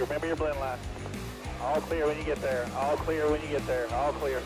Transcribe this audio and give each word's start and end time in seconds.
Remember 0.00 0.26
your 0.26 0.36
line. 0.54 0.78
All 1.60 1.80
clear 1.80 2.06
when 2.06 2.18
you 2.18 2.24
get 2.24 2.40
there. 2.42 2.68
All 2.76 2.96
clear 2.96 3.30
when 3.30 3.40
you 3.42 3.48
get 3.48 3.66
there. 3.66 3.86
All 3.94 4.12
clear. 4.12 4.42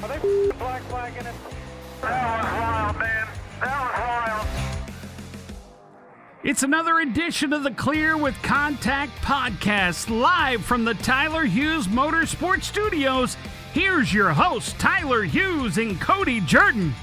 That 0.00 0.22
was 0.22 0.52
wild, 2.02 2.98
man. 2.98 3.28
That 3.60 3.80
was 3.80 3.92
wild. 3.98 4.46
It's 6.42 6.62
another 6.62 6.98
edition 6.98 7.52
of 7.52 7.62
the 7.62 7.70
Clear 7.70 8.16
with 8.16 8.34
Contact 8.42 9.12
podcast, 9.22 10.10
live 10.10 10.62
from 10.62 10.84
the 10.84 10.94
Tyler 10.94 11.44
Hughes 11.44 11.86
Motorsports 11.86 12.64
Studios. 12.64 13.36
Here's 13.74 14.14
your 14.14 14.30
host, 14.30 14.78
Tyler 14.78 15.24
Hughes 15.24 15.78
and 15.78 16.00
Cody 16.00 16.40
Jordan. 16.40 16.94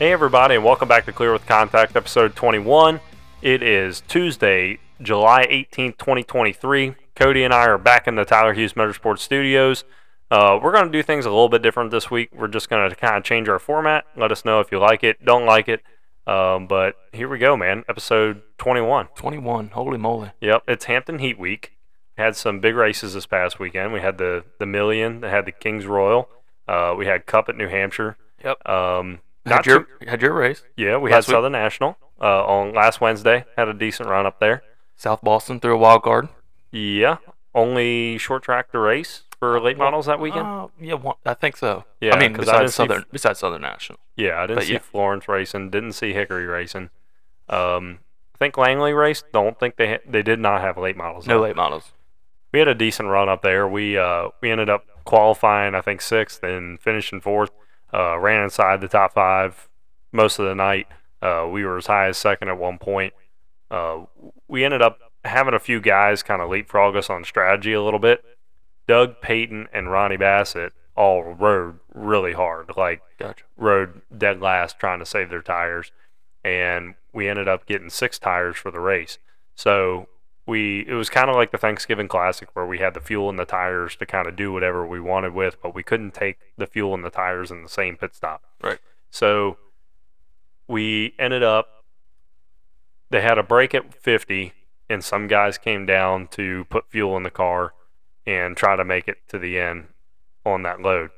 Hey, 0.00 0.10
everybody, 0.10 0.56
and 0.56 0.64
welcome 0.64 0.88
back 0.88 1.04
to 1.04 1.12
Clear 1.12 1.32
with 1.32 1.46
Contact, 1.46 1.94
episode 1.94 2.34
21. 2.34 2.98
It 3.40 3.62
is 3.62 4.00
Tuesday, 4.08 4.80
July 5.00 5.46
18th, 5.46 5.96
2023. 5.96 6.96
Cody 7.14 7.44
and 7.44 7.54
I 7.54 7.66
are 7.66 7.78
back 7.78 8.08
in 8.08 8.16
the 8.16 8.24
Tyler 8.24 8.52
Hughes 8.52 8.72
Motorsports 8.72 9.20
Studios. 9.20 9.84
Uh, 10.28 10.58
we're 10.60 10.72
going 10.72 10.86
to 10.86 10.90
do 10.90 11.04
things 11.04 11.24
a 11.24 11.30
little 11.30 11.48
bit 11.48 11.62
different 11.62 11.92
this 11.92 12.10
week. 12.10 12.30
We're 12.34 12.48
just 12.48 12.68
going 12.68 12.90
to 12.90 12.96
kind 12.96 13.16
of 13.16 13.22
change 13.22 13.48
our 13.48 13.60
format. 13.60 14.06
Let 14.16 14.32
us 14.32 14.44
know 14.44 14.58
if 14.58 14.72
you 14.72 14.80
like 14.80 15.04
it, 15.04 15.24
don't 15.24 15.46
like 15.46 15.68
it. 15.68 15.82
Um, 16.26 16.66
but 16.66 16.96
here 17.12 17.28
we 17.28 17.38
go, 17.38 17.56
man. 17.56 17.84
Episode 17.88 18.42
21. 18.58 19.06
21. 19.14 19.68
Holy 19.68 19.98
moly. 19.98 20.32
Yep, 20.40 20.64
it's 20.66 20.86
Hampton 20.86 21.20
Heat 21.20 21.38
Week. 21.38 21.74
Had 22.18 22.36
some 22.36 22.60
big 22.60 22.74
races 22.74 23.14
this 23.14 23.26
past 23.26 23.58
weekend. 23.58 23.92
We 23.92 24.00
had 24.00 24.18
the 24.18 24.44
the 24.58 24.66
Million, 24.66 25.20
they 25.20 25.30
had 25.30 25.46
the 25.46 25.52
Kings 25.52 25.86
Royal. 25.86 26.28
Uh, 26.68 26.94
we 26.96 27.06
had 27.06 27.26
Cup 27.26 27.48
at 27.48 27.56
New 27.56 27.68
Hampshire. 27.68 28.16
Yep. 28.44 28.68
Um, 28.68 29.20
Had 29.46 29.50
not 29.56 29.66
your, 29.66 29.80
too- 29.84 30.06
had 30.06 30.22
your 30.22 30.32
race. 30.32 30.62
yeah, 30.76 30.96
we 30.98 31.10
last 31.10 31.26
had 31.26 31.30
week? 31.32 31.36
Southern 31.36 31.52
National 31.52 31.96
uh, 32.20 32.44
on 32.44 32.74
last 32.74 33.00
Wednesday. 33.00 33.44
Had 33.56 33.68
a 33.68 33.74
decent 33.74 34.08
run 34.08 34.26
up 34.26 34.40
there. 34.40 34.62
South 34.96 35.20
Boston 35.22 35.58
through 35.58 35.74
a 35.74 35.78
wild 35.78 36.02
card. 36.02 36.28
Yeah, 36.70 37.16
only 37.54 38.18
short 38.18 38.42
track 38.42 38.70
to 38.72 38.78
race 38.78 39.22
for 39.38 39.58
late 39.60 39.76
models 39.78 40.06
that 40.06 40.20
weekend. 40.20 40.46
Uh, 40.46 40.68
yeah, 40.80 40.94
one, 40.94 41.16
I 41.26 41.34
think 41.34 41.56
so. 41.56 41.84
Yeah, 42.00 42.14
I 42.14 42.20
mean, 42.20 42.34
'cause 42.34 42.48
I 42.48 42.52
didn't 42.52 42.66
besides 42.66 42.72
see 42.72 42.76
Southern, 42.76 43.04
besides 43.10 43.38
Southern 43.40 43.62
National. 43.62 43.98
yeah, 44.16 44.38
I 44.38 44.42
didn't 44.46 44.56
but 44.58 44.64
see 44.66 44.72
yeah. 44.74 44.78
Florence 44.78 45.28
racing. 45.28 45.70
Didn't 45.70 45.92
see 45.92 46.12
Hickory 46.12 46.46
racing. 46.46 46.90
Um, 47.48 47.98
I 48.34 48.38
think 48.38 48.56
Langley 48.56 48.92
raced. 48.92 49.24
Don't 49.32 49.58
think 49.58 49.76
they 49.76 49.88
ha- 49.94 50.02
they 50.08 50.22
did 50.22 50.38
not 50.40 50.60
have 50.60 50.78
late 50.78 50.96
models. 50.96 51.26
No 51.26 51.40
late 51.40 51.56
models. 51.56 51.92
We 52.52 52.58
had 52.58 52.68
a 52.68 52.74
decent 52.74 53.08
run 53.08 53.28
up 53.28 53.42
there. 53.42 53.66
We 53.66 53.96
uh, 53.98 54.28
we 54.40 54.50
ended 54.50 54.68
up 54.68 54.84
qualifying, 55.04 55.74
I 55.74 55.80
think 55.80 56.00
sixth, 56.00 56.42
and 56.42 56.80
finishing 56.80 57.20
fourth. 57.20 57.50
Uh, 57.92 58.18
ran 58.18 58.42
inside 58.42 58.80
the 58.80 58.88
top 58.88 59.14
five 59.14 59.68
most 60.12 60.38
of 60.38 60.46
the 60.46 60.54
night. 60.54 60.86
Uh, 61.20 61.48
we 61.50 61.64
were 61.64 61.78
as 61.78 61.86
high 61.86 62.08
as 62.08 62.18
second 62.18 62.48
at 62.48 62.58
one 62.58 62.78
point. 62.78 63.12
Uh, 63.70 64.04
we 64.48 64.64
ended 64.64 64.82
up 64.82 64.98
having 65.24 65.54
a 65.54 65.58
few 65.58 65.80
guys 65.80 66.22
kind 66.22 66.42
of 66.42 66.50
leapfrog 66.50 66.96
us 66.96 67.08
on 67.08 67.24
strategy 67.24 67.72
a 67.72 67.82
little 67.82 68.00
bit. 68.00 68.24
Doug 68.88 69.20
Payton 69.20 69.68
and 69.72 69.90
Ronnie 69.90 70.16
Bassett 70.16 70.72
all 70.96 71.22
rode 71.22 71.78
really 71.94 72.32
hard, 72.32 72.70
like 72.76 73.00
Gotcha. 73.18 73.44
rode 73.56 74.02
dead 74.16 74.40
last 74.40 74.78
trying 74.78 74.98
to 74.98 75.06
save 75.06 75.30
their 75.30 75.42
tires, 75.42 75.92
and 76.44 76.94
we 77.12 77.28
ended 77.28 77.48
up 77.48 77.66
getting 77.66 77.88
six 77.88 78.18
tires 78.18 78.56
for 78.56 78.70
the 78.70 78.80
race. 78.80 79.18
So 79.54 80.08
we 80.52 80.84
it 80.86 80.92
was 80.92 81.08
kind 81.08 81.30
of 81.30 81.34
like 81.34 81.50
the 81.50 81.56
Thanksgiving 81.56 82.08
Classic 82.08 82.46
where 82.52 82.66
we 82.66 82.78
had 82.78 82.92
the 82.92 83.00
fuel 83.00 83.30
and 83.30 83.38
the 83.38 83.46
tires 83.46 83.96
to 83.96 84.04
kind 84.04 84.26
of 84.26 84.36
do 84.36 84.52
whatever 84.52 84.86
we 84.86 85.00
wanted 85.00 85.32
with, 85.32 85.56
but 85.62 85.74
we 85.74 85.82
couldn't 85.82 86.12
take 86.12 86.36
the 86.58 86.66
fuel 86.66 86.92
and 86.92 87.02
the 87.02 87.10
tires 87.10 87.50
in 87.50 87.62
the 87.62 87.70
same 87.70 87.96
pit 87.96 88.14
stop. 88.14 88.42
Right. 88.62 88.78
So 89.10 89.56
we 90.68 91.14
ended 91.18 91.42
up 91.42 91.84
they 93.08 93.22
had 93.22 93.38
a 93.38 93.42
break 93.42 93.74
at 93.74 93.94
50 93.94 94.52
and 94.90 95.02
some 95.02 95.26
guys 95.26 95.56
came 95.56 95.86
down 95.86 96.28
to 96.28 96.66
put 96.66 96.90
fuel 96.90 97.16
in 97.16 97.22
the 97.22 97.30
car 97.30 97.72
and 98.26 98.54
try 98.54 98.76
to 98.76 98.84
make 98.84 99.08
it 99.08 99.26
to 99.28 99.38
the 99.38 99.58
end 99.58 99.86
on 100.44 100.62
that 100.64 100.82
load. 100.82 101.10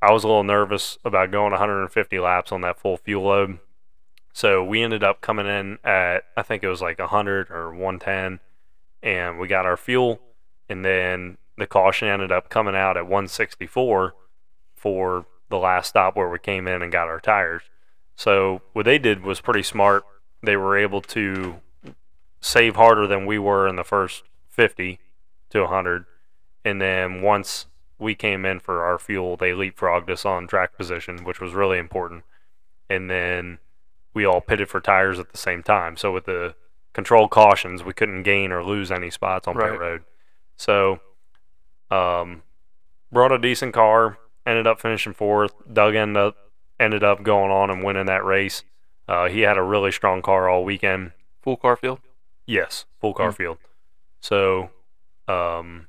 I 0.00 0.12
was 0.12 0.22
a 0.22 0.28
little 0.28 0.44
nervous 0.44 0.96
about 1.04 1.32
going 1.32 1.50
150 1.50 2.18
laps 2.20 2.52
on 2.52 2.60
that 2.60 2.78
full 2.78 2.98
fuel 2.98 3.24
load. 3.24 3.58
So 4.32 4.62
we 4.62 4.82
ended 4.82 5.02
up 5.02 5.20
coming 5.20 5.46
in 5.46 5.78
at 5.82 6.22
I 6.36 6.42
think 6.42 6.62
it 6.62 6.68
was 6.68 6.82
like 6.82 7.00
100 7.00 7.50
or 7.50 7.70
110 7.70 8.38
and 9.06 9.38
we 9.38 9.46
got 9.46 9.64
our 9.64 9.76
fuel 9.76 10.20
and 10.68 10.84
then 10.84 11.38
the 11.56 11.66
caution 11.66 12.08
ended 12.08 12.32
up 12.32 12.50
coming 12.50 12.74
out 12.74 12.96
at 12.96 13.04
164 13.04 14.14
for 14.74 15.26
the 15.48 15.56
last 15.56 15.88
stop 15.88 16.16
where 16.16 16.28
we 16.28 16.40
came 16.40 16.66
in 16.66 16.82
and 16.82 16.90
got 16.90 17.06
our 17.06 17.20
tires. 17.20 17.62
So 18.16 18.62
what 18.72 18.84
they 18.84 18.98
did 18.98 19.22
was 19.22 19.40
pretty 19.40 19.62
smart. 19.62 20.04
They 20.42 20.56
were 20.56 20.76
able 20.76 21.00
to 21.02 21.60
save 22.40 22.74
harder 22.74 23.06
than 23.06 23.26
we 23.26 23.38
were 23.38 23.68
in 23.68 23.76
the 23.76 23.84
first 23.84 24.24
50 24.50 24.98
to 25.50 25.60
100 25.60 26.04
and 26.64 26.80
then 26.80 27.22
once 27.22 27.66
we 27.96 28.16
came 28.16 28.44
in 28.44 28.58
for 28.58 28.84
our 28.84 28.98
fuel, 28.98 29.36
they 29.36 29.52
leapfrogged 29.52 30.10
us 30.10 30.24
on 30.24 30.48
track 30.48 30.76
position, 30.76 31.24
which 31.24 31.40
was 31.40 31.54
really 31.54 31.78
important. 31.78 32.24
And 32.90 33.08
then 33.08 33.58
we 34.12 34.24
all 34.24 34.40
pitted 34.40 34.68
for 34.68 34.80
tires 34.80 35.20
at 35.20 35.30
the 35.30 35.38
same 35.38 35.62
time. 35.62 35.96
So 35.96 36.12
with 36.12 36.24
the 36.24 36.56
controlled 36.96 37.30
cautions, 37.30 37.84
we 37.84 37.92
couldn't 37.92 38.22
gain 38.22 38.50
or 38.52 38.64
lose 38.64 38.90
any 38.90 39.10
spots 39.10 39.46
on 39.46 39.54
Right. 39.54 39.70
pit 39.70 39.78
road. 39.80 40.04
So 40.56 40.98
um, 41.90 42.42
brought 43.12 43.32
a 43.32 43.38
decent 43.38 43.74
car, 43.74 44.16
ended 44.46 44.66
up 44.66 44.80
finishing 44.80 45.12
fourth. 45.12 45.52
Doug 45.70 45.94
ended 45.94 46.16
up 46.16 46.36
ended 46.80 47.04
up 47.04 47.22
going 47.22 47.50
on 47.52 47.68
and 47.70 47.84
winning 47.84 48.06
that 48.06 48.24
race. 48.24 48.64
Uh, 49.06 49.28
he 49.28 49.42
had 49.42 49.56
a 49.58 49.62
really 49.62 49.92
strong 49.92 50.22
car 50.22 50.48
all 50.48 50.64
weekend. 50.64 51.12
Full 51.42 51.56
car 51.58 51.76
field. 51.76 52.00
Yes, 52.46 52.86
full 53.00 53.12
car 53.14 53.30
Hmm. 53.30 53.36
field. 53.36 53.58
So, 54.20 54.70
um, 55.28 55.86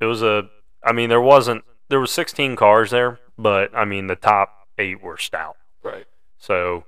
it 0.00 0.04
was 0.04 0.22
a. 0.22 0.48
I 0.84 0.92
mean, 0.92 1.08
there 1.08 1.20
wasn't. 1.20 1.64
There 1.88 1.98
was 2.00 2.10
16 2.12 2.56
cars 2.56 2.90
there, 2.90 3.18
but 3.38 3.74
I 3.74 3.84
mean, 3.84 4.06
the 4.06 4.16
top 4.16 4.68
eight 4.78 5.02
were 5.02 5.16
stout. 5.16 5.56
Right. 5.82 6.06
So, 6.38 6.84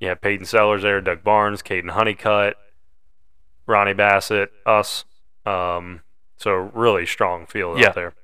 you 0.00 0.08
had 0.08 0.20
Peyton 0.20 0.46
Sellers 0.46 0.82
there, 0.82 1.00
Doug 1.00 1.22
Barnes, 1.24 1.62
Caden 1.62 1.90
Honeycutt, 1.90 2.56
Ronnie 3.66 3.94
Bassett, 3.94 4.52
us. 4.64 5.04
Um, 5.44 6.02
so 6.36 6.52
really 6.74 7.06
strong 7.06 7.46
field 7.46 7.78
Yeah. 7.78 7.88
out 7.88 7.94
there. 7.94 8.14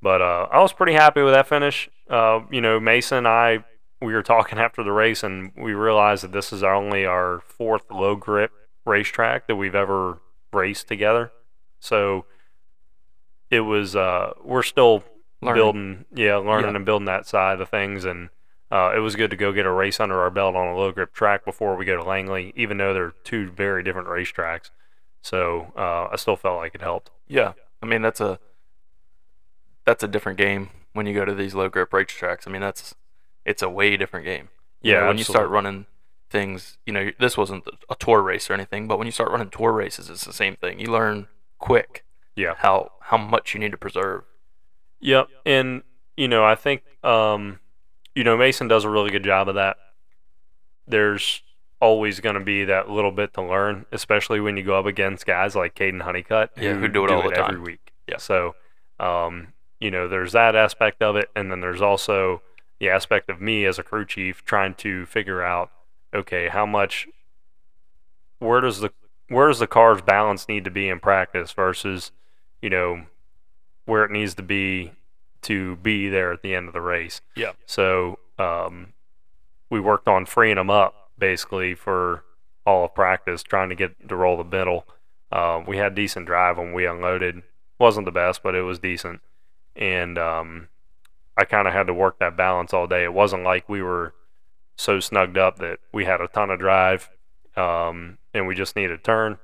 But 0.00 0.20
uh, 0.22 0.48
I 0.52 0.60
was 0.60 0.72
pretty 0.72 0.92
happy 0.92 1.22
with 1.22 1.32
that 1.34 1.46
finish. 1.48 1.88
Uh, 2.08 2.40
you 2.50 2.60
know, 2.60 2.78
Mason 2.78 3.18
and 3.18 3.28
I, 3.28 3.64
we 4.02 4.12
were 4.12 4.22
talking 4.22 4.58
after 4.66 4.82
the 4.82 4.92
race, 4.92 5.22
and 5.22 5.52
we 5.56 5.72
realized 5.74 6.22
that 6.24 6.32
this 6.32 6.52
is 6.52 6.62
our 6.62 6.74
only 6.74 7.06
our 7.06 7.40
fourth 7.40 7.90
low 7.90 8.14
grip 8.14 8.52
racetrack 8.84 9.46
that 9.48 9.56
we've 9.56 9.74
ever 9.74 10.18
raced 10.52 10.88
together. 10.88 11.32
So 11.80 12.26
it 13.50 13.60
was. 13.60 13.96
Uh, 13.96 14.32
we're 14.42 14.62
still 14.62 15.04
Learning. 15.40 15.54
building, 15.56 16.04
yeah, 16.14 16.36
learning 16.36 16.70
Yeah. 16.70 16.76
and 16.76 16.84
building 16.86 17.06
that 17.06 17.26
side 17.26 17.60
of 17.60 17.68
things, 17.70 18.04
and 18.04 18.28
uh, 18.74 18.92
it 18.96 18.98
was 18.98 19.14
good 19.14 19.30
to 19.30 19.36
go 19.36 19.52
get 19.52 19.66
a 19.66 19.70
race 19.70 20.00
under 20.00 20.20
our 20.20 20.30
belt 20.30 20.56
on 20.56 20.66
a 20.66 20.76
low 20.76 20.90
grip 20.90 21.12
track 21.12 21.44
before 21.44 21.76
we 21.76 21.84
go 21.84 21.96
to 21.96 22.02
Langley, 22.02 22.52
even 22.56 22.76
though 22.76 22.92
they're 22.92 23.14
two 23.22 23.48
very 23.50 23.82
different 23.84 24.08
racetracks. 24.08 24.70
So 25.22 25.72
uh, 25.76 26.08
I 26.12 26.16
still 26.16 26.36
felt 26.36 26.56
like 26.56 26.74
it 26.74 26.80
helped. 26.80 27.10
Yeah. 27.28 27.52
I 27.82 27.86
mean, 27.86 28.02
that's 28.02 28.20
a 28.20 28.38
that's 29.84 30.02
a 30.02 30.08
different 30.08 30.38
game 30.38 30.70
when 30.92 31.06
you 31.06 31.14
go 31.14 31.24
to 31.24 31.34
these 31.34 31.54
low 31.54 31.68
grip 31.68 31.90
racetracks. 31.90 32.46
I 32.46 32.50
mean, 32.50 32.62
that's 32.62 32.94
it's 33.44 33.62
a 33.62 33.68
way 33.68 33.96
different 33.96 34.24
game. 34.26 34.48
You 34.82 34.92
Yeah, 34.92 35.00
know, 35.02 35.08
when 35.08 35.18
you 35.18 35.24
start 35.24 35.48
running 35.50 35.86
things, 36.30 36.78
you 36.86 36.92
know, 36.92 37.10
this 37.20 37.36
wasn't 37.36 37.64
a 37.88 37.94
tour 37.94 38.22
race 38.22 38.50
or 38.50 38.54
anything, 38.54 38.88
but 38.88 38.98
when 38.98 39.06
you 39.06 39.12
start 39.12 39.30
running 39.30 39.50
tour 39.50 39.72
races, 39.72 40.10
it's 40.10 40.24
the 40.24 40.32
same 40.32 40.56
thing. 40.56 40.80
You 40.80 40.88
learn 40.88 41.28
quick 41.58 42.04
Yeah. 42.34 42.54
how 42.58 42.92
how 43.02 43.16
much 43.18 43.54
you 43.54 43.60
need 43.60 43.72
to 43.72 43.78
preserve. 43.78 44.24
Yep, 45.00 45.28
and 45.46 45.82
you 46.16 46.28
know, 46.28 46.44
I 46.44 46.54
think 46.54 46.82
um, 47.04 47.60
you 48.14 48.24
know 48.24 48.36
Mason 48.36 48.68
does 48.68 48.84
a 48.84 48.88
really 48.90 49.10
good 49.10 49.24
job 49.24 49.48
of 49.48 49.54
that. 49.56 49.76
There's 50.86 51.42
always 51.80 52.20
going 52.20 52.34
to 52.34 52.40
be 52.44 52.64
that 52.64 52.88
little 52.90 53.10
bit 53.10 53.34
to 53.34 53.42
learn, 53.42 53.84
especially 53.92 54.40
when 54.40 54.56
you 54.56 54.62
go 54.62 54.78
up 54.78 54.86
against 54.86 55.26
guys 55.26 55.54
like 55.54 55.74
Caden 55.74 56.02
Honeycutt, 56.02 56.50
Yeah, 56.56 56.74
who 56.74 56.88
do 56.88 57.04
it 57.04 57.10
all 57.10 57.22
the 57.22 57.30
time. 57.30 57.50
every 57.50 57.60
week. 57.60 57.92
Yeah. 58.08 58.18
So, 58.18 58.54
um, 59.00 59.48
you 59.80 59.90
know, 59.90 60.08
there's 60.08 60.32
that 60.32 60.54
aspect 60.56 61.02
of 61.02 61.16
it, 61.16 61.28
and 61.34 61.50
then 61.50 61.60
there's 61.60 61.82
also 61.82 62.42
the 62.80 62.88
aspect 62.88 63.28
of 63.28 63.40
me 63.40 63.64
as 63.66 63.78
a 63.78 63.82
crew 63.82 64.04
chief 64.06 64.44
trying 64.44 64.74
to 64.76 65.04
figure 65.06 65.42
out, 65.42 65.70
okay, 66.14 66.48
how 66.48 66.64
much, 66.66 67.06
where 68.38 68.60
does 68.60 68.80
the 68.80 68.90
where 69.28 69.48
does 69.48 69.58
the 69.58 69.66
car's 69.66 70.02
balance 70.02 70.48
need 70.48 70.64
to 70.64 70.70
be 70.70 70.88
in 70.88 71.00
practice 71.00 71.52
versus, 71.52 72.12
you 72.60 72.68
know, 72.68 73.06
where 73.86 74.04
it 74.04 74.10
needs 74.10 74.34
to 74.34 74.42
be 74.42 74.92
to 75.44 75.76
be 75.76 76.08
there 76.08 76.32
at 76.32 76.42
the 76.42 76.54
end 76.54 76.68
of 76.68 76.74
the 76.74 76.80
race. 76.80 77.20
Yeah. 77.36 77.52
So 77.66 78.18
um, 78.38 78.92
we 79.70 79.80
worked 79.80 80.08
on 80.08 80.26
freeing 80.26 80.56
them 80.56 80.70
up 80.70 81.10
basically 81.18 81.74
for 81.74 82.24
all 82.66 82.84
of 82.84 82.94
practice, 82.94 83.42
trying 83.42 83.68
to 83.68 83.74
get 83.74 84.08
to 84.08 84.16
roll 84.16 84.36
the 84.36 84.44
middle. 84.44 84.86
Uh, 85.30 85.62
we 85.66 85.76
had 85.76 85.94
decent 85.94 86.26
drive 86.26 86.58
when 86.58 86.72
we 86.72 86.86
unloaded 86.86 87.42
wasn't 87.78 88.06
the 88.06 88.12
best, 88.12 88.42
but 88.42 88.54
it 88.54 88.62
was 88.62 88.78
decent. 88.78 89.20
And 89.76 90.18
um, 90.18 90.68
I 91.36 91.44
kind 91.44 91.66
of 91.66 91.74
had 91.74 91.86
to 91.88 91.94
work 91.94 92.18
that 92.18 92.36
balance 92.36 92.72
all 92.72 92.86
day. 92.86 93.04
It 93.04 93.12
wasn't 93.12 93.42
like 93.42 93.68
we 93.68 93.82
were 93.82 94.14
so 94.76 95.00
snugged 95.00 95.36
up 95.36 95.58
that 95.58 95.80
we 95.92 96.04
had 96.04 96.20
a 96.20 96.28
ton 96.28 96.50
of 96.50 96.58
drive 96.58 97.10
um, 97.56 98.18
and 98.32 98.46
we 98.46 98.54
just 98.54 98.76
needed 98.76 99.04
turn. 99.04 99.38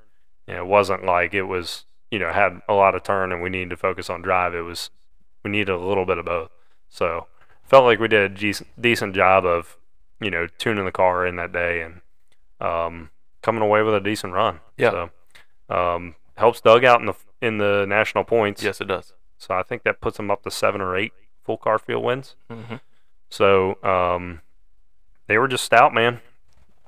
And 0.46 0.56
it 0.58 0.66
wasn't 0.66 1.04
like 1.04 1.34
it 1.34 1.44
was, 1.44 1.84
you 2.10 2.18
know, 2.18 2.32
had 2.32 2.60
a 2.68 2.74
lot 2.74 2.94
of 2.94 3.02
turn 3.02 3.32
and 3.32 3.42
we 3.42 3.50
needed 3.50 3.70
to 3.70 3.76
focus 3.76 4.08
on 4.08 4.22
drive. 4.22 4.54
It 4.54 4.62
was, 4.62 4.90
we 5.42 5.50
needed 5.50 5.70
a 5.70 5.78
little 5.78 6.04
bit 6.06 6.18
of 6.18 6.26
both. 6.26 6.50
So 6.88 7.26
felt 7.64 7.84
like 7.84 7.98
we 8.00 8.08
did 8.08 8.32
a 8.32 8.34
decent, 8.34 8.68
decent 8.80 9.14
job 9.14 9.44
of, 9.44 9.76
you 10.20 10.30
know, 10.30 10.46
tuning 10.58 10.84
the 10.84 10.92
car 10.92 11.26
in 11.26 11.36
that 11.36 11.52
day 11.52 11.82
and 11.82 12.00
um, 12.60 13.10
coming 13.42 13.62
away 13.62 13.82
with 13.82 13.94
a 13.94 14.00
decent 14.00 14.32
run. 14.32 14.60
Yeah. 14.76 15.08
So, 15.68 15.74
um, 15.74 16.14
helps 16.36 16.60
Doug 16.60 16.84
out 16.84 17.00
in 17.00 17.06
the 17.06 17.14
in 17.40 17.58
the 17.58 17.86
national 17.88 18.24
points. 18.24 18.62
Yes, 18.62 18.80
it 18.80 18.88
does. 18.88 19.12
So 19.38 19.54
I 19.54 19.62
think 19.62 19.84
that 19.84 20.00
puts 20.00 20.18
him 20.18 20.30
up 20.30 20.42
to 20.42 20.50
seven 20.50 20.80
or 20.80 20.96
eight 20.96 21.12
full 21.44 21.56
car 21.56 21.78
field 21.78 22.04
wins. 22.04 22.34
hmm 22.50 22.76
So 23.30 23.82
um, 23.82 24.42
they 25.26 25.38
were 25.38 25.48
just 25.48 25.64
stout, 25.64 25.94
man. 25.94 26.20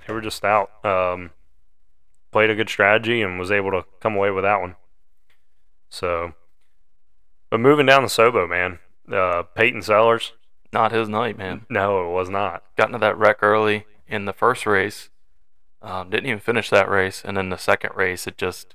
They 0.06 0.12
were 0.12 0.20
just 0.20 0.36
stout. 0.36 0.84
Um, 0.84 1.30
played 2.32 2.50
a 2.50 2.54
good 2.54 2.68
strategy 2.68 3.22
and 3.22 3.38
was 3.38 3.50
able 3.52 3.70
to 3.70 3.84
come 4.00 4.16
away 4.16 4.30
with 4.30 4.44
that 4.44 4.60
one. 4.60 4.74
So, 5.90 6.32
but 7.52 7.60
moving 7.60 7.84
down 7.84 8.02
the 8.02 8.08
Sobo, 8.08 8.48
man, 8.48 8.78
uh, 9.14 9.42
Peyton 9.42 9.82
Sellers. 9.82 10.32
Not 10.72 10.90
his 10.90 11.06
night, 11.06 11.36
man. 11.36 11.66
No, 11.68 12.08
it 12.08 12.10
was 12.10 12.30
not. 12.30 12.62
Got 12.78 12.88
into 12.88 12.98
that 13.00 13.18
wreck 13.18 13.42
early 13.42 13.84
in 14.08 14.24
the 14.24 14.32
first 14.32 14.64
race. 14.64 15.10
Um, 15.82 16.08
didn't 16.08 16.28
even 16.28 16.40
finish 16.40 16.70
that 16.70 16.88
race, 16.88 17.20
and 17.22 17.36
then 17.36 17.50
the 17.50 17.58
second 17.58 17.90
race, 17.94 18.26
it 18.26 18.38
just 18.38 18.74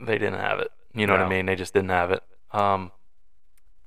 they 0.00 0.18
didn't 0.18 0.38
have 0.38 0.60
it. 0.60 0.70
You 0.94 1.08
know 1.08 1.14
what 1.14 1.22
I 1.22 1.28
mean? 1.28 1.46
They 1.46 1.56
just 1.56 1.74
didn't 1.74 1.88
have 1.90 2.12
it. 2.12 2.22
Um, 2.52 2.92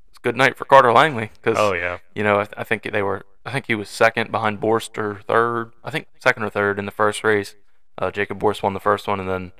it's 0.09 0.17
a 0.17 0.21
good 0.21 0.35
night 0.35 0.57
for 0.57 0.65
Carter 0.65 0.91
Langley 0.91 1.31
because 1.41 1.57
Oh 1.57 1.71
yeah, 1.71 2.00
you 2.13 2.25
know 2.25 2.41
I, 2.41 2.44
th- 2.44 2.56
I 2.57 2.65
think 2.65 2.83
they 2.83 3.01
were. 3.01 3.24
I 3.45 3.53
think 3.53 3.67
he 3.67 3.75
was 3.75 3.88
second 3.88 4.33
behind 4.33 4.59
Borst 4.59 4.97
or 4.97 5.21
third. 5.25 5.71
I 5.81 5.91
think 5.91 6.07
second 6.19 6.44
or 6.44 6.50
third 6.50 6.77
in 6.77 6.85
the 6.85 6.91
first 6.91 7.24
race. 7.24 7.56
Uh, 7.97 8.12
Jacob 8.12 8.38
Borst 8.38 8.63
won 8.63 8.74
the 8.74 8.81
first 8.81 9.07
one, 9.07 9.21
and 9.21 9.29
then 9.29 9.51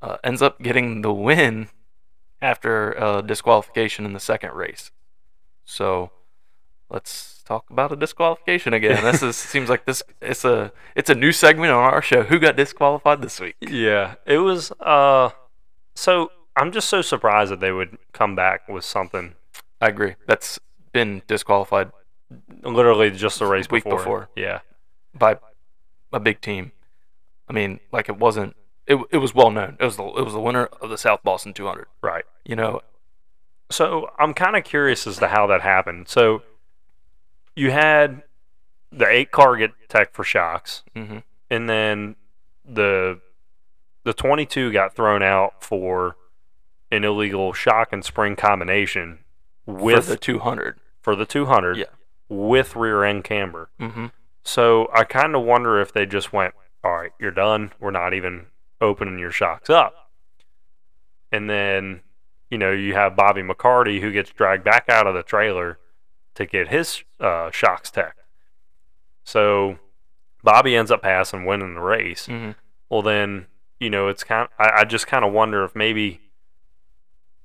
uh, 0.00 0.16
ends 0.24 0.40
up 0.40 0.62
getting 0.62 1.02
the 1.02 1.12
win 1.12 1.68
after 2.42 2.98
uh, 3.00 3.20
disqualification 3.22 4.04
in 4.04 4.12
the 4.12 4.20
second 4.20 4.52
race. 4.52 4.90
So 5.64 6.10
let's 6.90 7.42
talk 7.44 7.68
about 7.70 7.92
a 7.92 7.96
disqualification 7.96 8.72
again. 8.72 9.02
this 9.02 9.22
is 9.22 9.36
seems 9.54 9.68
like 9.68 9.84
this 9.84 10.02
it's 10.20 10.44
a 10.44 10.72
it's 10.94 11.10
a 11.10 11.14
new 11.14 11.32
segment 11.32 11.72
on 11.72 11.82
our 11.92 12.02
show. 12.02 12.22
Who 12.22 12.38
got 12.38 12.56
disqualified 12.56 13.22
this 13.22 13.40
week? 13.40 13.56
yeah. 13.60 14.14
It 14.26 14.38
was. 14.38 14.72
Uh, 14.80 15.30
so 15.94 16.30
I'm 16.56 16.72
just 16.72 16.88
so 16.88 17.02
surprised 17.02 17.50
that 17.52 17.60
they 17.60 17.72
would 17.72 17.98
come 18.12 18.34
back 18.36 18.68
with 18.68 18.84
something. 18.84 19.34
I 19.80 19.88
agree. 19.88 20.14
That's 20.26 20.58
been 20.92 21.22
disqualified 21.26 21.90
Literally 22.62 23.10
just 23.12 23.38
the 23.38 23.46
race 23.46 23.68
Week 23.70 23.84
before. 23.84 23.98
before. 23.98 24.28
Yeah. 24.34 24.60
by 25.14 25.38
a 26.12 26.18
big 26.18 26.40
team. 26.40 26.72
I 27.48 27.52
mean, 27.52 27.78
like 27.92 28.08
it 28.08 28.18
wasn't. 28.18 28.56
It, 28.86 28.98
it 29.10 29.18
was 29.18 29.34
well 29.34 29.50
known. 29.50 29.76
It 29.80 29.84
was 29.84 29.96
the 29.96 30.04
it 30.04 30.22
was 30.24 30.32
the 30.34 30.40
winner 30.40 30.66
of 30.80 30.90
the 30.90 30.98
South 30.98 31.22
Boston 31.24 31.52
200. 31.52 31.86
Right. 32.02 32.24
You 32.44 32.54
know, 32.56 32.80
So 33.70 34.10
I'm 34.18 34.32
kind 34.34 34.56
of 34.56 34.64
curious 34.64 35.06
as 35.06 35.18
to 35.18 35.28
how 35.28 35.46
that 35.48 35.62
happened. 35.62 36.08
So 36.08 36.42
you 37.56 37.70
had 37.72 38.22
the 38.92 39.06
eight 39.08 39.30
car 39.32 39.56
get 39.56 39.72
tech 39.88 40.12
for 40.14 40.24
shocks, 40.24 40.82
hmm 40.94 41.18
and 41.50 41.68
then 41.68 42.16
the 42.64 43.20
the 44.04 44.12
22 44.12 44.72
got 44.72 44.94
thrown 44.94 45.22
out 45.22 45.62
for 45.64 46.16
an 46.92 47.02
illegal 47.04 47.52
shock 47.52 47.92
and 47.92 48.04
spring 48.04 48.36
combination 48.36 49.18
with 49.66 50.04
for 50.04 50.10
the 50.12 50.16
200. 50.16 50.78
for 51.00 51.16
the 51.16 51.26
200 51.26 51.76
Yeah. 51.76 51.84
with 52.28 52.76
rear 52.76 53.02
end 53.04 53.24
camber. 53.24 53.68
hmm 53.80 54.06
So 54.44 54.88
I 54.94 55.02
kind 55.04 55.34
of 55.34 55.42
wonder 55.42 55.80
if 55.80 55.92
they 55.92 56.06
just 56.06 56.32
went, 56.32 56.54
all 56.84 56.96
right, 56.96 57.10
you're 57.18 57.32
done. 57.32 57.72
We're 57.80 57.90
not 57.90 58.14
even 58.14 58.46
opening 58.80 59.18
your 59.18 59.30
shocks 59.30 59.70
up. 59.70 59.94
And 61.32 61.48
then, 61.50 62.02
you 62.50 62.58
know, 62.58 62.70
you 62.72 62.94
have 62.94 63.16
Bobby 63.16 63.42
McCarty 63.42 64.00
who 64.00 64.12
gets 64.12 64.30
dragged 64.30 64.64
back 64.64 64.88
out 64.88 65.06
of 65.06 65.14
the 65.14 65.22
trailer 65.22 65.78
to 66.34 66.46
get 66.46 66.68
his 66.68 67.02
uh, 67.20 67.50
shocks 67.50 67.90
tech. 67.90 68.16
So 69.24 69.78
Bobby 70.42 70.76
ends 70.76 70.90
up 70.90 71.02
passing, 71.02 71.44
winning 71.44 71.74
the 71.74 71.80
race. 71.80 72.26
hmm 72.26 72.52
Well, 72.88 73.02
then, 73.02 73.46
you 73.80 73.90
know, 73.90 74.08
it's 74.08 74.22
kind. 74.24 74.48
I, 74.58 74.70
I 74.80 74.84
just 74.84 75.06
kind 75.06 75.24
of 75.24 75.32
wonder 75.32 75.64
if 75.64 75.74
maybe 75.74 76.20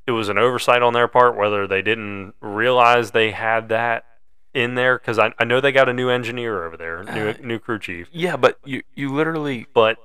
it 0.06 0.12
was 0.12 0.30
an 0.30 0.38
oversight 0.38 0.82
on 0.82 0.94
their 0.94 1.08
part, 1.08 1.36
whether 1.36 1.66
they 1.68 1.82
didn't 1.82 2.34
realize 2.42 3.12
they 3.12 3.32
had 3.32 3.70
that 3.70 4.06
in 4.54 4.76
there. 4.76 4.98
Because 5.00 5.18
I, 5.18 5.34
I 5.40 5.44
know 5.46 5.60
they 5.60 5.72
got 5.72 5.90
a 5.90 5.94
new 5.94 6.10
engineer 6.10 6.64
over 6.66 6.78
there, 6.78 7.04
new 7.04 7.30
Uh, 7.30 7.34
new 7.42 7.60
crew 7.60 7.80
chief, 7.80 8.08
Yeah, 8.12 8.36
but 8.38 8.60
you 8.64 8.84
you 8.96 9.12
literally 9.14 9.66
but 9.74 9.98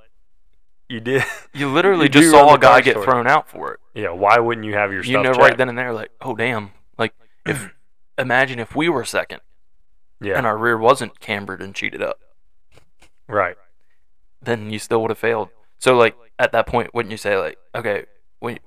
you 0.88 1.00
did. 1.00 1.22
you 1.54 1.68
literally 1.72 2.04
You 2.04 2.08
just 2.10 2.30
saw 2.30 2.54
a 2.54 2.58
guy 2.58 2.80
get 2.80 3.02
thrown 3.02 3.26
out 3.26 3.48
for 3.48 3.72
it. 3.74 3.80
yeah. 3.94 4.10
Why 4.10 4.38
wouldn't 4.38 4.66
you 4.66 4.74
have 4.74 4.92
your 4.92 5.02
You 5.04 5.22
know, 5.22 5.30
checked? 5.32 5.38
right 5.38 5.56
then 5.58 5.68
and 5.68 5.76
there, 5.78 5.92
like, 5.92 6.10
oh 6.20 6.34
damn! 6.34 6.70
Like, 6.98 7.12
if 7.44 7.72
imagine 8.18 8.58
if 8.58 8.74
we 8.76 8.88
were 8.88 9.04
second 9.04 9.40
Yeah. 10.20 10.38
and 10.38 10.46
our 10.46 10.56
rear 10.56 10.76
wasn't 10.78 11.20
cambered 11.20 11.60
and 11.60 11.74
cheated 11.74 12.02
up, 12.02 12.18
right. 13.28 13.56
then 14.40 14.70
you 14.70 14.78
still 14.78 15.00
would 15.02 15.10
have 15.10 15.18
failed. 15.18 15.48
So 15.78 15.96
like 15.96 16.16
at 16.38 16.52
that 16.52 16.66
point, 16.66 16.94
wouldn't 16.94 17.10
you 17.10 17.18
say 17.18 17.36
like, 17.36 17.58
okay, 17.74 18.04
we, 18.40 18.58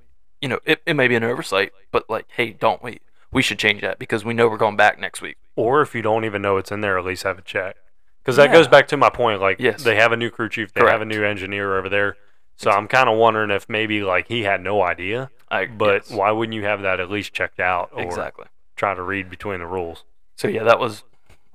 you 0.41 0.47
know, 0.49 0.59
it, 0.65 0.81
it 0.85 0.93
may 0.95 1.07
be 1.07 1.15
an 1.15 1.23
oversight, 1.23 1.71
but 1.91 2.09
like, 2.09 2.25
hey, 2.35 2.51
don't 2.51 2.83
we? 2.83 2.99
We 3.31 3.41
should 3.43 3.59
change 3.59 3.81
that 3.81 3.99
because 3.99 4.25
we 4.25 4.33
know 4.33 4.47
we're 4.47 4.57
going 4.57 4.75
back 4.75 4.99
next 4.99 5.21
week. 5.21 5.37
Or 5.55 5.81
if 5.81 5.93
you 5.93 6.01
don't 6.01 6.25
even 6.25 6.41
know 6.41 6.57
it's 6.57 6.71
in 6.71 6.81
there, 6.81 6.97
at 6.97 7.05
least 7.05 7.23
have 7.23 7.37
a 7.37 7.43
checked. 7.43 7.77
Because 8.21 8.35
that 8.35 8.51
goes 8.51 8.67
back 8.67 8.87
to 8.89 8.97
my 8.97 9.09
point. 9.09 9.41
Like, 9.41 9.59
Yes. 9.59 9.83
they 9.83 9.95
have 9.95 10.11
a 10.11 10.17
new 10.17 10.29
crew 10.29 10.49
chief, 10.49 10.73
they 10.73 10.85
have 10.85 11.01
a 11.01 11.05
new 11.05 11.23
engineer 11.23 11.77
over 11.77 11.89
there. 11.89 12.17
So 12.57 12.69
I'm 12.71 12.87
kind 12.89 13.07
of 13.07 13.17
wondering 13.17 13.51
if 13.51 13.69
maybe 13.69 14.01
like 14.01 14.27
he 14.27 14.43
had 14.43 14.61
no 14.61 14.81
idea, 14.81 15.31
I, 15.49 15.65
but 15.65 16.09
yes, 16.09 16.11
why 16.11 16.31
wouldn't 16.31 16.53
you 16.53 16.65
have 16.65 16.81
that 16.81 16.99
at 16.99 17.09
least 17.09 17.31
checked 17.33 17.59
out 17.61 17.89
or 17.93 18.01
exactly. 18.01 18.47
try 18.75 18.93
to 18.93 19.01
read 19.01 19.29
between 19.29 19.59
the 19.59 19.65
rules? 19.65 20.03
So 20.35 20.49
yeah, 20.49 20.63
that 20.63 20.77
was 20.77 21.03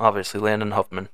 obviously 0.00 0.40
Landon 0.40 0.70
Huffman. 0.70 1.11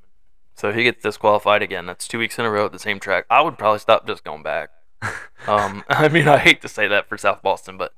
So 0.54 0.72
he 0.72 0.84
gets 0.84 1.02
disqualified 1.02 1.62
again. 1.62 1.86
That's 1.86 2.06
two 2.06 2.18
weeks 2.20 2.38
in 2.38 2.44
a 2.44 2.50
row 2.50 2.66
at 2.66 2.72
the 2.72 2.78
same 2.78 3.00
track. 3.00 3.24
I 3.28 3.40
would 3.40 3.58
probably 3.58 3.80
stop 3.80 4.06
just 4.06 4.22
going 4.22 4.44
back. 4.44 4.70
um, 5.48 5.82
I 5.88 6.08
mean, 6.08 6.28
I 6.28 6.38
hate 6.38 6.62
to 6.62 6.68
say 6.68 6.86
that 6.86 7.08
for 7.08 7.18
South 7.18 7.42
Boston, 7.42 7.76
but 7.76 7.92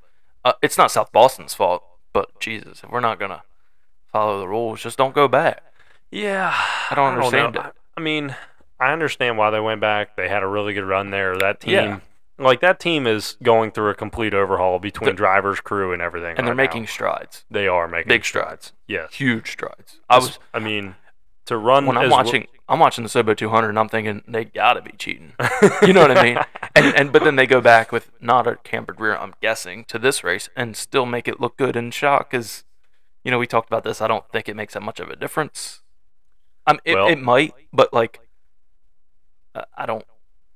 uh, 0.44 0.54
it's 0.62 0.78
not 0.78 0.90
South 0.90 1.12
Boston's 1.12 1.52
fault. 1.54 1.82
But 2.14 2.40
Jesus, 2.40 2.82
if 2.84 2.90
we're 2.90 3.00
not 3.00 3.18
gonna 3.18 3.42
follow 4.10 4.40
the 4.40 4.48
rules, 4.48 4.80
just 4.80 4.96
don't 4.96 5.14
go 5.14 5.28
back. 5.28 5.62
Yeah, 6.12 6.52
I 6.90 6.94
don't 6.94 7.14
understand 7.14 7.54
know. 7.54 7.60
it. 7.62 7.74
I 7.96 8.00
mean, 8.00 8.36
I 8.78 8.92
understand 8.92 9.38
why 9.38 9.50
they 9.50 9.60
went 9.60 9.80
back. 9.80 10.16
They 10.16 10.28
had 10.28 10.42
a 10.42 10.46
really 10.46 10.74
good 10.74 10.84
run 10.84 11.10
there. 11.10 11.36
That 11.36 11.60
team, 11.60 11.72
Yeah. 11.72 12.00
like 12.38 12.60
that 12.60 12.78
team, 12.78 13.06
is 13.06 13.36
going 13.42 13.70
through 13.72 13.90
a 13.90 13.94
complete 13.94 14.34
overhaul 14.34 14.78
between 14.78 15.06
The- 15.10 15.14
drivers, 15.14 15.60
crew, 15.60 15.92
and 15.92 16.00
everything. 16.02 16.36
And 16.36 16.46
they're 16.46 16.54
right 16.54 16.64
now. 16.64 16.70
making 16.70 16.86
strides, 16.86 17.44
They 17.50 17.66
are 17.66 17.88
making 17.88 18.08
big 18.08 18.24
strides, 18.24 18.72
Yes, 18.86 19.14
huge 19.14 19.50
strides. 19.52 20.00
I 20.08 20.18
was 20.18 20.38
I 20.52 20.58
mean, 20.58 20.96
to 21.46 21.56
run 21.56 21.86
when 21.86 21.96
I'm 21.96 22.10
well- 22.10 22.24
watching, 22.24 22.46
I'm 22.68 22.78
watching 22.78 23.04
the 23.04 23.10
Sobo 23.10 23.36
200, 23.36 23.70
and 23.70 23.78
I'm 23.78 23.88
thinking 23.88 24.22
they 24.28 24.44
gotta 24.44 24.80
be 24.82 24.92
cheating. 24.92 25.32
you 25.82 25.92
know 25.92 26.02
what 26.06 26.16
I 26.16 26.22
mean? 26.22 26.38
And 26.74 26.94
and 26.96 27.12
but 27.12 27.22
then 27.22 27.36
they 27.36 27.46
go 27.46 27.60
back 27.60 27.92
with 27.92 28.10
not 28.18 28.46
a 28.46 28.56
cambered 28.56 28.98
rear, 28.98 29.14
I'm 29.14 29.34
guessing, 29.42 29.84
to 29.88 29.98
this 29.98 30.24
race 30.24 30.48
and 30.56 30.74
still 30.74 31.04
make 31.04 31.28
it 31.28 31.38
look 31.38 31.58
good 31.58 31.76
in 31.76 31.90
shock. 31.90 32.30
Because 32.30 32.64
you 33.24 33.30
know 33.30 33.38
we 33.38 33.46
talked 33.46 33.68
about 33.68 33.84
this. 33.84 34.00
I 34.00 34.08
don't 34.08 34.26
think 34.32 34.48
it 34.48 34.56
makes 34.56 34.72
that 34.72 34.80
much 34.82 34.98
of 34.98 35.10
a 35.10 35.16
difference. 35.16 35.81
Um, 36.66 36.80
it, 36.84 36.94
Well- 36.94 37.08
it 37.08 37.18
might, 37.20 37.54
but 37.72 37.92
like, 37.92 38.20
uh, 39.54 39.64
I 39.76 39.86
don't. 39.86 40.04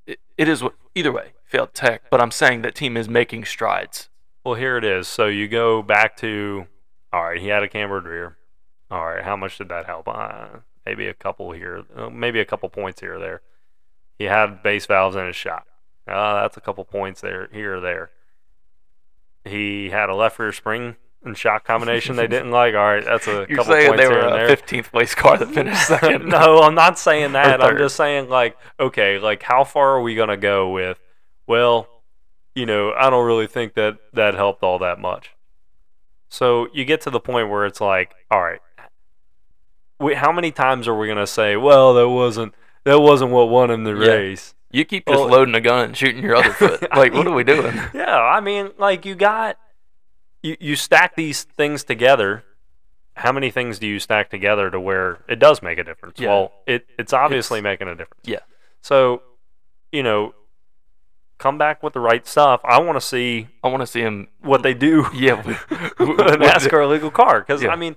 It, 0.07 0.21
it 0.39 0.49
is 0.49 0.63
what 0.63 0.75
either 0.95 1.13
way 1.13 1.33
failed 1.45 1.75
tech. 1.75 2.03
But 2.11 2.21
I'm 2.21 2.31
saying 2.31 2.63
that 2.63 2.75
team 2.75 2.97
is 2.97 3.09
making 3.09 3.45
strides. 3.45 4.09
Well, 4.45 4.55
here 4.55 4.77
it 4.77 4.85
is. 4.85 5.09
So 5.09 5.27
you 5.27 5.49
go 5.49 5.83
back 5.83 6.17
to, 6.19 6.67
all 7.13 7.25
right, 7.25 7.41
he 7.41 7.49
had 7.49 7.63
a 7.63 7.69
cambered 7.69 8.05
rear. 8.05 8.37
All 8.91 9.05
right, 9.07 9.25
how 9.25 9.37
much 9.37 9.59
did 9.59 9.69
that 9.69 9.87
help? 9.87 10.07
Uh, 10.09 10.47
maybe 10.85 11.09
a 11.09 11.15
couple 11.15 11.51
here, 11.51 11.83
uh, 11.97 12.09
maybe 12.09 12.39
a 12.39 12.45
couple 12.45 12.69
points 12.69 13.01
here 13.01 13.17
or 13.17 13.19
there. 13.19 13.41
He 14.19 14.25
had 14.25 14.63
base 14.63 14.87
valves 14.87 15.17
in 15.17 15.27
his 15.27 15.35
shot. 15.35 15.67
Uh, 16.07 16.43
that's 16.43 16.57
a 16.57 16.61
couple 16.61 16.85
points 16.85 17.21
there, 17.21 17.49
here 17.53 17.77
or 17.77 17.81
there. 17.81 18.11
He 19.45 19.91
had 19.91 20.09
a 20.09 20.15
left 20.15 20.39
rear 20.39 20.53
spring 20.53 20.95
and 21.25 21.37
shock 21.37 21.65
combination 21.65 22.17
they 22.17 22.27
didn't 22.27 22.51
like. 22.51 22.75
All 22.75 22.85
right, 22.85 23.05
that's 23.05 23.27
a 23.27 23.47
You're 23.49 23.59
couple 23.59 23.73
saying 23.73 23.89
points 23.89 24.03
they 24.03 24.09
were 24.09 24.21
and 24.21 24.35
a 24.35 24.47
there. 24.47 24.57
15th 24.57 24.91
place 24.93 25.15
car 25.15 25.37
that 25.39 25.49
finished 25.49 25.87
second? 25.89 26.29
no, 26.29 26.63
I'm 26.63 26.75
not 26.75 26.99
saying 26.99 27.33
that. 27.33 27.63
I'm 27.63 27.77
just 27.79 27.97
saying 27.97 28.29
like, 28.29 28.57
okay, 28.79 29.19
like 29.19 29.43
how 29.43 29.65
far 29.65 29.97
are 29.97 30.03
we 30.03 30.15
gonna 30.15 30.37
go 30.37 30.71
with? 30.71 30.99
Well, 31.47 31.89
you 32.55 32.65
know, 32.67 32.93
I 32.93 33.11
don't 33.11 33.27
really 33.27 33.47
think 33.47 33.75
that 33.75 33.99
that 34.13 34.35
helped 34.35 34.63
all 34.63 34.79
that 34.79 34.99
much. 35.01 35.33
So 36.29 36.69
you 36.73 36.85
get 36.85 37.01
to 37.03 37.11
the 37.11 37.21
point 37.21 37.51
where 37.51 37.67
it's 37.67 37.81
like, 37.81 38.15
all 38.31 38.43
right, 38.43 38.61
we, 40.01 40.15
how 40.15 40.33
many 40.33 40.51
times 40.51 40.87
are 40.89 40.97
we 40.97 41.07
gonna 41.09 41.27
say, 41.27 41.57
well, 41.57 41.95
that 41.95 42.09
wasn't 42.09 42.55
that 42.85 43.01
wasn't 43.01 43.31
what 43.31 43.49
won 43.49 43.71
him 43.71 43.85
the 43.85 43.95
Yeah. 43.95 44.13
race? 44.13 44.55
You 44.71 44.85
keep 44.85 45.07
just 45.07 45.19
Well- 45.19 45.29
loading 45.29 45.55
a 45.55 45.61
gun 45.61 45.87
and 45.87 45.97
shooting 45.97 46.23
your 46.23 46.37
other 46.37 46.53
foot. 46.53 46.83
Like, 46.95 47.15
what 47.15 47.27
are 47.27 47.33
we 47.33 47.45
doing? 47.45 47.75
Yeah, 47.95 48.17
I 48.19 48.41
mean, 48.41 48.71
like 48.79 49.05
you 49.07 49.15
got 49.15 49.57
you, 50.47 50.57
you 50.61 50.77
stack 50.77 51.17
these 51.17 51.45
things 51.45 51.85
together. 51.85 52.45
How 53.15 53.33
many 53.33 53.51
things 53.51 53.79
do 53.79 53.87
you 53.87 53.99
stack 53.99 54.29
together 54.31 54.71
to 54.71 54.79
where 54.79 55.21
it 55.29 55.39
does 55.39 55.63
make 55.63 55.79
a 55.79 55.85
difference? 55.85 56.21
Yeah. 56.21 56.29
Well, 56.29 56.53
it, 56.67 56.87
it's 56.99 57.13
obviously 57.13 57.59
It's- 57.61 57.73
making 57.73 57.89
a 57.89 57.95
difference. 57.97 58.23
Yeah. 58.25 58.41
So, 58.83 59.23
you 59.91 60.03
know, 60.03 60.35
come 61.39 61.59
back 61.59 61.83
with 61.83 61.93
the 61.95 62.01
right 62.01 62.27
stuff. 62.27 62.61
I 62.65 62.81
want 62.81 62.97
to 62.97 63.01
see 63.07 63.49
I 63.65 63.69
want 63.69 63.81
to 63.83 63.87
see 63.87 64.01
him. 64.01 64.29
what 64.41 64.63
they 64.63 64.75
do 64.75 65.07
Yeah. 65.15 65.43
with 65.47 65.57
a 65.99 66.37
NASCAR 66.39 66.89
legal 66.89 67.11
car. 67.11 67.41
Because 67.41 67.63
Yeah. 67.63 67.71
I 67.71 67.77
mean, 67.77 67.97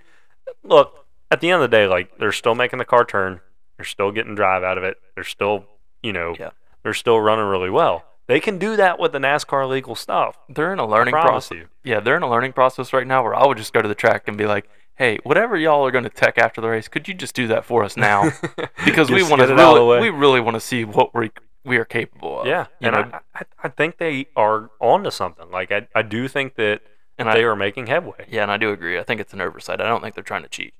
look, 0.63 1.05
at 1.31 1.41
the 1.41 1.49
end 1.51 1.61
of 1.61 1.69
the 1.69 1.75
day, 1.77 1.85
like 1.87 2.17
they're 2.17 2.31
still 2.31 2.55
making 2.55 2.79
the 2.79 2.85
car 2.85 3.05
turn. 3.05 3.41
They're 3.77 3.85
still 3.85 4.11
getting 4.11 4.35
drive 4.35 4.63
out 4.63 4.77
of 4.77 4.83
it. 4.83 4.97
They're 5.15 5.23
still, 5.23 5.65
you 6.01 6.11
know, 6.13 6.35
Yeah. 6.39 6.49
they're 6.83 6.93
still 6.93 7.19
running 7.19 7.45
really 7.45 7.69
well. 7.69 8.03
They 8.29 8.39
can 8.39 8.59
do 8.59 8.75
that 8.75 8.99
with 8.99 9.11
the 9.11 9.17
NASCAR 9.17 9.67
legal 9.67 9.95
stuff. 9.95 10.37
They're 10.47 10.71
in 10.71 10.77
a 10.77 10.85
learning 10.85 11.13
process. 11.13 11.57
you. 11.57 11.67
Yeah, 11.83 11.99
they're 11.99 12.15
in 12.15 12.21
a 12.21 12.29
learning 12.29 12.53
process 12.53 12.93
right 12.93 13.07
now 13.07 13.23
where 13.23 13.33
I 13.33 13.47
would 13.47 13.57
just 13.57 13.73
go 13.73 13.81
to 13.81 13.87
the 13.87 13.95
track 13.95 14.27
and 14.27 14.37
be 14.37 14.45
like, 14.45 14.69
"Hey, 14.93 15.17
whatever 15.23 15.57
y'all 15.57 15.83
are 15.83 15.89
going 15.89 16.03
to 16.03 16.11
tech 16.11 16.37
after 16.37 16.61
the 16.61 16.69
race, 16.69 16.87
could 16.87 17.07
you 17.07 17.15
just 17.15 17.33
do 17.33 17.47
that 17.47 17.65
for 17.65 17.83
us 17.83 17.97
now? 17.97 18.31
Because 18.85 19.09
we 19.09 19.23
want 19.23 19.41
to 19.41 19.47
get 19.47 19.53
it 19.53 19.59
out 19.59 19.71
of 19.71 19.79
the 19.79 19.85
way. 19.85 19.97
really, 19.97 20.11
we 20.11 20.17
really 20.17 20.39
want 20.41 20.55
to 20.55 20.61
see 20.61 20.85
what 20.85 21.15
we 21.15 21.31
we 21.65 21.77
are 21.77 21.85
capable 21.85 22.41
of. 22.41 22.47
Yeah, 22.47 22.67
and 22.81 22.95
I, 22.95 23.19
I, 23.33 23.41
I 23.63 23.67
think 23.69 23.97
they 23.97 24.27
are 24.35 24.69
onto 24.79 25.09
something. 25.09 25.49
Like 25.49 25.71
I, 25.71 25.87
I 25.95 26.03
do 26.03 26.27
think 26.27 26.53
that 26.55 26.81
and 27.17 27.27
they 27.27 27.41
I 27.41 27.47
are 27.47 27.55
making 27.55 27.87
headway. 27.87 28.27
yeah, 28.29 28.43
and 28.43 28.51
I 28.51 28.57
do 28.57 28.71
agree. 28.71 28.99
I 28.99 29.03
think 29.03 29.19
it's 29.19 29.33
an 29.33 29.41
oversight. 29.41 29.81
I 29.81 29.87
don't 29.87 30.01
think 30.01 30.13
they're 30.13 30.23
trying 30.23 30.43
to 30.43 30.49
cheat. 30.49 30.75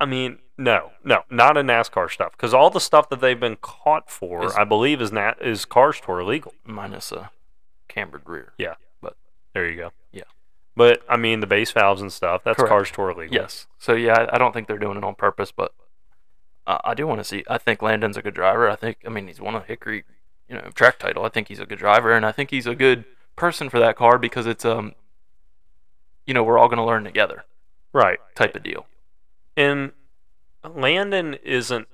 I 0.00 0.06
mean, 0.06 0.38
no, 0.56 0.92
no, 1.04 1.22
not 1.30 1.56
in 1.56 1.66
NASCAR 1.66 2.10
stuff, 2.10 2.32
because 2.32 2.54
all 2.54 2.70
the 2.70 2.80
stuff 2.80 3.08
that 3.10 3.20
they've 3.20 3.38
been 3.38 3.56
caught 3.56 4.10
for, 4.10 4.46
Is- 4.46 4.54
I 4.54 4.64
believe, 4.64 5.00
is 5.00 5.12
nat 5.12 5.38
is 5.40 5.64
cars 5.64 6.00
tour 6.00 6.20
illegal. 6.20 6.54
minus 6.64 7.10
a 7.12 7.30
cambered 7.88 8.22
rear. 8.28 8.52
Yeah, 8.58 8.74
But- 9.00 9.16
there 9.54 9.68
you 9.68 9.76
go. 9.76 9.90
Yeah. 10.12 10.22
but 10.76 11.02
I 11.08 11.16
mean, 11.16 11.40
the 11.40 11.46
base 11.46 11.72
valves 11.72 12.00
and 12.00 12.12
stuff, 12.12 12.42
that's 12.44 12.56
Correct. 12.56 12.68
cars 12.68 12.90
tour 12.90 13.10
illegal. 13.10 13.34
Yes. 13.34 13.66
So 13.78 13.94
yeah, 13.94 14.12
I, 14.30 14.36
I 14.36 14.38
don't 14.38 14.52
think 14.52 14.68
they're 14.68 14.78
doing 14.78 14.96
it 14.96 15.04
on 15.04 15.14
purpose, 15.16 15.50
but 15.52 15.72
uh, 16.66 16.78
I 16.84 16.94
do 16.94 17.06
want 17.06 17.18
to 17.20 17.24
see. 17.24 17.44
I 17.48 17.58
think 17.58 17.82
Landon's 17.82 18.16
a 18.16 18.22
good 18.22 18.34
driver. 18.34 18.68
I 18.68 18.76
think. 18.76 18.98
I 19.06 19.08
mean, 19.08 19.26
he's 19.26 19.40
won 19.40 19.54
a 19.54 19.60
Hickory, 19.62 20.04
you 20.48 20.54
know, 20.54 20.70
track 20.74 20.98
title. 20.98 21.24
I 21.24 21.30
think 21.30 21.48
he's 21.48 21.60
a 21.60 21.66
good 21.66 21.78
driver, 21.78 22.12
and 22.12 22.26
I 22.26 22.30
think 22.30 22.50
he's 22.50 22.66
a 22.66 22.74
good 22.74 23.04
person 23.36 23.68
for 23.70 23.78
that 23.80 23.96
car 23.96 24.18
because 24.18 24.46
it's 24.46 24.64
um, 24.64 24.92
you 26.26 26.34
know, 26.34 26.44
we're 26.44 26.58
all 26.58 26.68
going 26.68 26.76
to 26.78 26.84
learn 26.84 27.04
together 27.04 27.44
right. 27.92 28.18
type 28.34 28.54
of 28.54 28.62
deal. 28.62 28.86
And 29.58 29.92
Landon 30.64 31.34
isn't 31.42 31.88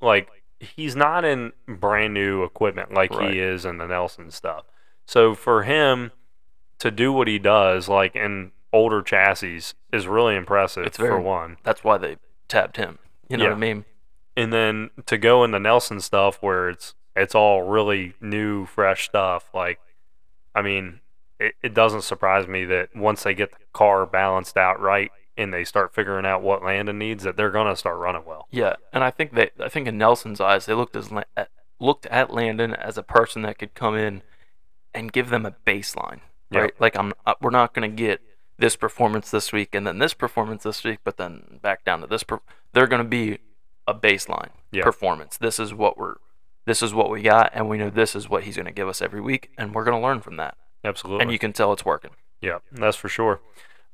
like 0.00 0.28
he's 0.58 0.96
not 0.96 1.24
in 1.24 1.52
brand 1.68 2.14
new 2.14 2.42
equipment 2.42 2.92
like 2.94 3.10
Right. 3.12 3.34
he 3.34 3.40
is 3.40 3.64
in 3.66 3.76
the 3.78 3.86
Nelson 3.86 4.30
stuff. 4.30 4.64
So 5.06 5.34
for 5.34 5.64
him 5.64 6.12
to 6.78 6.90
do 6.90 7.12
what 7.12 7.28
he 7.28 7.38
does, 7.38 7.88
like 7.88 8.16
in 8.16 8.52
older 8.72 9.02
chassis, 9.02 9.74
is 9.92 10.06
really 10.08 10.34
impressive 10.34 10.86
It's 10.86 10.96
for 10.96 11.20
one. 11.20 11.58
That's 11.62 11.84
why 11.84 11.98
they 11.98 12.16
tapped 12.48 12.78
him. 12.78 12.98
You 13.28 13.36
know 13.36 13.44
Yeah. 13.44 13.50
what 13.50 13.56
I 13.56 13.60
mean? 13.60 13.84
And 14.36 14.52
then 14.52 14.90
to 15.06 15.18
go 15.18 15.44
in 15.44 15.50
the 15.50 15.60
Nelson 15.60 16.00
stuff 16.00 16.38
where 16.40 16.70
it's 16.70 16.94
it's 17.14 17.34
all 17.34 17.62
really 17.62 18.14
new, 18.20 18.64
fresh 18.66 19.04
stuff. 19.04 19.48
Like, 19.54 19.78
I 20.54 20.62
mean, 20.62 21.00
it, 21.38 21.54
it 21.62 21.74
doesn't 21.74 22.02
surprise 22.02 22.48
me 22.48 22.64
that 22.64 22.96
once 22.96 23.22
they 23.22 23.34
get 23.34 23.52
the 23.52 23.58
car 23.72 24.04
balanced 24.06 24.56
out 24.56 24.80
right 24.80 25.12
and 25.36 25.52
they 25.52 25.64
start 25.64 25.94
figuring 25.94 26.24
out 26.26 26.42
what 26.42 26.62
Landon 26.62 26.98
needs, 26.98 27.24
that 27.24 27.36
they're 27.36 27.50
gonna 27.50 27.76
start 27.76 27.98
running 27.98 28.24
well. 28.24 28.46
Yeah, 28.50 28.74
and 28.92 29.02
I 29.04 29.10
think 29.10 29.34
they, 29.34 29.50
I 29.60 29.68
think 29.68 29.88
in 29.88 29.98
Nelson's 29.98 30.40
eyes, 30.40 30.66
they 30.66 30.74
looked 30.74 30.96
as 30.96 31.10
at, 31.36 31.48
looked 31.80 32.06
at 32.06 32.32
Landon 32.32 32.74
as 32.74 32.96
a 32.96 33.02
person 33.02 33.42
that 33.42 33.58
could 33.58 33.74
come 33.74 33.96
in 33.96 34.22
and 34.94 35.12
give 35.12 35.30
them 35.30 35.44
a 35.44 35.54
baseline, 35.66 36.20
right? 36.52 36.72
Like 36.78 36.96
I'm, 36.96 37.12
uh, 37.26 37.34
we're 37.40 37.50
not 37.50 37.74
going 37.74 37.90
to 37.90 37.96
get 37.96 38.20
this 38.56 38.76
performance 38.76 39.30
this 39.32 39.52
week 39.52 39.74
and 39.74 39.84
then 39.84 39.98
this 39.98 40.14
performance 40.14 40.62
this 40.62 40.84
week, 40.84 41.00
but 41.02 41.16
then 41.16 41.58
back 41.62 41.84
down 41.84 42.00
to 42.00 42.06
this. 42.06 42.22
Per- 42.22 42.40
they're 42.72 42.86
going 42.86 43.02
to 43.02 43.08
be 43.08 43.38
a 43.88 43.92
baseline 43.94 44.50
Yeah. 44.70 44.84
performance. 44.84 45.36
This 45.36 45.58
is 45.58 45.74
what 45.74 45.98
we're, 45.98 46.14
this 46.64 46.80
is 46.80 46.94
what 46.94 47.10
we 47.10 47.22
got, 47.22 47.50
and 47.52 47.68
we 47.68 47.76
know 47.76 47.90
this 47.90 48.14
is 48.14 48.28
what 48.28 48.44
he's 48.44 48.54
going 48.54 48.66
to 48.66 48.72
give 48.72 48.86
us 48.88 49.02
every 49.02 49.20
week, 49.20 49.50
and 49.58 49.74
we're 49.74 49.84
going 49.84 50.00
to 50.00 50.06
learn 50.06 50.20
from 50.20 50.36
that. 50.36 50.56
Absolutely. 50.84 51.22
And 51.22 51.32
you 51.32 51.38
can 51.40 51.52
tell 51.52 51.72
it's 51.72 51.84
working. 51.84 52.12
Yeah, 52.40 52.58
that's 52.70 52.96
for 52.96 53.08
sure. 53.08 53.40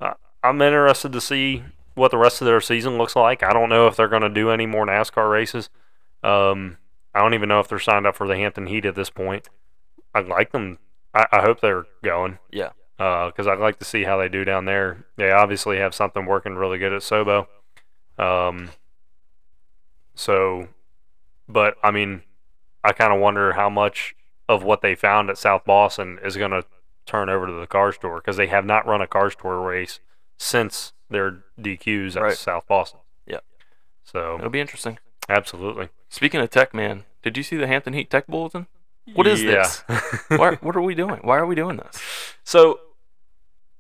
Uh, 0.00 0.14
I'm 0.42 0.60
interested 0.60 1.12
to 1.12 1.20
see 1.20 1.64
what 1.94 2.10
the 2.10 2.18
rest 2.18 2.40
of 2.40 2.46
their 2.46 2.60
season 2.60 2.96
looks 2.96 3.14
like. 3.14 3.42
I 3.42 3.52
don't 3.52 3.68
know 3.68 3.86
if 3.86 3.96
they're 3.96 4.08
going 4.08 4.22
to 4.22 4.28
do 4.28 4.50
any 4.50 4.66
more 4.66 4.86
NASCAR 4.86 5.30
races. 5.30 5.68
Um, 6.22 6.78
I 7.14 7.20
don't 7.20 7.34
even 7.34 7.48
know 7.48 7.60
if 7.60 7.68
they're 7.68 7.78
signed 7.78 8.06
up 8.06 8.16
for 8.16 8.26
the 8.26 8.36
Hampton 8.36 8.66
Heat 8.66 8.84
at 8.84 8.94
this 8.94 9.10
point. 9.10 9.48
I'd 10.14 10.28
like 10.28 10.52
them. 10.52 10.78
I, 11.14 11.26
I 11.32 11.40
hope 11.42 11.60
they're 11.60 11.86
going 12.02 12.38
Yeah, 12.50 12.70
because 12.96 13.46
I'd 13.46 13.58
like 13.58 13.78
to 13.80 13.84
see 13.84 14.04
how 14.04 14.16
they 14.16 14.28
do 14.28 14.44
down 14.44 14.64
there. 14.64 15.04
They 15.16 15.30
obviously 15.30 15.78
have 15.78 15.94
something 15.94 16.24
working 16.26 16.54
really 16.54 16.78
good 16.78 16.92
at 16.92 17.02
Sobo. 17.02 17.46
Um, 18.18 18.70
so, 20.14 20.68
but 21.48 21.74
I 21.82 21.90
mean, 21.90 22.22
I 22.84 22.92
kind 22.92 23.12
of 23.12 23.20
wonder 23.20 23.52
how 23.52 23.68
much 23.68 24.14
of 24.48 24.62
what 24.62 24.82
they 24.82 24.94
found 24.94 25.30
at 25.30 25.38
South 25.38 25.64
Boston 25.64 26.18
is 26.24 26.36
going 26.36 26.50
to 26.50 26.64
turn 27.06 27.28
over 27.28 27.46
to 27.46 27.52
the 27.52 27.66
cars 27.66 27.96
tour 27.98 28.16
because 28.16 28.36
they 28.36 28.46
have 28.46 28.64
not 28.64 28.86
run 28.86 29.00
a 29.00 29.06
cars 29.06 29.34
tour 29.34 29.60
race 29.60 30.00
since 30.42 30.94
their 31.10 31.42
DQs 31.60 32.16
at 32.16 32.22
Right. 32.22 32.36
South 32.36 32.66
Boston. 32.66 33.00
Yeah. 33.26 33.40
So, 34.04 34.36
it'll 34.38 34.48
be 34.50 34.60
interesting. 34.60 34.98
absolutely. 35.28 35.90
Speaking 36.08 36.40
of 36.40 36.48
tech, 36.50 36.72
man, 36.72 37.04
did 37.22 37.36
you 37.36 37.42
see 37.42 37.56
the 37.56 37.66
Hampton 37.66 37.92
Heat 37.92 38.08
Tech 38.10 38.26
Bulletin? 38.26 38.66
What 39.12 39.26
is 39.26 39.42
Yeah. 39.42 39.50
this? 39.62 39.84
Why, 40.28 40.54
what 40.56 40.74
are 40.76 40.80
we 40.80 40.94
doing? 40.94 41.20
Why 41.22 41.36
are 41.38 41.46
we 41.46 41.54
doing 41.54 41.76
this? 41.76 42.00
So 42.42 42.80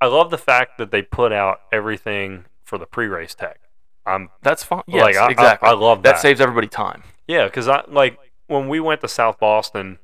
I 0.00 0.06
love 0.06 0.30
the 0.30 0.38
fact 0.38 0.76
that 0.78 0.90
they 0.90 1.02
put 1.02 1.32
out 1.32 1.62
everything 1.72 2.44
for 2.64 2.76
the 2.78 2.86
pre-race 2.86 3.34
tech. 3.34 3.60
I'm 4.06 4.30
That's 4.42 4.62
fine. 4.64 4.82
Yes, 4.86 5.02
Like, 5.02 5.16
I- 5.16 5.26
I- 5.26 5.30
exactly. 5.30 5.68
I 5.68 5.72
love 5.72 6.02
that. 6.02 6.16
that. 6.16 6.20
saves 6.20 6.40
everybody 6.40 6.68
time. 6.68 7.02
yeah, 7.26 7.44
because 7.44 7.68
I 7.68 7.84
like 7.88 8.18
when 8.48 8.68
we 8.68 8.80
went 8.80 9.00
to 9.00 9.08
South 9.08 9.38
Boston, 9.40 9.98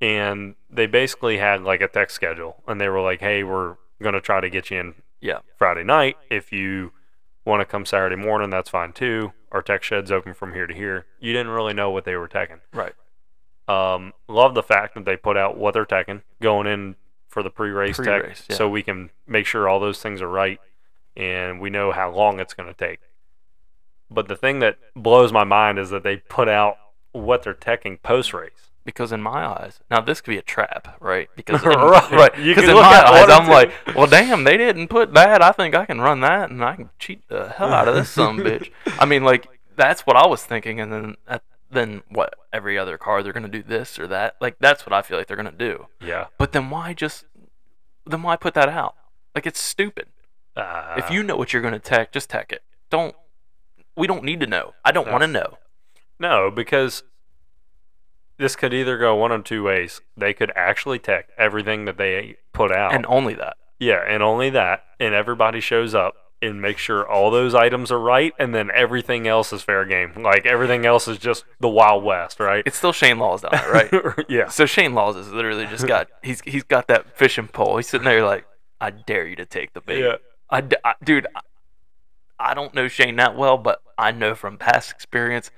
and 0.00 0.54
they 0.70 0.86
basically 0.86 1.38
had 1.38 1.62
like 1.62 1.80
a 1.80 1.88
tech 1.88 2.10
schedule, 2.10 2.62
and 2.66 2.80
they 2.80 2.88
were 2.88 3.00
like, 3.00 3.20
"Hey, 3.20 3.42
we're 3.42 3.76
gonna 4.02 4.20
try 4.20 4.40
to 4.40 4.50
get 4.50 4.70
you 4.70 4.80
in 4.80 4.94
Yeah. 5.24 5.38
Friday 5.56 5.84
night. 5.84 6.16
If 6.30 6.52
you 6.52 6.92
want 7.46 7.62
to 7.62 7.64
come 7.64 7.86
Saturday 7.86 8.16
morning, 8.16 8.50
that's 8.50 8.68
fine 8.68 8.92
too. 8.92 9.32
Our 9.50 9.62
tech 9.62 9.82
shed's 9.82 10.12
open 10.12 10.34
from 10.34 10.52
here 10.52 10.66
to 10.66 10.74
here." 10.74 11.06
You 11.18 11.32
didn't 11.32 11.48
really 11.48 11.72
know 11.72 11.90
what 11.90 12.04
they 12.04 12.14
were 12.14 12.28
teching. 12.28 12.60
Right. 12.74 12.92
Um, 13.66 14.12
love 14.28 14.54
the 14.54 14.62
fact 14.62 14.94
that 14.94 15.06
they 15.06 15.16
put 15.16 15.38
out 15.38 15.56
what 15.56 15.72
they're 15.72 15.86
teching 15.86 16.20
going 16.42 16.66
in 16.66 16.96
for 17.28 17.42
the 17.42 17.48
pre-race, 17.48 17.96
tech, 17.96 18.36
yeah. 18.48 18.56
so 18.56 18.68
we 18.68 18.82
can 18.82 19.10
make 19.26 19.46
sure 19.46 19.66
all 19.66 19.80
those 19.80 20.00
things 20.00 20.20
are 20.20 20.28
right, 20.28 20.60
and 21.16 21.58
we 21.58 21.70
know 21.70 21.90
how 21.90 22.10
long 22.10 22.38
it's 22.38 22.52
going 22.52 22.68
to 22.68 22.74
take. 22.74 23.00
But 24.10 24.28
the 24.28 24.36
thing 24.36 24.58
that 24.58 24.76
blows 24.94 25.32
my 25.32 25.44
mind 25.44 25.78
is 25.78 25.88
that 25.88 26.02
they 26.02 26.18
put 26.18 26.48
out 26.48 26.76
what 27.12 27.42
they're 27.42 27.54
teching 27.54 28.00
post-race. 28.02 28.63
Because 28.84 29.12
in 29.12 29.22
my 29.22 29.46
eyes, 29.46 29.80
now 29.90 30.00
this 30.02 30.20
could 30.20 30.30
be 30.32 30.36
a 30.36 30.42
trap, 30.42 30.96
right? 31.00 31.28
Because 31.36 31.62
in, 31.64 31.70
Right. 31.70 32.32
Because 32.36 32.64
in 32.68 32.74
my 32.74 32.82
eyes, 32.82 33.30
I'm 33.30 33.48
like, 33.48 33.72
well, 33.94 34.06
damn, 34.06 34.44
they 34.44 34.56
didn't 34.58 34.88
put 34.88 35.14
that. 35.14 35.40
I 35.42 35.52
think 35.52 35.74
I 35.74 35.86
can 35.86 36.00
run 36.02 36.20
that, 36.20 36.50
and 36.50 36.62
I 36.62 36.76
can 36.76 36.90
cheat 36.98 37.26
the 37.28 37.48
hell 37.48 37.72
out 37.72 37.88
of 37.88 37.94
this 37.94 38.10
some 38.20 38.38
bitch. 38.38 38.70
I 38.98 39.06
mean, 39.06 39.24
like 39.24 39.48
that's 39.76 40.02
what 40.02 40.16
I 40.16 40.26
was 40.26 40.44
thinking, 40.44 40.80
and 40.80 40.92
then 40.92 41.16
at, 41.26 41.42
then 41.70 42.02
what? 42.10 42.34
Every 42.52 42.78
other 42.78 42.98
car, 42.98 43.22
they're 43.22 43.32
gonna 43.32 43.48
do 43.48 43.62
this 43.62 43.98
or 43.98 44.06
that. 44.08 44.36
Like 44.40 44.56
that's 44.60 44.84
what 44.84 44.92
I 44.92 45.00
feel 45.02 45.16
like 45.16 45.28
they're 45.28 45.36
gonna 45.36 45.50
do. 45.50 45.86
Yeah. 46.00 46.26
But 46.38 46.52
then 46.52 46.68
why 46.70 46.92
just? 46.92 47.24
Then 48.06 48.22
why 48.22 48.36
put 48.36 48.52
that 48.54 48.68
out? 48.68 48.94
Like 49.34 49.46
it's 49.46 49.60
stupid. 49.60 50.08
Uh, 50.54 50.94
if 50.98 51.10
you 51.10 51.22
know 51.22 51.36
what 51.36 51.52
you're 51.54 51.62
gonna 51.62 51.78
tech, 51.78 52.12
just 52.12 52.28
tech 52.30 52.52
it. 52.52 52.62
Don't. 52.90 53.16
We 53.96 54.06
don't 54.06 54.24
need 54.24 54.40
to 54.40 54.46
know. 54.46 54.74
I 54.84 54.92
don't 54.92 55.06
No. 55.06 55.12
want 55.12 55.22
to 55.22 55.26
know. 55.28 55.58
No, 56.20 56.50
because 56.50 57.02
this 58.38 58.56
could 58.56 58.74
either 58.74 58.98
go 58.98 59.14
one 59.14 59.32
of 59.32 59.44
two 59.44 59.62
ways. 59.62 60.00
They 60.16 60.32
could 60.34 60.52
actually 60.56 60.98
tech 60.98 61.28
everything 61.38 61.84
that 61.84 61.98
they 61.98 62.36
put 62.52 62.72
out. 62.72 62.94
And 62.94 63.06
only 63.06 63.34
that. 63.34 63.56
yeah, 63.78 64.02
and 64.06 64.22
only 64.22 64.50
that. 64.50 64.84
And 65.00 65.14
everybody 65.14 65.60
shows 65.60 65.94
up 65.94 66.14
and 66.42 66.60
make 66.60 66.76
sure 66.76 67.08
all 67.08 67.30
those 67.30 67.54
items 67.54 67.90
are 67.90 67.98
right, 67.98 68.34
and 68.38 68.54
then 68.54 68.70
everything 68.74 69.26
else 69.26 69.52
is 69.52 69.62
fair 69.62 69.84
game. 69.86 70.12
Like 70.22 70.44
everything 70.44 70.84
else 70.84 71.08
is 71.08 71.16
just 71.18 71.44
the 71.60 71.68
Wild 71.68 72.04
West, 72.04 72.38
right? 72.40 72.62
It's 72.66 72.76
still 72.76 72.92
Shane 72.92 73.18
Laws 73.18 73.40
down 73.42 73.52
there, 73.52 73.70
right? 73.72 74.24
yeah. 74.28 74.48
So 74.48 74.66
Shane 74.66 74.92
Laws 74.94 75.16
is 75.16 75.32
literally 75.32 75.66
just 75.66 75.86
got 75.86 76.08
he's 76.22 76.40
he's 76.42 76.64
got 76.64 76.88
that 76.88 77.16
fishing 77.16 77.48
pole. 77.48 77.76
He's 77.78 77.88
sitting 77.88 78.04
there 78.04 78.24
like, 78.24 78.44
I 78.80 78.90
dare 78.90 79.26
you 79.26 79.36
to 79.36 79.46
take 79.46 79.72
the 79.72 79.80
bait. 79.80 80.00
Yeah. 80.02 80.16
I, 80.50 80.62
I- 80.84 80.94
dude, 81.02 81.26
I, 81.34 81.40
I 82.38 82.52
don't 82.54 82.74
know 82.74 82.88
Shane 82.88 83.16
that 83.16 83.36
well, 83.36 83.56
but 83.56 83.80
I 83.96 84.10
know 84.10 84.34
from 84.34 84.58
past 84.58 84.90
experience, 84.90 85.50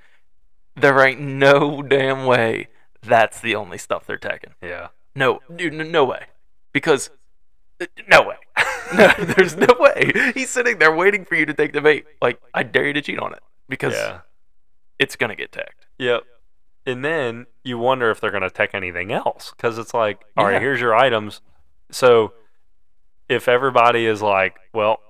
there 0.76 1.00
ain't 1.00 1.20
no 1.20 1.82
damn 1.82 2.26
way 2.26 2.68
that's 3.02 3.40
the 3.40 3.54
only 3.54 3.78
stuff 3.78 4.06
they're 4.06 4.16
taking. 4.18 4.54
Yeah. 4.62 4.88
No, 5.14 5.40
dude, 5.54 5.72
no 5.74 6.04
way, 6.04 6.26
because 6.72 7.10
uh, 7.80 7.86
no 8.08 8.22
way. 8.22 8.36
no, 8.96 9.12
there's 9.18 9.56
no 9.56 9.68
way. 9.78 10.12
He's 10.34 10.50
sitting 10.50 10.78
there 10.78 10.94
waiting 10.94 11.24
for 11.24 11.34
you 11.36 11.46
to 11.46 11.54
take 11.54 11.72
the 11.72 11.80
bait. 11.80 12.04
Like 12.20 12.40
I 12.52 12.62
dare 12.62 12.86
you 12.86 12.92
to 12.94 13.00
cheat 13.02 13.18
on 13.18 13.32
it 13.32 13.40
because 13.68 13.94
Yeah. 13.94 14.20
it's 14.98 15.16
gonna 15.16 15.36
get 15.36 15.52
tagged. 15.52 15.86
Yep. 15.98 16.22
And 16.84 17.04
then 17.04 17.46
you 17.64 17.78
wonder 17.78 18.10
if 18.10 18.20
they're 18.20 18.30
going 18.30 18.44
to 18.44 18.50
tech 18.50 18.70
anything 18.72 19.10
else 19.10 19.50
because 19.56 19.76
it's 19.76 19.92
like, 19.92 20.24
all 20.36 20.44
right, 20.44 20.52
Yeah. 20.52 20.60
here's 20.60 20.80
your 20.80 20.94
items. 20.94 21.40
So 21.90 22.32
if 23.28 23.48
everybody 23.48 24.06
is 24.06 24.22
like, 24.22 24.56
well, 24.72 25.00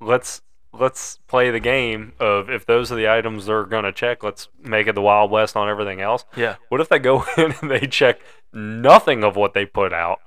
let's 0.00 0.40
let's 0.72 1.18
play 1.26 1.50
the 1.50 1.60
game 1.60 2.12
of 2.20 2.48
if 2.50 2.64
those 2.66 2.90
are 2.92 2.96
the 2.96 3.08
items 3.08 3.46
they're 3.46 3.64
gonna 3.64 3.92
check, 3.92 4.22
let's 4.22 4.48
make 4.62 4.86
it 4.86 4.94
the 4.94 5.02
Wild 5.02 5.30
West 5.30 5.56
on 5.56 5.68
everything 5.68 6.00
else. 6.00 6.24
Yeah. 6.36 6.56
What 6.68 6.80
if 6.80 6.88
they 6.88 6.98
go 6.98 7.24
in 7.36 7.52
and 7.60 7.70
they 7.70 7.86
check 7.86 8.20
nothing 8.52 9.24
of 9.24 9.36
what 9.36 9.54
they 9.54 9.66
put 9.66 9.92
out, 9.92 10.20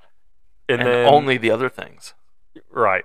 and, 0.68 0.80
And, 0.80 0.88
then 0.90 1.06
only 1.06 1.36
the 1.38 1.50
other 1.50 1.68
things. 1.68 2.14
right? 2.70 3.04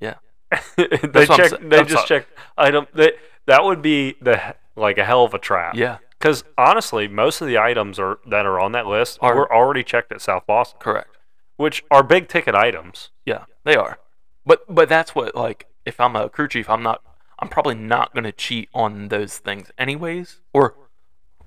Yeah. 0.00 0.14
they 0.76 1.26
check. 1.26 1.52
They 1.60 1.78
I'm 1.78 1.86
just 1.86 2.06
sorry. 2.06 2.20
check 2.20 2.26
item. 2.56 2.86
They, 2.94 3.12
that 3.46 3.64
would 3.64 3.82
be 3.82 4.16
the 4.20 4.54
like 4.76 4.98
a 4.98 5.04
hell 5.04 5.24
of 5.24 5.34
a 5.34 5.38
trap. 5.38 5.74
Yeah. 5.74 5.98
Because 6.18 6.44
honestly, 6.56 7.08
most 7.08 7.40
of 7.42 7.46
the 7.48 7.58
items 7.58 7.98
are 7.98 8.18
that 8.26 8.46
are 8.46 8.58
on 8.60 8.72
that 8.72 8.86
list 8.86 9.18
Are- 9.20 9.34
were 9.36 9.52
already 9.52 9.82
checked 9.82 10.12
at 10.12 10.20
South 10.22 10.46
Boston, 10.46 10.78
Correct. 10.80 11.16
which 11.56 11.84
are 11.90 12.02
big 12.02 12.28
ticket 12.28 12.54
items. 12.54 13.10
Yeah, 13.26 13.44
they 13.64 13.76
are. 13.76 13.98
But 14.46 14.62
but 14.72 14.88
that's 14.88 15.14
what 15.14 15.34
like 15.34 15.66
if 15.86 16.00
I'm 16.00 16.16
a 16.16 16.28
crew 16.28 16.48
chief, 16.48 16.68
I'm 16.68 16.82
not. 16.82 17.02
I'm 17.38 17.48
probably 17.48 17.74
not 17.74 18.14
gonna 18.14 18.32
cheat 18.32 18.68
on 18.74 19.08
those 19.08 19.38
things 19.38 19.70
anyways, 19.78 20.40
or 20.52 20.74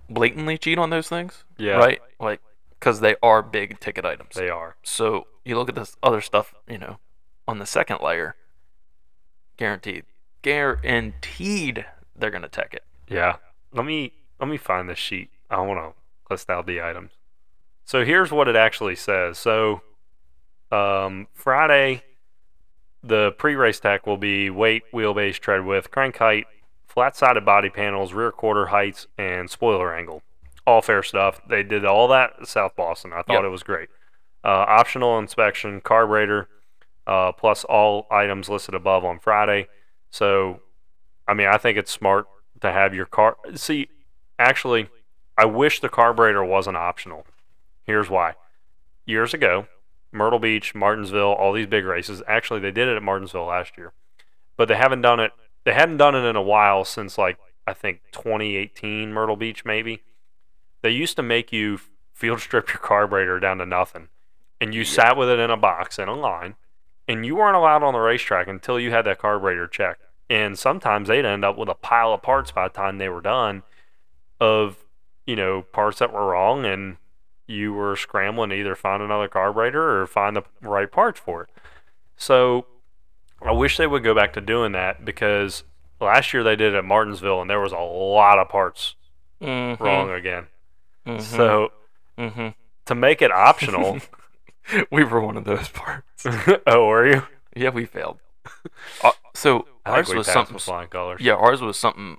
blatantly 0.10 0.58
cheat 0.58 0.77
on 0.79 0.89
those 0.89 1.10
things. 1.10 1.43
Yeah. 1.58 1.74
Right. 1.74 2.00
Like 2.19 2.41
because 2.79 3.01
they 3.01 3.15
are 3.22 3.43
big 3.43 3.79
ticket 3.79 4.05
items. 4.05 4.36
They 4.36 4.50
are. 4.50 4.77
So 4.84 5.27
you 5.43 5.58
look 5.58 5.69
at 5.69 5.75
this 5.75 5.98
other 6.01 6.22
stuff, 6.22 6.53
you 6.67 6.77
know, 6.77 6.98
on 7.48 7.60
the 7.60 7.65
second 7.65 8.00
layer. 8.01 8.36
Guaranteed, 9.58 10.05
guaranteed, 10.41 11.86
they're 12.15 12.31
gonna 12.31 12.48
tech 12.48 12.74
it. 12.74 12.86
Yeah. 13.10 13.38
Let 13.74 13.86
me 13.86 14.13
let 14.39 14.48
me 14.48 14.58
find 14.58 14.89
this 14.89 15.00
sheet. 15.00 15.31
I 15.50 15.60
want 15.62 15.79
to 15.79 16.34
list 16.34 16.50
out 16.50 16.65
the 16.65 16.81
items. 16.81 17.12
So 17.84 18.05
here's 18.05 18.31
what 18.31 18.48
it 18.48 18.55
actually 18.55 18.96
says. 18.96 19.38
So 19.38 19.81
um, 20.72 21.27
Friday, 21.34 22.03
the 23.03 23.32
pre-race 23.38 23.79
tech 23.79 24.06
will 24.06 24.18
be 24.18 24.50
weight, 24.50 24.84
wheelbase, 24.94 25.39
tread 25.39 25.65
width, 25.65 25.89
crank 25.91 26.18
height, 26.18 26.46
flat-sided 26.88 27.46
body 27.46 27.70
panels, 27.70 28.13
rear 28.13 28.32
quarter 28.32 28.68
heights, 28.68 29.08
and 29.18 29.50
spoiler 29.50 29.96
angle. 29.96 30.22
All 30.68 30.82
fair 30.82 31.01
stuff. 31.03 31.41
They 31.48 31.63
did 31.63 31.86
all 31.86 32.08
that 32.10 32.34
at 32.41 32.48
South 32.48 32.75
Boston. 32.75 33.12
I 33.13 33.22
thought 33.24 33.34
Yep. 33.36 33.44
it 33.44 33.50
was 33.50 33.63
great. 33.63 33.89
Uh, 34.44 34.65
optional 34.68 35.18
inspection, 35.18 35.82
carburetor, 35.82 36.48
uh, 37.08 37.32
plus 37.32 37.63
all 37.63 38.06
items 38.12 38.50
listed 38.50 38.75
above 38.75 39.03
on 39.03 39.20
Friday. 39.20 39.68
So, 40.12 40.62
I 41.27 41.34
mean, 41.34 41.48
I 41.48 41.58
think 41.58 41.77
it's 41.77 41.91
smart 41.91 42.27
to 42.62 42.72
have 42.72 42.94
your 42.94 43.06
car. 43.06 43.38
See, 43.56 43.89
actually, 44.38 44.89
I 45.38 45.46
wish 45.46 45.79
the 45.79 45.89
carburetor 45.89 46.44
wasn't 46.44 46.77
optional. 46.77 47.25
Here's 47.84 48.10
why. 48.10 48.36
Years 49.06 49.34
ago, 49.34 49.68
Myrtle 50.12 50.39
Beach, 50.39 50.74
Martinsville, 50.74 51.34
all 51.34 51.54
these 51.54 51.68
big 51.68 51.86
races. 51.86 52.24
Actually, 52.28 52.60
they 52.60 52.72
did 52.72 52.88
it 52.88 52.96
at 52.96 53.04
Martinsville 53.04 53.46
last 53.46 53.78
year, 53.78 53.94
but 54.58 54.68
they 54.68 54.75
haven't 54.75 55.01
done 55.01 55.20
it. 55.20 55.32
They 55.66 55.74
hadn't 55.74 55.98
done 55.98 56.16
it 56.16 56.28
in 56.28 56.36
a 56.36 56.42
while 56.42 56.86
since 56.86 57.18
like 57.18 57.38
I 57.68 57.74
think 57.74 58.01
2018 58.12 59.13
Myrtle 59.13 59.36
Beach 59.36 59.66
maybe. 59.66 60.04
They 60.82 60.89
used 60.89 61.16
to 61.18 61.24
make 61.24 61.51
you 61.51 61.80
field 62.13 62.39
strip 62.39 62.70
your 62.70 62.80
carburetor 62.80 63.39
down 63.39 63.60
to 63.60 63.66
nothing, 63.66 64.08
and 64.60 64.74
you 64.74 64.84
sat 64.84 65.18
with 65.18 65.30
it 65.30 65.39
in 65.39 65.51
a 65.51 65.58
box 65.58 66.00
in 66.00 66.08
a 66.08 66.16
line, 66.16 66.56
and 67.08 67.25
you 67.25 67.36
weren't 67.36 67.56
allowed 67.56 67.84
on 67.84 67.94
the 67.94 68.00
racetrack 68.00 68.48
until 68.48 68.80
you 68.80 68.92
had 68.92 69.06
that 69.06 69.20
carburetor 69.20 69.68
checked. 69.68 70.01
And 70.30 70.58
sometimes 70.58 71.08
they'd 71.08 71.25
end 71.25 71.44
up 71.44 71.58
with 71.58 71.70
a 71.70 71.75
pile 71.75 72.13
of 72.13 72.22
parts 72.22 72.51
by 72.51 72.68
the 72.68 72.74
time 72.74 72.98
they 72.98 73.10
were 73.10 73.22
done, 73.22 73.63
of 74.39 74.78
you 75.25 75.36
know 75.36 75.62
parts 75.62 76.00
that 76.00 76.13
were 76.13 76.28
wrong, 76.28 76.66
and 76.66 76.98
you 77.50 77.74
were 77.74 77.96
scrambling 77.96 78.51
to 78.51 78.56
either 78.56 78.75
find 78.75 79.01
another 79.01 79.27
carburetor 79.27 80.01
or 80.01 80.06
find 80.08 80.36
the 80.36 80.44
right 80.62 80.91
parts 80.91 81.20
for 81.20 81.44
it. 81.44 81.50
So 82.15 82.65
I 83.41 83.51
wish 83.51 83.78
they 83.78 83.88
would 83.88 84.04
go 84.04 84.13
back 84.13 84.34
to 84.34 84.41
doing 84.41 84.74
that 84.74 85.04
because 85.04 85.63
last 86.00 86.32
year 86.34 86.43
they 86.43 86.56
did 86.56 86.74
it 86.74 86.78
at 86.78 86.86
Martinsville 86.86 87.41
and 87.41 87.50
there 87.50 87.60
was 87.60 87.71
a 87.71 87.78
lot 87.80 88.39
of 88.39 88.50
parts 88.50 88.95
Mm-hmm. 89.41 89.82
wrong 89.84 90.12
again. 90.12 90.47
Mhm. 91.08 91.21
So 91.21 91.71
hmm 92.17 92.50
to 92.86 92.95
make 92.95 93.21
it 93.21 93.32
optional, 93.32 94.00
we 94.91 95.04
were 95.04 95.21
one 95.21 95.38
of 95.38 95.45
those 95.45 95.69
parts. 95.69 96.26
oh, 96.67 96.88
were 96.88 97.08
you? 97.08 97.24
Yeah, 97.56 97.69
we 97.69 97.86
failed. 97.86 98.19
Uh, 99.04 99.12
so 99.34 99.65
ours 99.86 100.10
was 100.13 100.28
something. 100.28 100.56
with 100.56 100.63
flying 100.63 100.89
colors. 100.89 101.21
Yeah, 101.21 101.34
ours 101.36 101.62
was 101.62 101.78
something 101.78 102.17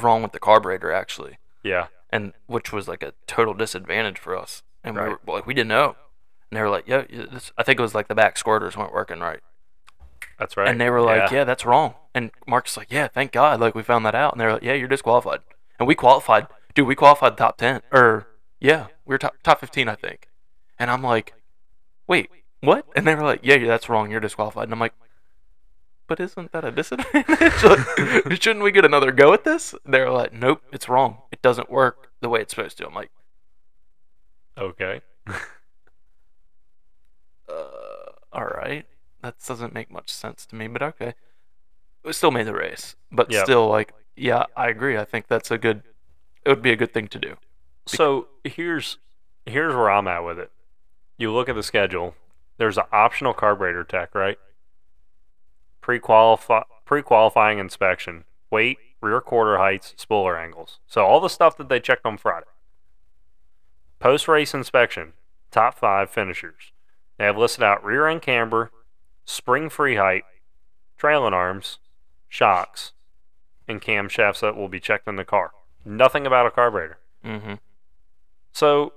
wrong 0.00 0.22
with 0.22 0.32
the 0.32 0.38
carburetor 0.40 0.90
actually, 0.92 1.38
Yeah. 1.62 1.86
And 2.10 2.32
which 2.46 2.72
was 2.72 2.88
like 2.88 3.02
a 3.02 3.14
total 3.26 3.54
disadvantage 3.54 4.18
for 4.18 4.36
us. 4.36 4.62
And 4.84 4.96
we 4.96 5.02
were 5.02 5.20
like, 5.26 5.46
we 5.46 5.54
didn't 5.54 5.68
know. 5.68 5.96
And 6.50 6.56
they 6.56 6.62
were 6.62 6.70
like, 6.70 6.86
yeah, 6.86 7.04
this, 7.08 7.52
I 7.58 7.62
think 7.62 7.78
it 7.78 7.82
was 7.82 7.94
like 7.94 8.08
the 8.08 8.14
back 8.14 8.36
squirters 8.36 8.76
weren't 8.76 8.92
working 8.92 9.20
right. 9.20 9.40
That's 10.38 10.56
right. 10.56 10.68
And 10.68 10.80
they 10.80 10.88
were 10.88 11.02
like, 11.02 11.30
yeah. 11.30 11.38
yeah. 11.38 11.44
that's 11.44 11.66
wrong. 11.66 11.94
And 12.14 12.30
Mark's 12.46 12.76
like, 12.76 12.88
yeah, 12.90 13.08
thank 13.08 13.32
God, 13.32 13.60
like 13.60 13.74
we 13.74 13.82
found 13.82 14.06
that 14.06 14.14
out. 14.14 14.32
And 14.32 14.40
they're 14.40 14.52
like, 14.54 14.62
yeah, 14.62 14.74
you're 14.74 14.88
disqualified. 14.88 15.40
And 15.78 15.86
we 15.86 15.94
qualified, 15.94 16.46
dude. 16.74 16.86
We 16.86 16.94
qualified 16.94 17.36
top 17.36 17.58
ten, 17.58 17.82
or 17.92 18.26
yeah, 18.60 18.86
we 19.04 19.14
were 19.14 19.18
top 19.18 19.34
top 19.42 19.60
fifteen, 19.60 19.88
I 19.88 19.94
think. 19.94 20.28
And 20.78 20.90
I'm 20.90 21.02
like, 21.02 21.34
wait, 22.06 22.30
what? 22.60 22.86
And 22.96 23.06
they 23.06 23.14
were 23.14 23.22
like, 23.22 23.40
yeah, 23.42 23.56
yeah, 23.56 23.68
that's 23.68 23.88
wrong. 23.88 24.10
You're 24.10 24.20
disqualified. 24.20 24.64
And 24.64 24.72
I'm 24.72 24.80
like, 24.80 24.94
but 26.08 26.18
isn't 26.20 26.50
that 26.52 26.64
a 26.64 26.72
disadvantage? 26.72 27.62
Like, 27.62 28.42
Shouldn't 28.42 28.64
we 28.64 28.72
get 28.72 28.84
another 28.84 29.12
go 29.12 29.32
at 29.32 29.44
this? 29.44 29.74
They're 29.84 30.10
like, 30.10 30.32
nope, 30.32 30.62
it's 30.72 30.88
wrong. 30.88 31.18
It 31.30 31.40
doesn't 31.42 31.70
work 31.70 32.10
the 32.20 32.28
way 32.28 32.40
it's 32.40 32.52
supposed 32.54 32.78
to. 32.78 32.86
I'm 32.86 32.94
like, 32.94 33.10
Okay. 34.58 35.02
uh, 37.48 37.52
all 38.32 38.44
right. 38.46 38.86
That 39.22 39.36
doesn't 39.46 39.72
make 39.74 39.90
much 39.90 40.10
sense 40.10 40.46
to 40.46 40.56
me, 40.56 40.66
but 40.68 40.82
okay. 40.82 41.14
We 42.04 42.12
still 42.12 42.30
made 42.30 42.46
the 42.46 42.54
race, 42.54 42.96
but 43.12 43.30
Yep. 43.30 43.44
still, 43.44 43.68
like, 43.68 43.92
yeah, 44.16 44.44
I 44.56 44.68
agree. 44.68 44.96
I 44.96 45.04
think 45.04 45.26
that's 45.28 45.50
a 45.50 45.58
good. 45.58 45.82
It 46.44 46.48
would 46.48 46.62
be 46.62 46.72
a 46.72 46.76
good 46.76 46.92
thing 46.92 47.08
to 47.08 47.18
do. 47.18 47.36
So 47.86 48.28
here's 48.44 48.98
here's 49.46 49.74
where 49.74 49.90
I'm 49.90 50.08
at 50.08 50.24
with 50.24 50.38
it. 50.38 50.50
You 51.18 51.32
look 51.32 51.48
at 51.48 51.54
the 51.54 51.62
schedule. 51.62 52.14
There's 52.56 52.78
an 52.78 52.84
optional 52.92 53.34
carburetor 53.34 53.84
tech, 53.84 54.14
right? 54.14 54.38
Pre-qualify 55.88 56.64
pre-qualifying 56.84 57.58
inspection, 57.58 58.24
weight, 58.50 58.76
rear 59.00 59.22
quarter 59.22 59.56
heights, 59.56 59.94
spoiler 59.96 60.38
angles. 60.38 60.80
So 60.86 61.00
all 61.00 61.18
the 61.18 61.30
stuff 61.30 61.56
that 61.56 61.70
they 61.70 61.80
checked 61.80 62.04
on 62.04 62.18
Friday. 62.18 62.44
Post-race 63.98 64.52
inspection, 64.52 65.14
top 65.50 65.78
five 65.78 66.10
finishers. 66.10 66.72
They 67.16 67.24
have 67.24 67.38
listed 67.38 67.62
out 67.64 67.82
rear 67.82 68.06
end 68.06 68.20
camber, 68.20 68.70
spring 69.24 69.70
free 69.70 69.96
height, 69.96 70.24
trailing 70.98 71.32
arms, 71.32 71.78
shocks, 72.28 72.92
and 73.66 73.80
camshafts 73.80 74.40
that 74.40 74.56
will 74.58 74.68
be 74.68 74.80
checked 74.80 75.08
in 75.08 75.16
the 75.16 75.24
car. 75.24 75.52
Nothing 75.86 76.26
about 76.26 76.44
a 76.44 76.50
carburetor. 76.50 76.98
Mm-hmm. 77.24 77.54
So 78.52 78.92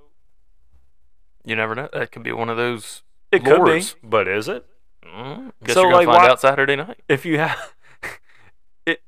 You 1.42 1.56
never 1.56 1.74
know. 1.74 1.88
That 1.94 2.12
could 2.12 2.22
be 2.22 2.32
one 2.32 2.50
of 2.50 2.58
those. 2.58 3.02
it 3.30 3.42
could 3.42 3.64
be, 3.64 3.82
but 4.02 4.28
is 4.28 4.46
it? 4.46 4.66
Mm, 5.04 5.52
guess 5.64 5.74
So, 5.74 5.82
you're 5.82 5.90
gonna 5.90 5.96
like, 6.06 6.06
find 6.16 6.22
why- 6.24 6.30
out 6.30 6.40
Saturday 6.40 6.76
night. 6.76 7.00
If 7.08 7.24
you 7.26 7.38
have, 7.38 7.74
it, 8.86 9.00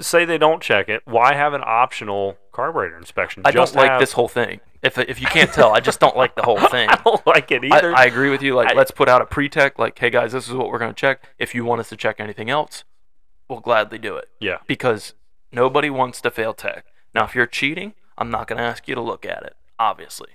say 0.00 0.24
they 0.24 0.38
don't 0.38 0.62
check 0.62 0.88
it, 0.88 1.02
why 1.04 1.34
have 1.34 1.52
an 1.54 1.62
optional 1.64 2.36
carburetor 2.52 2.96
inspection? 2.96 3.42
I 3.44 3.50
don't 3.50 3.74
like 3.74 3.90
have- 3.90 4.00
this 4.00 4.12
whole 4.12 4.28
thing. 4.28 4.60
If 4.82 4.96
if 4.96 5.20
you 5.20 5.26
can't 5.26 5.52
tell, 5.52 5.72
I 5.74 5.80
just 5.80 6.00
don't 6.00 6.16
like 6.16 6.34
the 6.36 6.42
whole 6.42 6.58
thing. 6.70 6.88
I 6.88 6.96
don't 7.04 7.24
like 7.26 7.50
it 7.50 7.62
I, 7.70 7.76
either. 7.76 7.94
I 7.94 8.04
agree 8.06 8.30
with 8.30 8.42
you. 8.42 8.54
Like, 8.54 8.70
I- 8.70 8.74
let's 8.74 8.90
put 8.90 9.08
out 9.08 9.20
a 9.20 9.26
pre-tech. 9.26 9.78
Like, 9.78 9.98
hey 9.98 10.08
guys, 10.10 10.32
this 10.32 10.48
is 10.48 10.54
what 10.54 10.70
we're 10.70 10.78
gonna 10.78 10.92
check. 10.94 11.22
If 11.38 11.54
you 11.54 11.64
want 11.64 11.80
us 11.80 11.88
to 11.90 11.96
check 11.96 12.16
anything 12.18 12.48
else, 12.48 12.84
we'll 13.48 13.60
gladly 13.60 13.98
do 13.98 14.16
it. 14.16 14.28
yeah, 14.40 14.58
because 14.66 15.14
nobody 15.52 15.90
wants 15.90 16.20
to 16.22 16.30
fail 16.30 16.54
tech. 16.54 16.84
Now, 17.14 17.24
if 17.24 17.34
you're 17.34 17.46
cheating, 17.46 17.94
I'm 18.16 18.30
not 18.30 18.46
going 18.46 18.58
to 18.58 18.62
ask 18.62 18.86
you 18.86 18.94
to 18.94 19.00
look 19.00 19.26
at 19.26 19.42
it, 19.42 19.56
obviously. 19.80 20.28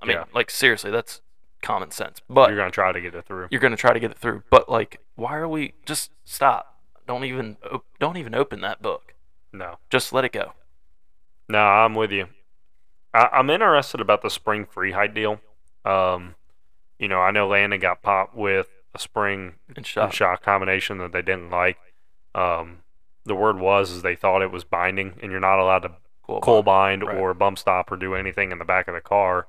I 0.00 0.06
mean, 0.06 0.16
Yeah. 0.18 0.24
like, 0.32 0.48
seriously, 0.48 0.92
that's 0.92 1.20
common 1.62 1.90
sense. 1.90 2.20
But 2.28 2.48
you're 2.50 2.58
gonna 2.58 2.70
try 2.70 2.92
to 2.92 3.00
get 3.00 3.14
it 3.14 3.24
through. 3.26 3.48
you're 3.50 3.60
going 3.60 3.72
to 3.72 3.76
try 3.76 3.92
to 3.92 4.00
get 4.00 4.10
it 4.10 4.18
through. 4.18 4.42
But, 4.50 4.68
like, 4.68 5.00
why 5.16 5.36
are 5.36 5.48
we 5.48 5.74
just 5.84 6.10
stop? 6.24 6.78
Don't 7.06 7.24
even 7.24 7.56
don't 7.98 8.16
even 8.16 8.34
open 8.34 8.60
that 8.62 8.80
book. 8.82 9.14
No, 9.52 9.78
Just 9.90 10.12
let 10.12 10.24
it 10.24 10.32
go. 10.32 10.52
no, 11.48 11.58
I'm 11.58 11.94
with 11.94 12.12
you. 12.12 12.28
I, 13.12 13.28
I'm 13.32 13.50
interested 13.50 14.00
about 14.00 14.22
the 14.22 14.30
spring 14.30 14.64
free 14.64 14.92
height 14.92 15.12
deal. 15.14 15.40
Um, 15.84 16.36
you 16.98 17.08
know, 17.08 17.18
I 17.20 17.32
know 17.32 17.48
Landon 17.48 17.80
got 17.80 18.02
popped 18.02 18.36
with 18.36 18.68
a 18.94 18.98
spring 19.00 19.54
And 19.68 19.78
and 19.78 19.86
shot. 19.86 20.14
shock 20.14 20.42
combination 20.42 20.98
that 20.98 21.10
they 21.12 21.22
didn't 21.22 21.50
like. 21.50 21.78
Um, 22.34 22.78
the 23.24 23.34
word 23.34 23.58
was 23.58 23.90
is 23.90 24.02
they 24.02 24.14
thought 24.14 24.42
it 24.42 24.52
was 24.52 24.62
binding, 24.64 25.14
and 25.22 25.30
you're 25.32 25.40
not 25.40 25.58
allowed 25.58 25.80
to 25.80 25.92
Cool. 26.22 26.40
coil 26.40 26.62
bind 26.62 27.02
Right. 27.02 27.16
or 27.16 27.34
bump 27.34 27.58
stop 27.58 27.90
or 27.90 27.96
do 27.96 28.14
anything 28.14 28.52
in 28.52 28.58
the 28.60 28.64
back 28.64 28.86
of 28.86 28.94
the 28.94 29.00
car. 29.00 29.48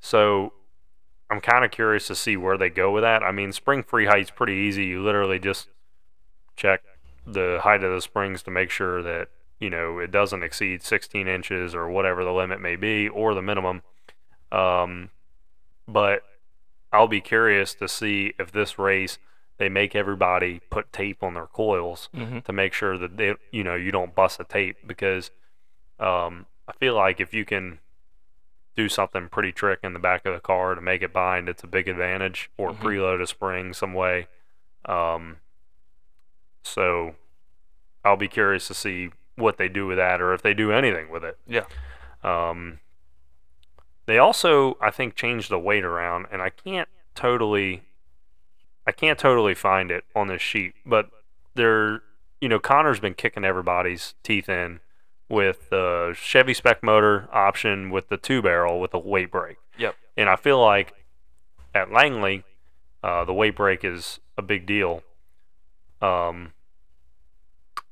So 0.00 0.54
I'm 1.30 1.40
kind 1.40 1.64
of 1.64 1.70
curious 1.70 2.06
to 2.06 2.14
see 2.14 2.36
where 2.36 2.56
they 2.56 2.70
go 2.70 2.90
with 2.92 3.02
that. 3.02 3.22
I 3.22 3.32
mean, 3.32 3.52
spring 3.52 3.82
free 3.82 4.06
height's 4.06 4.30
pretty 4.30 4.52
easy. 4.54 4.84
You 4.86 5.02
literally 5.02 5.38
just 5.38 5.68
check 6.56 6.82
the 7.26 7.58
height 7.62 7.82
of 7.82 7.92
the 7.92 8.00
springs 8.00 8.42
to 8.44 8.50
make 8.50 8.70
sure 8.70 9.02
that 9.02 9.28
you 9.58 9.68
know 9.68 9.98
it 9.98 10.10
doesn't 10.12 10.42
exceed 10.44 10.82
16 10.82 11.26
inches 11.26 11.74
or 11.74 11.88
whatever 11.88 12.24
the 12.24 12.32
limit 12.32 12.60
may 12.60 12.76
be 12.76 13.08
or 13.08 13.34
the 13.34 13.42
minimum. 13.42 13.82
Um, 14.52 15.10
but 15.88 16.22
I'll 16.92 17.08
be 17.08 17.20
curious 17.20 17.74
to 17.74 17.88
see 17.88 18.34
if 18.38 18.52
this 18.52 18.78
race 18.78 19.18
they 19.58 19.68
make 19.70 19.96
everybody 19.96 20.60
put 20.70 20.92
tape 20.92 21.22
on 21.22 21.32
their 21.34 21.46
coils 21.46 22.10
Mhm. 22.14 22.44
to 22.44 22.52
make 22.52 22.74
sure 22.74 22.98
that 22.98 23.16
they, 23.16 23.34
you 23.50 23.64
know, 23.64 23.74
you 23.74 23.90
don't 23.90 24.14
bust 24.14 24.38
a 24.38 24.44
tape 24.44 24.76
because 24.86 25.30
um, 25.98 26.44
I 26.68 26.72
feel 26.72 26.94
like 26.94 27.20
if 27.20 27.32
you 27.32 27.46
can 27.46 27.78
do 28.76 28.88
something 28.88 29.28
pretty 29.28 29.52
trick 29.52 29.80
in 29.82 29.94
the 29.94 29.98
back 29.98 30.26
of 30.26 30.34
the 30.34 30.40
car 30.40 30.74
to 30.74 30.80
make 30.80 31.02
it 31.02 31.12
bind, 31.12 31.48
it's 31.48 31.64
a 31.64 31.66
big 31.66 31.88
advantage, 31.88 32.50
or 32.56 32.72
Mhm. 32.72 32.78
preload 32.78 33.20
a 33.22 33.26
spring 33.26 33.72
some 33.72 33.94
way. 33.94 34.28
Um, 34.84 35.38
so 36.62 37.14
I'll 38.04 38.16
be 38.16 38.28
curious 38.28 38.68
to 38.68 38.74
see 38.74 39.10
what 39.36 39.56
they 39.56 39.68
do 39.68 39.86
with 39.86 39.96
that, 39.96 40.20
or 40.20 40.32
if 40.32 40.42
they 40.42 40.54
do 40.54 40.72
anything 40.72 41.08
with 41.08 41.24
it. 41.24 41.38
Yeah. 41.46 41.64
Um, 42.22 42.80
they 44.06 44.18
also, 44.18 44.76
I 44.80 44.90
think, 44.90 45.14
changed 45.14 45.50
the 45.50 45.58
weight 45.58 45.84
around, 45.84 46.26
and 46.30 46.40
I 46.42 46.50
can't 46.50 46.88
totally, 47.14 47.82
I 48.86 48.92
can't 48.92 49.18
totally 49.18 49.54
find 49.54 49.90
it 49.90 50.04
on 50.14 50.28
this 50.28 50.42
sheet, 50.42 50.74
but 50.84 51.10
they're, 51.54 52.02
you 52.40 52.48
know, 52.48 52.58
Connor's 52.58 53.00
been 53.00 53.14
kicking 53.14 53.44
everybody's 53.44 54.14
teeth 54.22 54.48
in 54.48 54.80
with 55.28 55.70
the 55.70 56.14
Chevy 56.16 56.54
spec 56.54 56.82
motor 56.82 57.28
option 57.32 57.90
with 57.90 58.08
the 58.08 58.16
two 58.16 58.42
barrel 58.42 58.80
with 58.80 58.94
a 58.94 58.98
weight 58.98 59.30
brake. 59.30 59.58
Yep. 59.78 59.96
And 60.16 60.28
I 60.28 60.36
feel 60.36 60.60
like 60.60 60.94
at 61.74 61.92
Langley, 61.92 62.44
uh, 63.02 63.24
the 63.24 63.34
weight 63.34 63.56
brake 63.56 63.84
is 63.84 64.20
a 64.36 64.42
big 64.42 64.66
deal. 64.66 65.02
Um. 66.00 66.52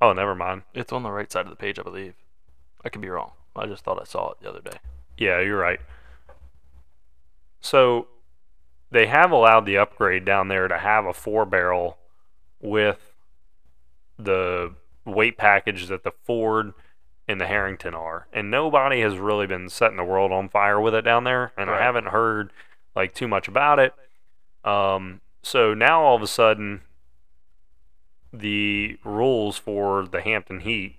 Oh, 0.00 0.12
never 0.12 0.34
mind. 0.34 0.62
It's 0.74 0.92
on 0.92 1.02
the 1.02 1.10
right 1.10 1.30
side 1.30 1.46
of 1.46 1.50
the 1.50 1.56
page, 1.56 1.78
I 1.78 1.82
believe. 1.82 2.14
I 2.84 2.88
could 2.88 3.00
be 3.00 3.08
wrong. 3.08 3.32
I 3.56 3.66
just 3.66 3.84
thought 3.84 4.00
I 4.00 4.04
saw 4.04 4.32
it 4.32 4.38
the 4.42 4.50
other 4.50 4.60
day. 4.60 4.78
Yeah, 5.16 5.40
you're 5.40 5.58
right. 5.58 5.80
So 7.60 8.08
they 8.90 9.06
have 9.06 9.30
allowed 9.30 9.64
the 9.64 9.78
upgrade 9.78 10.24
down 10.24 10.48
there 10.48 10.68
to 10.68 10.76
have 10.76 11.06
a 11.06 11.14
four 11.14 11.46
barrel 11.46 11.98
with 12.60 13.14
the 14.18 14.74
weight 15.04 15.38
package 15.38 15.86
that 15.86 16.04
the 16.04 16.12
Ford 16.24 16.74
and 17.26 17.40
the 17.40 17.46
Harrington 17.46 17.94
are. 17.94 18.26
And 18.32 18.50
nobody 18.50 19.00
has 19.00 19.18
really 19.18 19.46
been 19.46 19.68
setting 19.68 19.96
the 19.96 20.04
world 20.04 20.32
on 20.32 20.48
fire 20.48 20.80
with 20.80 20.94
it 20.94 21.02
down 21.02 21.24
there. 21.24 21.52
And 21.56 21.70
I 21.70 21.82
haven't 21.82 22.08
heard 22.08 22.52
like 22.94 23.14
too 23.14 23.28
much 23.28 23.48
about 23.48 23.78
it. 23.78 23.94
Um, 24.64 25.20
so 25.42 25.74
now 25.74 26.02
all 26.02 26.16
of 26.16 26.22
a 26.22 26.26
sudden 26.26 26.82
the 28.32 28.98
rules 29.04 29.56
for 29.56 30.06
the 30.06 30.20
Hampton 30.20 30.60
Heat 30.60 30.96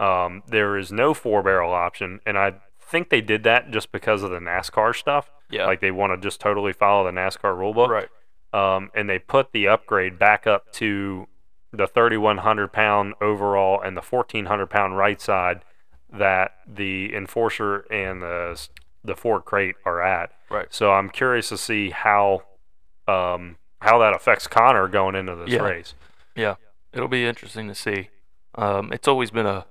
um, 0.00 0.42
there 0.46 0.76
is 0.76 0.92
no 0.92 1.12
four 1.12 1.42
barrel 1.42 1.72
option, 1.72 2.20
and 2.24 2.38
I 2.38 2.54
think 2.80 3.10
they 3.10 3.20
did 3.20 3.42
that 3.44 3.70
just 3.70 3.90
because 3.90 4.22
of 4.22 4.30
the 4.30 4.38
NASCAR 4.38 4.94
stuff. 4.94 5.30
Yeah. 5.50 5.66
Like 5.66 5.80
they 5.80 5.90
want 5.90 6.12
to 6.12 6.26
just 6.26 6.40
totally 6.40 6.72
follow 6.72 7.04
the 7.04 7.18
NASCAR 7.18 7.56
rulebook. 7.56 7.88
right. 7.88 8.08
Um, 8.50 8.90
and 8.94 9.10
they 9.10 9.18
put 9.18 9.52
the 9.52 9.68
upgrade 9.68 10.18
back 10.18 10.46
up 10.46 10.72
to 10.74 11.26
the 11.72 11.86
3,100 11.86 12.72
pound 12.72 13.14
overall 13.20 13.80
and 13.80 13.96
the 13.96 14.00
1,400 14.02 14.66
pound 14.68 14.96
right 14.96 15.20
side 15.20 15.62
that 16.10 16.52
the 16.66 17.14
Enforcer 17.14 17.80
and 17.90 18.22
the 18.22 18.68
the 19.04 19.14
Ford 19.14 19.44
Crate 19.44 19.76
are 19.84 20.02
at. 20.02 20.30
Right. 20.50 20.66
So 20.70 20.92
I'm 20.92 21.08
curious 21.10 21.48
to 21.50 21.58
see 21.58 21.90
how 21.90 22.42
um, 23.06 23.56
how 23.80 23.98
that 23.98 24.14
affects 24.14 24.46
Connor 24.46 24.88
going 24.88 25.14
into 25.14 25.34
this 25.36 25.50
Yeah. 25.50 25.62
race. 25.62 25.94
Yeah. 26.34 26.56
It'll 26.92 27.08
be 27.08 27.24
interesting 27.26 27.68
to 27.68 27.74
see. 27.74 28.08
Um, 28.54 28.92
it's 28.92 29.06
always 29.08 29.30
been 29.30 29.46
a. 29.46 29.66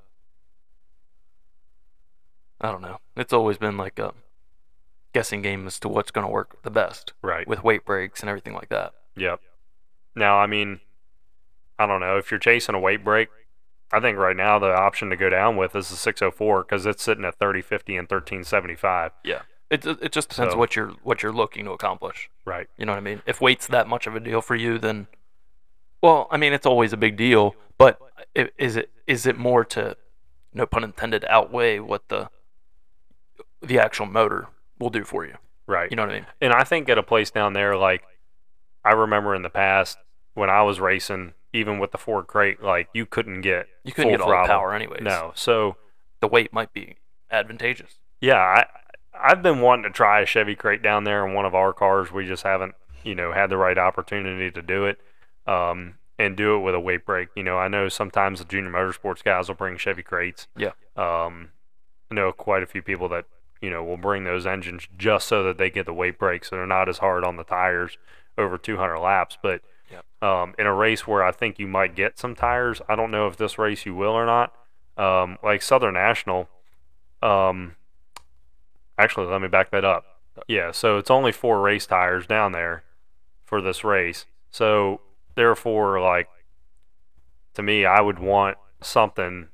I 2.62 2.72
don't 2.72 2.82
know. 2.82 2.98
It's 3.16 3.34
always 3.34 3.58
been 3.58 3.78
like 3.78 4.00
a 4.00 4.14
guessing 5.14 5.42
game 5.42 5.68
as 5.68 5.80
to 5.80 5.90
what's 5.90 6.12
going 6.12 6.26
to 6.26 6.32
work 6.32 6.62
the 6.64 6.72
best 6.72 7.14
Right. 7.22 7.48
with 7.48 7.64
weight 7.64 7.86
breaks 7.86 8.22
and 8.22 8.30
everything 8.30 8.54
like 8.54 8.70
that. 8.70 8.94
Yep. 9.16 9.40
Now, 10.16 10.38
I 10.38 10.48
mean, 10.48 10.80
I 11.80 11.86
don't 11.86 12.00
know 12.00 12.18
if 12.18 12.32
you're 12.32 12.40
chasing 12.40 12.76
a 12.76 12.80
weight 12.80 13.04
break. 13.04 13.30
I 13.92 14.00
think 14.00 14.18
right 14.18 14.36
now 14.36 14.60
the 14.60 14.74
option 14.74 15.10
to 15.12 15.16
go 15.16 15.30
down 15.30 15.56
with 15.56 15.76
is 15.76 15.90
the 15.90 15.96
604 15.96 16.64
because 16.64 16.86
it's 16.86 17.02
sitting 17.04 17.24
at 17.24 17.40
3050 17.40 17.96
and 17.96 18.04
1375. 18.06 19.12
Yeah. 19.24 19.42
It 19.70 19.86
it 19.86 20.12
just 20.12 20.30
depends 20.30 20.54
So- 20.54 20.58
what 20.60 20.76
you're 20.76 20.90
what 21.04 21.22
you're 21.24 21.32
looking 21.34 21.66
to 21.66 21.72
accomplish. 21.72 22.30
Right. 22.46 22.68
You 22.78 22.86
know 22.86 22.94
what 22.94 22.98
I 23.00 23.02
mean? 23.02 23.22
If 23.26 23.40
weight's 23.42 23.68
that 23.68 23.88
much 23.88 24.08
of 24.08 24.16
a 24.16 24.20
deal 24.20 24.42
for 24.42 24.56
you, 24.56 24.78
then, 24.78 25.08
well, 26.02 26.28
I 26.32 26.38
mean, 26.38 26.54
it's 26.54 26.66
always 26.66 26.94
a 26.94 26.98
big 26.98 27.16
deal. 27.18 27.56
But 27.78 28.00
is 28.36 28.76
it 28.76 28.90
is 29.08 29.26
it 29.28 29.38
more 29.38 29.64
to, 29.66 29.96
no 30.54 30.66
pun 30.66 30.84
intended, 30.84 31.26
outweigh 31.30 31.80
what 31.80 32.08
the 32.10 32.30
the 33.62 33.80
actual 33.80 34.06
motor 34.06 34.48
will 34.80 34.90
do 34.90 35.04
for 35.04 35.26
you? 35.26 35.36
Right. 35.66 35.90
You 35.92 35.98
know 35.98 36.04
what 36.04 36.12
I 36.12 36.16
mean? 36.20 36.26
and 36.42 36.54
I 36.54 36.64
think 36.64 36.88
at 36.90 36.98
a 36.98 37.04
place 37.04 37.30
down 37.30 37.54
there, 37.54 37.76
like 37.76 38.04
I 38.86 38.94
remember 38.94 39.36
in 39.36 39.42
the 39.42 39.50
past 39.50 39.98
when 40.34 40.50
I 40.50 40.62
was 40.64 40.80
racing, 40.80 41.34
even 41.54 41.80
with 41.80 41.92
the 41.92 41.98
Ford 41.98 42.28
Crate, 42.28 42.62
like 42.62 42.90
you 42.94 43.06
couldn't 43.06 43.42
get 43.42 43.68
You 43.84 43.94
couldn't 43.94 44.12
full 44.18 44.18
get 44.28 44.36
all 44.36 44.44
the 44.44 44.48
power 44.48 44.74
anyways. 44.74 45.02
No. 45.02 45.32
So 45.36 45.78
The 46.22 46.28
weight 46.28 46.52
might 46.54 46.74
be 46.74 46.98
advantageous. 47.32 48.00
yeah, 48.22 48.38
I 48.38 48.66
I've 49.20 49.42
been 49.42 49.62
wanting 49.62 49.84
to 49.84 49.90
try 49.90 50.22
a 50.22 50.26
Chevy 50.26 50.56
Crate 50.56 50.84
down 50.84 51.04
there 51.04 51.26
in 51.28 51.34
one 51.34 51.46
of 51.46 51.56
our 51.56 51.74
cars. 51.74 52.12
We 52.12 52.28
just 52.28 52.44
haven't, 52.44 52.76
you 53.04 53.16
know, 53.16 53.32
had 53.32 53.50
the 53.50 53.58
right 53.58 53.78
opportunity 53.78 54.52
to 54.52 54.62
do 54.62 54.86
it. 54.86 55.00
Um, 55.48 55.96
and 56.20 56.36
do 56.36 56.56
it 56.56 56.60
with 56.60 56.74
a 56.76 56.80
weight 56.80 57.06
break. 57.06 57.30
You 57.36 57.44
know, 57.44 57.58
I 57.58 57.68
know 57.68 57.90
sometimes 57.90 58.40
the 58.40 58.46
junior 58.46 58.72
motorsports 58.72 59.24
guys 59.24 59.48
will 59.48 59.56
bring 59.56 59.78
Chevy 59.78 60.02
crates. 60.04 60.48
Yeah. 60.58 60.72
Um, 60.96 61.50
I 62.12 62.16
know 62.16 62.32
quite 62.32 62.64
a 62.64 62.68
few 62.68 62.82
people 62.82 63.08
that 63.10 63.26
you 63.62 63.70
know 63.70 63.84
will 63.84 63.98
bring 63.98 64.24
those 64.24 64.46
engines 64.48 64.88
just 64.98 65.28
so 65.28 65.44
that 65.44 65.58
they 65.60 65.70
get 65.70 65.86
the 65.86 65.94
weight 65.94 66.18
break, 66.18 66.44
so 66.44 66.56
they're 66.56 66.66
not 66.68 66.90
as 66.90 66.98
hard 67.00 67.24
on 67.24 67.38
the 67.38 67.44
tires 67.44 67.98
over 68.38 68.58
200 68.58 69.00
laps. 69.00 69.38
But. 69.42 69.62
Um, 70.22 70.56
in 70.58 70.66
a 70.66 70.74
race 70.74 71.06
where 71.06 71.24
I 71.24 71.32
think 71.32 71.60
you 71.60 71.68
might 71.68 71.96
get 71.96 72.18
some 72.18 72.36
tires, 72.36 72.82
I 72.88 72.96
don't 72.96 73.12
know 73.12 73.28
if 73.28 73.38
this 73.38 73.58
race 73.58 73.86
you 73.86 73.96
will 73.96 74.14
or 74.14 74.26
not. 74.26 74.54
Um, 74.98 75.38
like 75.44 75.62
Southern 75.62 75.94
National, 75.94 76.50
um, 77.22 77.76
actually, 78.98 79.28
let 79.28 79.42
me 79.42 79.48
back 79.48 79.70
that 79.72 79.86
up. 79.86 80.06
Yeah, 80.48 80.72
so 80.72 80.98
it's 80.98 81.12
only 81.12 81.32
four 81.32 81.62
race 81.62 81.86
tires 81.86 82.28
down 82.28 82.52
there 82.52 82.84
for 83.44 83.62
this 83.62 83.84
race. 83.84 84.26
So 84.52 85.02
therefore, 85.36 86.00
like 86.00 86.30
to 87.54 87.64
me, 87.64 87.86
I 87.86 88.02
would 88.02 88.20
want 88.20 88.58
something 88.82 89.48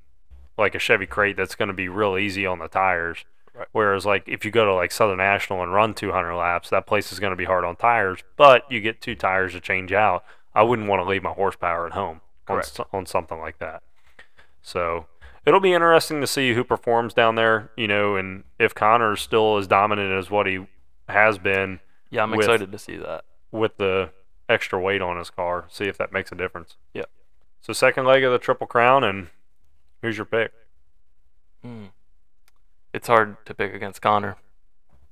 like 0.57 0.75
a 0.75 0.79
Chevy 0.79 1.05
Crate 1.05 1.37
that's 1.37 1.55
going 1.55 1.67
to 1.67 1.73
be 1.73 1.87
real 1.87 2.17
easy 2.17 2.45
on 2.45 2.59
the 2.59 2.67
tires. 2.67 3.25
Right. 3.55 3.67
Whereas, 3.71 4.05
like 4.05 4.27
if 4.27 4.43
you 4.43 4.51
go 4.51 4.65
to 4.65 4.73
like 4.73 4.91
Southern 4.91 5.17
National 5.17 5.61
and 5.63 5.73
run 5.73 5.93
200 5.93 6.35
laps, 6.35 6.69
that 6.69 6.87
place 6.87 7.11
is 7.11 7.19
going 7.19 7.31
to 7.31 7.37
be 7.37 7.45
hard 7.45 7.63
on 7.63 7.75
tires. 7.75 8.19
But 8.35 8.69
you 8.69 8.81
get 8.81 9.01
two 9.01 9.15
tires 9.15 9.53
to 9.53 9.61
change 9.61 9.93
out. 9.93 10.23
I 10.55 10.63
wouldn't 10.63 10.87
want 10.87 11.01
to 11.01 11.09
leave 11.09 11.23
my 11.23 11.31
horsepower 11.33 11.87
at 11.87 11.93
home 11.93 12.21
on, 12.47 12.55
Correct. 12.57 12.79
on 12.91 13.05
something 13.05 13.39
like 13.39 13.59
that. 13.59 13.83
So 14.61 15.07
it'll 15.45 15.59
be 15.59 15.73
interesting 15.73 16.21
to 16.21 16.27
see 16.27 16.53
who 16.53 16.63
performs 16.63 17.13
down 17.13 17.35
there. 17.35 17.71
You 17.75 17.87
know, 17.87 18.15
and 18.15 18.43
if 18.59 18.73
Connor's 18.75 19.21
still 19.21 19.57
as 19.57 19.67
dominant 19.67 20.11
as 20.13 20.29
what 20.29 20.45
he 20.45 20.65
has 21.09 21.37
been 21.37 21.79
Yeah, 22.09 22.23
I'm 22.23 22.31
With- 22.31 22.41
excited 22.41 22.71
to 22.71 22.77
see 22.77 22.95
that. 22.97 23.25
with 23.51 23.77
the 23.77 24.11
extra 24.47 24.79
weight 24.79 25.01
on 25.01 25.17
his 25.17 25.29
car. 25.31 25.65
See 25.69 25.85
if 25.85 25.97
that 25.97 26.11
makes 26.11 26.31
a 26.31 26.35
difference. 26.35 26.77
Yep. 26.93 27.09
So 27.61 27.73
second 27.73 28.05
leg 28.05 28.23
of 28.23 28.31
the 28.31 28.37
Triple 28.39 28.67
Crown, 28.67 29.03
and 29.03 29.29
who's 30.01 30.17
your 30.17 30.25
pick? 30.25 30.51
Mm. 31.65 31.89
It's 32.93 33.07
hard 33.07 33.43
to 33.45 33.53
pick 33.55 33.73
against 33.73 34.01
Connor, 34.01 34.35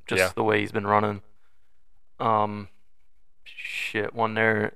just 0.05 0.19
Yeah. 0.19 0.31
the 0.35 0.43
way 0.43 0.59
he's 0.59 0.71
been 0.73 0.85
running. 0.85 1.21
Um, 2.19 2.67
shit, 3.43 4.13
one 4.13 4.33
there 4.35 4.73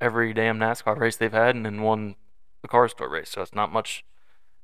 every 0.00 0.32
damn 0.32 0.58
NASCAR 0.58 0.98
race 0.98 1.16
they've 1.16 1.32
had, 1.32 1.54
and 1.56 1.64
then 1.64 1.82
won 1.82 2.16
the 2.62 2.68
cars 2.68 2.94
tour 2.94 3.08
race. 3.08 3.30
So 3.30 3.42
it's 3.42 3.54
not 3.54 3.72
much. 3.72 4.04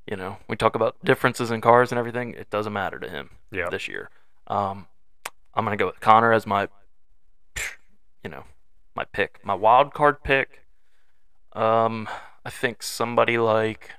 You 0.05 0.17
know, 0.17 0.37
we 0.49 0.57
talk 0.57 0.75
about 0.75 0.97
differences 1.03 1.49
in 1.49 1.61
cars 1.61 1.91
and 1.91 1.97
everything. 1.99 2.33
It 2.33 2.49
doesn't 2.49 2.73
matter 2.73 2.99
to 2.99 3.09
him 3.09 3.29
Yeah. 3.51 3.69
this 3.69 3.87
year. 3.87 4.09
Um, 4.47 4.87
I'm 5.53 5.63
gonna 5.63 5.77
go 5.77 5.85
with 5.85 6.01
Connor 6.01 6.33
as 6.33 6.45
my, 6.45 6.67
you 8.23 8.29
know, 8.29 8.43
my 8.95 9.05
pick, 9.05 9.39
my 9.45 9.53
wild 9.53 9.93
card 9.93 10.21
pick. 10.23 10.65
Um, 11.53 12.09
I 12.45 12.49
think 12.49 12.83
somebody 12.83 13.37
like 13.37 13.91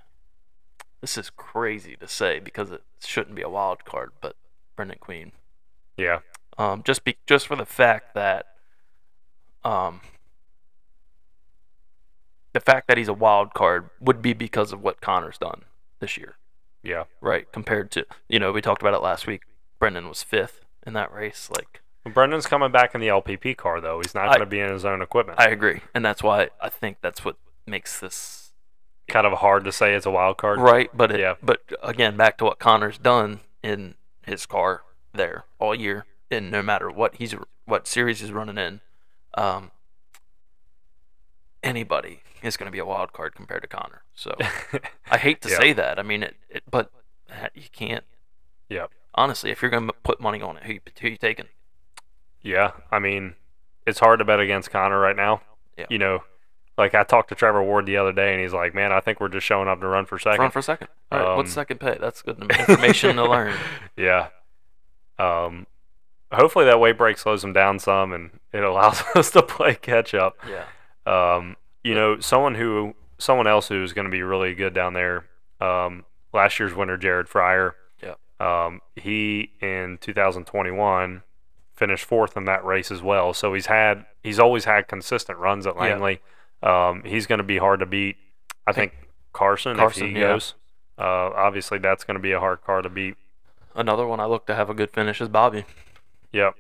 this 1.01 1.17
is 1.17 1.31
crazy 1.31 1.97
to 1.97 2.09
say 2.09 2.39
because 2.39 2.71
it 2.71 2.83
shouldn't 3.03 3.35
be 3.37 3.43
a 3.43 3.49
wild 3.49 3.85
card, 3.87 4.13
but 4.21 4.37
Brendan 4.77 4.99
Queen. 4.99 5.33
Yeah. 5.97 6.21
Um, 6.59 6.83
just 6.83 7.05
be 7.05 7.17
just 7.27 7.47
for 7.47 7.57
the 7.57 7.67
fact 7.67 8.15
that, 8.15 8.47
um, 9.65 10.01
the 12.55 12.61
fact 12.61 12.89
that 12.89 12.97
he's 12.97 13.09
a 13.09 13.13
wild 13.13 13.53
card 13.53 13.91
would 14.01 14.23
be 14.23 14.33
because 14.33 14.73
of 14.73 14.81
what 14.83 15.01
Connor's 15.03 15.37
done 15.37 15.65
this 16.01 16.17
year, 16.17 16.37
Yeah. 16.83 17.05
right? 17.21 17.51
Compared 17.53 17.91
to 17.93 18.07
you 18.29 18.39
know 18.39 18.51
we 18.53 18.63
talked 18.63 18.81
about 18.81 18.95
it 18.95 19.03
last 19.03 19.27
week. 19.27 19.43
Brendan 19.79 20.09
was 20.09 20.23
fifth 20.23 20.65
in 20.87 20.95
that 20.95 21.13
race. 21.13 21.51
Like 21.51 21.83
Well, 22.05 22.15
Brendan's 22.15 22.47
coming 22.47 22.71
back 22.73 22.95
in 22.95 23.01
the 23.03 23.09
LPP 23.09 23.57
car 23.57 23.81
though. 23.83 24.01
He's 24.01 24.15
not 24.15 24.29
going 24.29 24.41
to 24.41 24.47
be 24.47 24.61
in 24.61 24.71
his 24.73 24.85
own 24.87 25.03
equipment. 25.03 25.39
I 25.39 25.47
agree, 25.51 25.81
and 25.95 26.03
that's 26.05 26.23
why 26.23 26.49
I 26.63 26.71
think 26.71 26.99
that's 27.03 27.25
what 27.25 27.37
makes 27.67 27.99
this 28.01 28.53
kind 29.09 29.27
of 29.27 29.35
hard 29.41 29.65
to 29.65 29.73
say 29.73 29.95
it's 29.95 30.07
a 30.07 30.11
wild 30.11 30.39
card. 30.39 30.59
right. 30.61 30.89
But 30.97 31.11
it, 31.13 31.21
Yeah. 31.21 31.35
but 31.43 31.61
again, 31.83 32.17
back 32.17 32.39
to 32.39 32.45
what 32.45 32.59
Connor's 32.59 32.97
done 32.99 33.41
in 33.63 33.97
his 34.25 34.47
car 34.47 34.83
there 35.13 35.45
all 35.59 35.75
year, 35.75 36.07
and 36.31 36.51
no 36.51 36.63
matter 36.63 36.91
what 36.91 37.17
he's 37.17 37.35
what 37.67 37.87
series 37.87 38.21
he's 38.21 38.33
running 38.33 38.59
in, 38.59 38.81
um, 39.37 39.71
anybody 41.63 42.23
is 42.47 42.57
going 42.57 42.67
to 42.67 42.73
be 42.73 42.79
a 42.79 42.85
wild 42.85 43.13
card 43.13 43.35
compared 43.35 43.63
to 43.63 43.69
Connor. 43.69 44.03
So 44.15 44.35
I 45.11 45.19
hate 45.19 45.41
to 45.43 45.49
Yeah. 45.51 45.59
say 45.59 45.73
that. 45.75 45.99
I 45.99 46.03
mean, 46.03 46.23
it, 46.23 46.37
it 46.49 46.63
but 46.71 46.91
uh, 47.31 47.49
you 47.55 47.65
can't. 47.73 48.05
Yeah. 48.69 48.87
Honestly, 49.15 49.51
if 49.51 49.63
you're 49.63 49.71
going 49.71 49.87
to 49.87 49.93
put 50.03 50.21
money 50.21 50.41
on 50.43 50.57
it, 50.57 50.65
who 50.65 50.73
you, 50.75 50.81
who 51.01 51.09
you 51.09 51.17
taking? 51.17 51.47
Yeah, 52.43 52.73
I 52.91 52.99
mean, 52.99 53.35
it's 53.87 54.01
hard 54.01 54.19
to 54.19 54.25
bet 54.25 54.41
against 54.41 54.71
Connor 54.71 54.99
right 54.99 55.17
now. 55.17 55.41
Yeah. 55.79 55.87
You 55.89 55.99
know, 55.99 56.25
like 56.77 56.95
I 56.95 57.05
talked 57.05 57.29
to 57.31 57.35
Trevor 57.35 57.63
Ward 57.63 57.87
the 57.87 57.97
other 57.97 58.13
day, 58.13 58.33
and 58.35 58.43
he's 58.43 58.53
like, 58.53 58.75
"Man, 58.75 58.93
I 58.93 59.01
think 59.01 59.21
we're 59.21 59.29
just 59.29 59.47
showing 59.47 59.69
up 59.69 59.81
to 59.81 59.87
run 59.87 60.05
for 60.07 60.19
second. 60.19 60.41
Run 60.41 60.51
for 60.51 60.61
second. 60.63 60.89
All 61.13 61.19
right, 61.21 61.37
what's 61.37 61.51
Um, 61.51 61.55
second 61.55 61.79
pay? 61.81 61.97
That's 62.01 62.21
good 62.23 62.39
information 62.69 63.17
to 63.17 63.25
learn. 63.29 63.55
Yeah. 63.97 64.29
Um, 65.19 65.67
hopefully 66.33 66.65
that 66.67 66.81
weight 66.81 66.99
break 66.99 67.17
slows 67.19 67.45
him 67.45 67.53
down 67.53 67.79
some, 67.79 68.13
and 68.13 68.31
it 68.53 68.63
allows 68.65 69.03
us 69.15 69.31
to 69.31 69.43
play 69.43 69.75
catch 69.77 70.15
up. 70.15 70.37
Yeah. 70.49 70.65
Um, 71.07 71.57
you 71.85 71.95
know, 71.95 72.19
someone 72.19 72.55
who, 72.57 72.95
someone 73.19 73.47
else 73.47 73.69
who's 73.69 73.93
going 73.93 74.07
to 74.07 74.11
be 74.11 74.23
really 74.23 74.55
good 74.55 74.75
down 74.75 74.95
there. 74.95 75.27
Um, 75.61 76.05
last 76.33 76.59
year's 76.59 76.75
winner, 76.75 76.97
Jared 76.97 77.29
Fryar. 77.29 77.73
Yep. 78.03 78.19
Um, 78.41 78.81
he 78.97 79.53
in 79.61 79.99
2021 80.01 81.23
finished 81.75 82.05
fourth 82.05 82.37
in 82.37 82.45
that 82.47 82.65
race 82.65 82.91
as 82.91 83.03
well. 83.03 83.35
So 83.35 83.55
he's 83.55 83.67
had, 83.67 84.07
he's 84.23 84.39
always 84.39 84.65
had 84.65 84.89
consistent 84.89 85.39
runs 85.39 85.67
at 85.67 85.75
Yeah. 85.77 85.81
Langley. 85.83 86.21
Um, 86.63 87.03
he's 87.05 87.27
going 87.27 87.39
to 87.39 87.45
be 87.45 87.59
hard 87.59 87.81
to 87.81 87.87
beat. 87.87 88.17
I 88.67 88.73
think 88.73 88.93
Carson, 89.33 89.77
Carson, 89.77 90.07
if 90.07 90.13
he 90.15 90.21
yeah. 90.21 90.29
goes. 90.29 90.55
Uh, 90.97 91.31
obviously 91.35 91.79
that's 91.79 92.05
going 92.05 92.15
to 92.17 92.23
be 92.23 92.33
a 92.33 92.41
hard 92.41 92.63
car 92.63 92.81
to 92.81 92.89
beat. 92.89 93.17
Another 93.75 94.07
one 94.07 94.21
I 94.21 94.27
look 94.27 94.47
to 94.47 94.55
have 94.55 94.71
a 94.71 94.75
good 94.75 94.91
finish 94.91 95.21
is 95.21 95.29
Bobby. 95.29 95.65
Yep. 96.33 96.55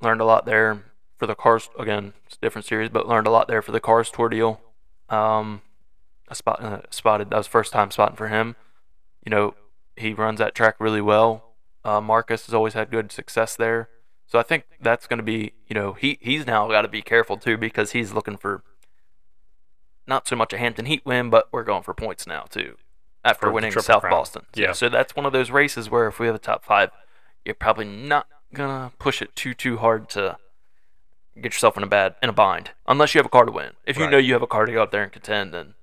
Learned 0.00 0.20
a 0.20 0.24
lot 0.24 0.46
there 0.46 0.84
for 1.18 1.26
the 1.26 1.34
cars. 1.34 1.68
Again, 1.78 2.14
it's 2.26 2.36
a 2.36 2.40
different 2.40 2.64
series, 2.64 2.88
but 2.88 3.06
learned 3.06 3.26
a 3.26 3.30
lot 3.30 3.48
there 3.48 3.60
for 3.60 3.72
the 3.72 3.80
cars 3.80 4.10
tour 4.10 4.28
deal. 4.28 4.60
Um, 5.10 5.62
I 6.28 6.34
spot, 6.34 6.62
uh, 6.62 6.82
spotted 6.90 7.30
that 7.30 7.36
was 7.36 7.46
first 7.46 7.72
time 7.72 7.90
spotting 7.90 8.16
for 8.16 8.28
him. 8.28 8.56
You 9.24 9.30
know, 9.30 9.54
he 9.96 10.12
runs 10.14 10.38
that 10.38 10.54
track 10.54 10.76
really 10.78 11.00
well. 11.00 11.54
Uh, 11.84 12.00
Marcus 12.00 12.46
has 12.46 12.54
always 12.54 12.74
had 12.74 12.90
good 12.90 13.10
success 13.10 13.56
there, 13.56 13.88
so 14.26 14.38
I 14.38 14.42
think 14.42 14.64
that's 14.80 15.06
going 15.06 15.18
to 15.18 15.22
be. 15.24 15.52
You 15.66 15.74
know, 15.74 15.92
he 15.94 16.18
he's 16.20 16.46
now 16.46 16.68
got 16.68 16.82
to 16.82 16.88
be 16.88 17.02
careful 17.02 17.36
too 17.36 17.56
because 17.56 17.92
he's 17.92 18.12
looking 18.12 18.36
for 18.36 18.62
not 20.06 20.28
so 20.28 20.36
much 20.36 20.52
a 20.52 20.58
Hampton 20.58 20.86
Heat 20.86 21.02
win, 21.04 21.30
but 21.30 21.48
we're 21.52 21.64
going 21.64 21.82
for 21.82 21.94
points 21.94 22.26
now 22.26 22.42
too. 22.48 22.76
After 23.24 23.46
For 23.46 23.52
winning 23.52 23.72
South 23.72 24.00
Crown. 24.00 24.10
Boston, 24.10 24.42
Yeah. 24.54 24.72
So 24.72 24.88
that's 24.88 25.14
one 25.14 25.26
of 25.26 25.32
those 25.32 25.50
races 25.50 25.90
where 25.90 26.06
if 26.06 26.18
we 26.18 26.26
have 26.26 26.34
a 26.34 26.38
top 26.38 26.64
five, 26.64 26.90
you're 27.44 27.54
probably 27.54 27.84
not 27.84 28.26
gonna 28.54 28.92
push 28.98 29.20
it 29.20 29.36
too 29.36 29.54
too 29.54 29.76
hard 29.76 30.08
to 30.10 30.36
get 31.40 31.52
yourself 31.52 31.76
in 31.76 31.82
a 31.82 31.86
bad 31.86 32.14
in 32.22 32.28
a 32.28 32.32
bind 32.32 32.70
unless 32.86 33.14
you 33.14 33.18
have 33.18 33.26
a 33.26 33.30
car 33.30 33.44
to 33.44 33.52
win. 33.52 33.72
If 33.86 33.96
you 33.96 34.04
Right. 34.04 34.10
know 34.12 34.18
you 34.18 34.32
have 34.34 34.42
a 34.42 34.46
car 34.46 34.66
to 34.66 34.72
go 34.72 34.82
up 34.82 34.90
there 34.90 35.02
and 35.02 35.12
contend, 35.12 35.52
then 35.54 35.74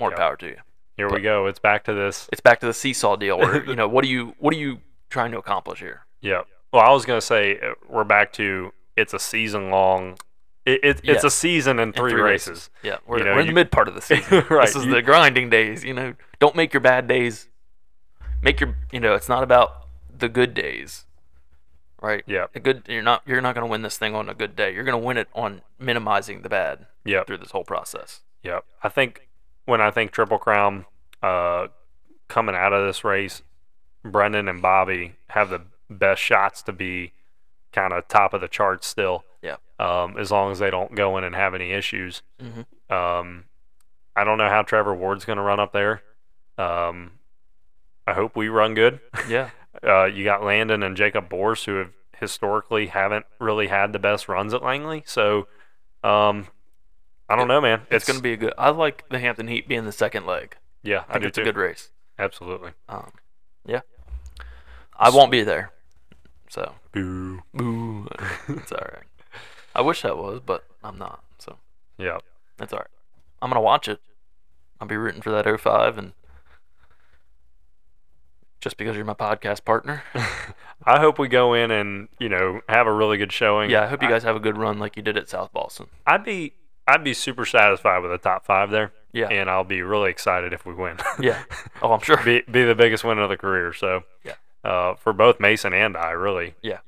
more 0.00 0.10
Yep. 0.10 0.18
power 0.18 0.36
to 0.36 0.46
you. 0.46 0.56
Here 0.96 1.08
we 1.08 1.20
go. 1.20 1.46
It's 1.46 1.58
back 1.58 1.84
to 1.84 1.94
this. 1.94 2.28
It's 2.32 2.40
back 2.40 2.60
to 2.60 2.66
the 2.66 2.74
seesaw 2.74 3.16
deal, 3.16 3.38
where 3.38 3.64
you 3.68 3.74
know 3.76 3.88
what 3.88 4.04
are 4.04 4.08
you 4.08 4.34
what 4.38 4.52
are 4.54 4.58
you 4.58 4.80
trying 5.10 5.32
to 5.32 5.38
accomplish 5.38 5.78
here? 5.80 6.02
Yeah. 6.20 6.42
Well, 6.72 6.82
I 6.82 6.90
was 6.90 7.04
gonna 7.04 7.20
say 7.20 7.58
uh, 7.60 7.74
we're 7.88 8.04
back 8.04 8.32
to 8.34 8.72
it's 8.96 9.14
a 9.14 9.18
season 9.18 9.70
long. 9.70 10.18
It, 10.64 10.80
it, 10.84 11.00
it's 11.02 11.22
Yeah. 11.24 11.26
a 11.26 11.30
season 11.30 11.78
in 11.80 11.88
In 11.88 11.92
three, 11.92 12.12
races. 12.14 12.70
Yeah, 12.84 12.98
we're, 13.06 13.18
You 13.18 13.24
know, 13.24 13.32
we're 13.34 13.40
in 13.40 13.46
you- 13.46 13.52
the 13.52 13.54
mid 13.56 13.72
part 13.72 13.88
of 13.88 13.94
the 13.94 14.00
season. 14.10 14.44
Right, 14.48 14.66
This 14.66 14.76
is 14.76 14.84
you- 14.84 14.92
the 14.94 15.02
grinding 15.02 15.50
days. 15.50 15.82
You 15.84 15.94
know, 15.94 16.14
don't 16.38 16.54
make 16.54 16.72
your 16.72 16.80
bad 16.82 17.08
days. 17.08 17.48
Make 18.42 18.60
your 18.60 18.76
you 18.92 19.00
know 19.00 19.14
it's 19.14 19.28
not 19.28 19.42
about 19.42 19.86
the 20.16 20.28
good 20.28 20.52
days, 20.54 21.04
right? 22.02 22.22
Yeah. 22.26 22.46
A 22.54 22.60
good 22.60 22.82
you're 22.88 23.02
not 23.02 23.22
you're 23.26 23.40
not 23.40 23.54
gonna 23.54 23.66
win 23.66 23.82
this 23.82 23.96
thing 23.96 24.14
on 24.14 24.28
a 24.28 24.34
good 24.34 24.54
day. 24.56 24.74
You're 24.74 24.84
gonna 24.84 24.98
win 24.98 25.16
it 25.16 25.28
on 25.34 25.62
minimizing 25.78 26.42
the 26.42 26.48
bad 26.48 26.86
Yep. 27.04 27.26
through 27.26 27.38
this 27.38 27.52
whole 27.52 27.64
process. 27.64 28.20
Yep. 28.42 28.64
I 28.82 28.88
think 28.88 29.28
when 29.64 29.80
I 29.80 29.90
think 29.90 30.10
Triple 30.10 30.38
Crown, 30.38 30.84
uh, 31.22 31.68
coming 32.28 32.54
out 32.54 32.72
of 32.72 32.84
this 32.86 33.04
race, 33.04 33.42
Brendan 34.04 34.48
and 34.48 34.60
Bobby 34.60 35.14
have 35.28 35.48
the 35.50 35.62
best 35.88 36.20
shots 36.20 36.62
to 36.62 36.72
be 36.72 37.12
kind 37.72 37.92
of 37.92 38.06
top 38.08 38.34
of 38.34 38.40
the 38.40 38.48
charts 38.48 38.86
still. 38.86 39.24
Yeah. 39.42 39.56
Um, 39.78 40.16
as 40.18 40.30
long 40.30 40.52
as 40.52 40.58
they 40.58 40.70
don't 40.70 40.94
go 40.94 41.16
in 41.18 41.24
and 41.24 41.34
have 41.34 41.54
any 41.54 41.72
issues. 41.72 42.22
Mm-hmm. 42.40 42.92
Um, 42.92 43.44
I 44.14 44.24
don't 44.24 44.38
know 44.38 44.48
how 44.48 44.62
Trevor 44.62 44.94
Ward's 44.94 45.24
going 45.24 45.38
to 45.38 45.42
run 45.42 45.58
up 45.60 45.72
there. 45.72 46.02
Um, 46.58 47.12
I 48.06 48.12
hope 48.14 48.36
we 48.36 48.48
run 48.48 48.74
good. 48.74 49.00
Yeah. 49.28 49.50
Uh, 49.82 50.04
you 50.04 50.24
got 50.24 50.42
Landon 50.44 50.82
and 50.82 50.96
Jacob 50.96 51.28
Borst 51.30 51.64
who 51.64 51.76
have 51.76 51.92
historically 52.18 52.86
haven't 52.88 53.26
really 53.40 53.66
had 53.68 53.92
the 53.92 53.98
best 53.98 54.28
runs 54.28 54.52
at 54.54 54.62
Langley. 54.62 55.02
So, 55.06 55.48
um, 56.04 56.46
I 57.28 57.36
don't 57.36 57.48
know, 57.48 57.60
man. 57.60 57.82
It's, 57.90 58.06
gonna 58.06 58.20
be 58.20 58.34
a 58.34 58.36
good. 58.36 58.52
I 58.58 58.70
like 58.70 59.04
the 59.08 59.18
Hampton 59.18 59.48
Heat 59.48 59.66
being 59.68 59.84
the 59.84 59.92
second 59.92 60.26
leg. 60.26 60.56
yeah, 60.82 61.04
I 61.08 61.10
I, 61.10 61.12
think 61.14 61.24
it's 61.26 61.36
too. 61.36 61.42
a 61.42 61.44
good 61.44 61.56
race. 61.56 61.90
Absolutely. 62.18 62.72
Um, 62.88 63.12
yeah. 63.66 63.80
I 64.98 65.10
won't 65.10 65.30
be 65.30 65.42
there, 65.42 65.72
so 66.48 66.74
Boo. 66.92 67.40
boo. 67.54 68.06
it's 68.48 68.70
all 68.72 68.86
right. 68.92 69.04
I 69.74 69.80
wish 69.80 70.04
I 70.04 70.12
was, 70.12 70.40
but 70.44 70.64
I'm 70.84 70.98
not. 70.98 71.24
So 71.38 71.56
Yeah. 71.98 72.18
that's 72.58 72.72
all 72.72 72.80
right. 72.80 72.88
I'm 73.40 73.48
gonna 73.50 73.62
watch 73.62 73.88
it. 73.88 74.00
I'll 74.80 74.86
be 74.86 74.96
rooting 74.96 75.22
for 75.22 75.30
that 75.30 75.46
05 75.60 75.96
and 75.98 76.12
just 78.62 78.78
because 78.78 78.96
you're 78.96 79.04
my 79.04 79.12
podcast 79.12 79.64
partner. 79.66 80.02
I 80.84 80.98
hope 81.00 81.18
we 81.18 81.28
go 81.28 81.52
in 81.52 81.70
and 81.70 82.08
you 82.18 82.28
know 82.30 82.60
have 82.68 82.86
a 82.86 82.92
really 82.92 83.18
good 83.18 83.32
showing. 83.32 83.68
Yeah, 83.70 83.82
I 83.82 83.86
hope 83.88 84.02
you 84.02 84.08
guys 84.08 84.22
have 84.22 84.36
a 84.36 84.40
good 84.40 84.56
run 84.56 84.78
like 84.78 84.96
you 84.96 85.02
did 85.02 85.16
at 85.18 85.28
South 85.28 85.52
Boston. 85.52 85.86
I'd 86.06 86.24
be 86.24 86.54
I'd 86.88 87.04
be 87.04 87.12
super 87.14 87.44
satisfied 87.44 87.98
with 88.02 88.12
a 88.12 88.18
top 88.18 88.46
five 88.46 88.70
there. 88.70 88.92
Yeah. 89.12 89.28
And 89.28 89.50
I'll 89.50 89.62
be 89.64 89.82
really 89.82 90.10
excited 90.10 90.54
if 90.54 90.64
we 90.64 90.72
win. 90.72 90.96
Yeah. 91.20 91.42
Oh, 91.82 91.92
I'm 91.92 92.00
sure. 92.00 92.16
be 92.24 92.42
be 92.50 92.64
the 92.64 92.74
biggest 92.74 93.04
win 93.04 93.18
of 93.18 93.28
the 93.28 93.36
career. 93.36 93.72
So 93.74 94.04
Yeah. 94.24 94.34
Uh, 94.64 94.94
for 94.94 95.12
both 95.12 95.38
Mason 95.40 95.72
and 95.74 95.96
I, 95.96 96.10
really. 96.12 96.54
Yeah. 96.62 96.78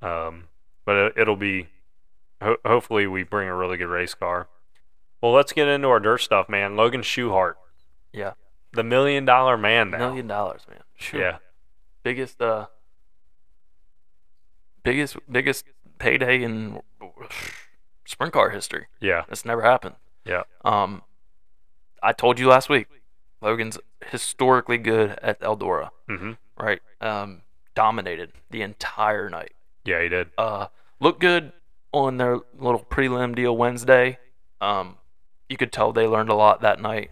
Um, 0.00 0.44
but 0.86 0.96
it, 0.96 1.12
it'll 1.18 1.36
be. 1.36 1.66
Ho- 2.40 2.56
hopefully, 2.64 3.06
we 3.06 3.22
bring 3.24 3.48
a 3.48 3.54
really 3.54 3.76
good 3.76 3.88
race 3.88 4.14
car. 4.14 4.48
Well, 5.20 5.32
let's 5.32 5.52
get 5.52 5.68
into 5.68 5.88
our 5.88 6.00
dirt 6.00 6.18
stuff, 6.22 6.48
man. 6.48 6.74
Logan 6.76 7.02
Schuchart, 7.02 7.54
Yeah. 8.14 8.32
the 8.72 8.82
million 8.82 9.26
dollar 9.26 9.58
man 9.58 9.90
now. 9.90 9.98
Million 9.98 10.26
dollars, 10.26 10.62
man. 10.70 10.80
Sure. 11.00 11.20
Yeah. 11.20 11.38
biggest 12.02 12.40
uh 12.40 12.66
biggest 14.82 15.16
biggest 15.30 15.64
payday 15.98 16.42
in 16.42 16.80
sprint 18.06 18.32
car 18.32 18.50
history. 18.50 18.86
Yeah. 19.00 19.24
It's 19.28 19.44
never 19.44 19.62
happened. 19.62 19.96
Yeah. 20.24 20.42
Um 20.64 21.02
I 22.02 22.12
told 22.12 22.38
you 22.38 22.48
last 22.48 22.68
week, 22.68 22.86
Logan's 23.42 23.78
historically 24.06 24.78
good 24.78 25.18
at 25.22 25.40
Eldora, 25.40 25.90
hmm 26.08 26.32
right? 26.58 26.80
Um 27.00 27.42
dominated 27.74 28.32
the 28.50 28.62
entire 28.62 29.28
night. 29.30 29.52
Yeah, 29.84 30.02
he 30.02 30.08
did. 30.08 30.30
Uh 30.38 30.66
looked 31.00 31.20
good 31.20 31.52
on 31.92 32.16
their 32.18 32.38
little 32.58 32.84
prelim 32.84 33.34
deal 33.34 33.56
Wednesday. 33.56 34.18
Um 34.60 34.96
you 35.48 35.56
could 35.56 35.72
tell 35.72 35.92
they 35.92 36.06
learned 36.06 36.28
a 36.30 36.34
lot 36.34 36.60
that 36.60 36.80
night. 36.80 37.10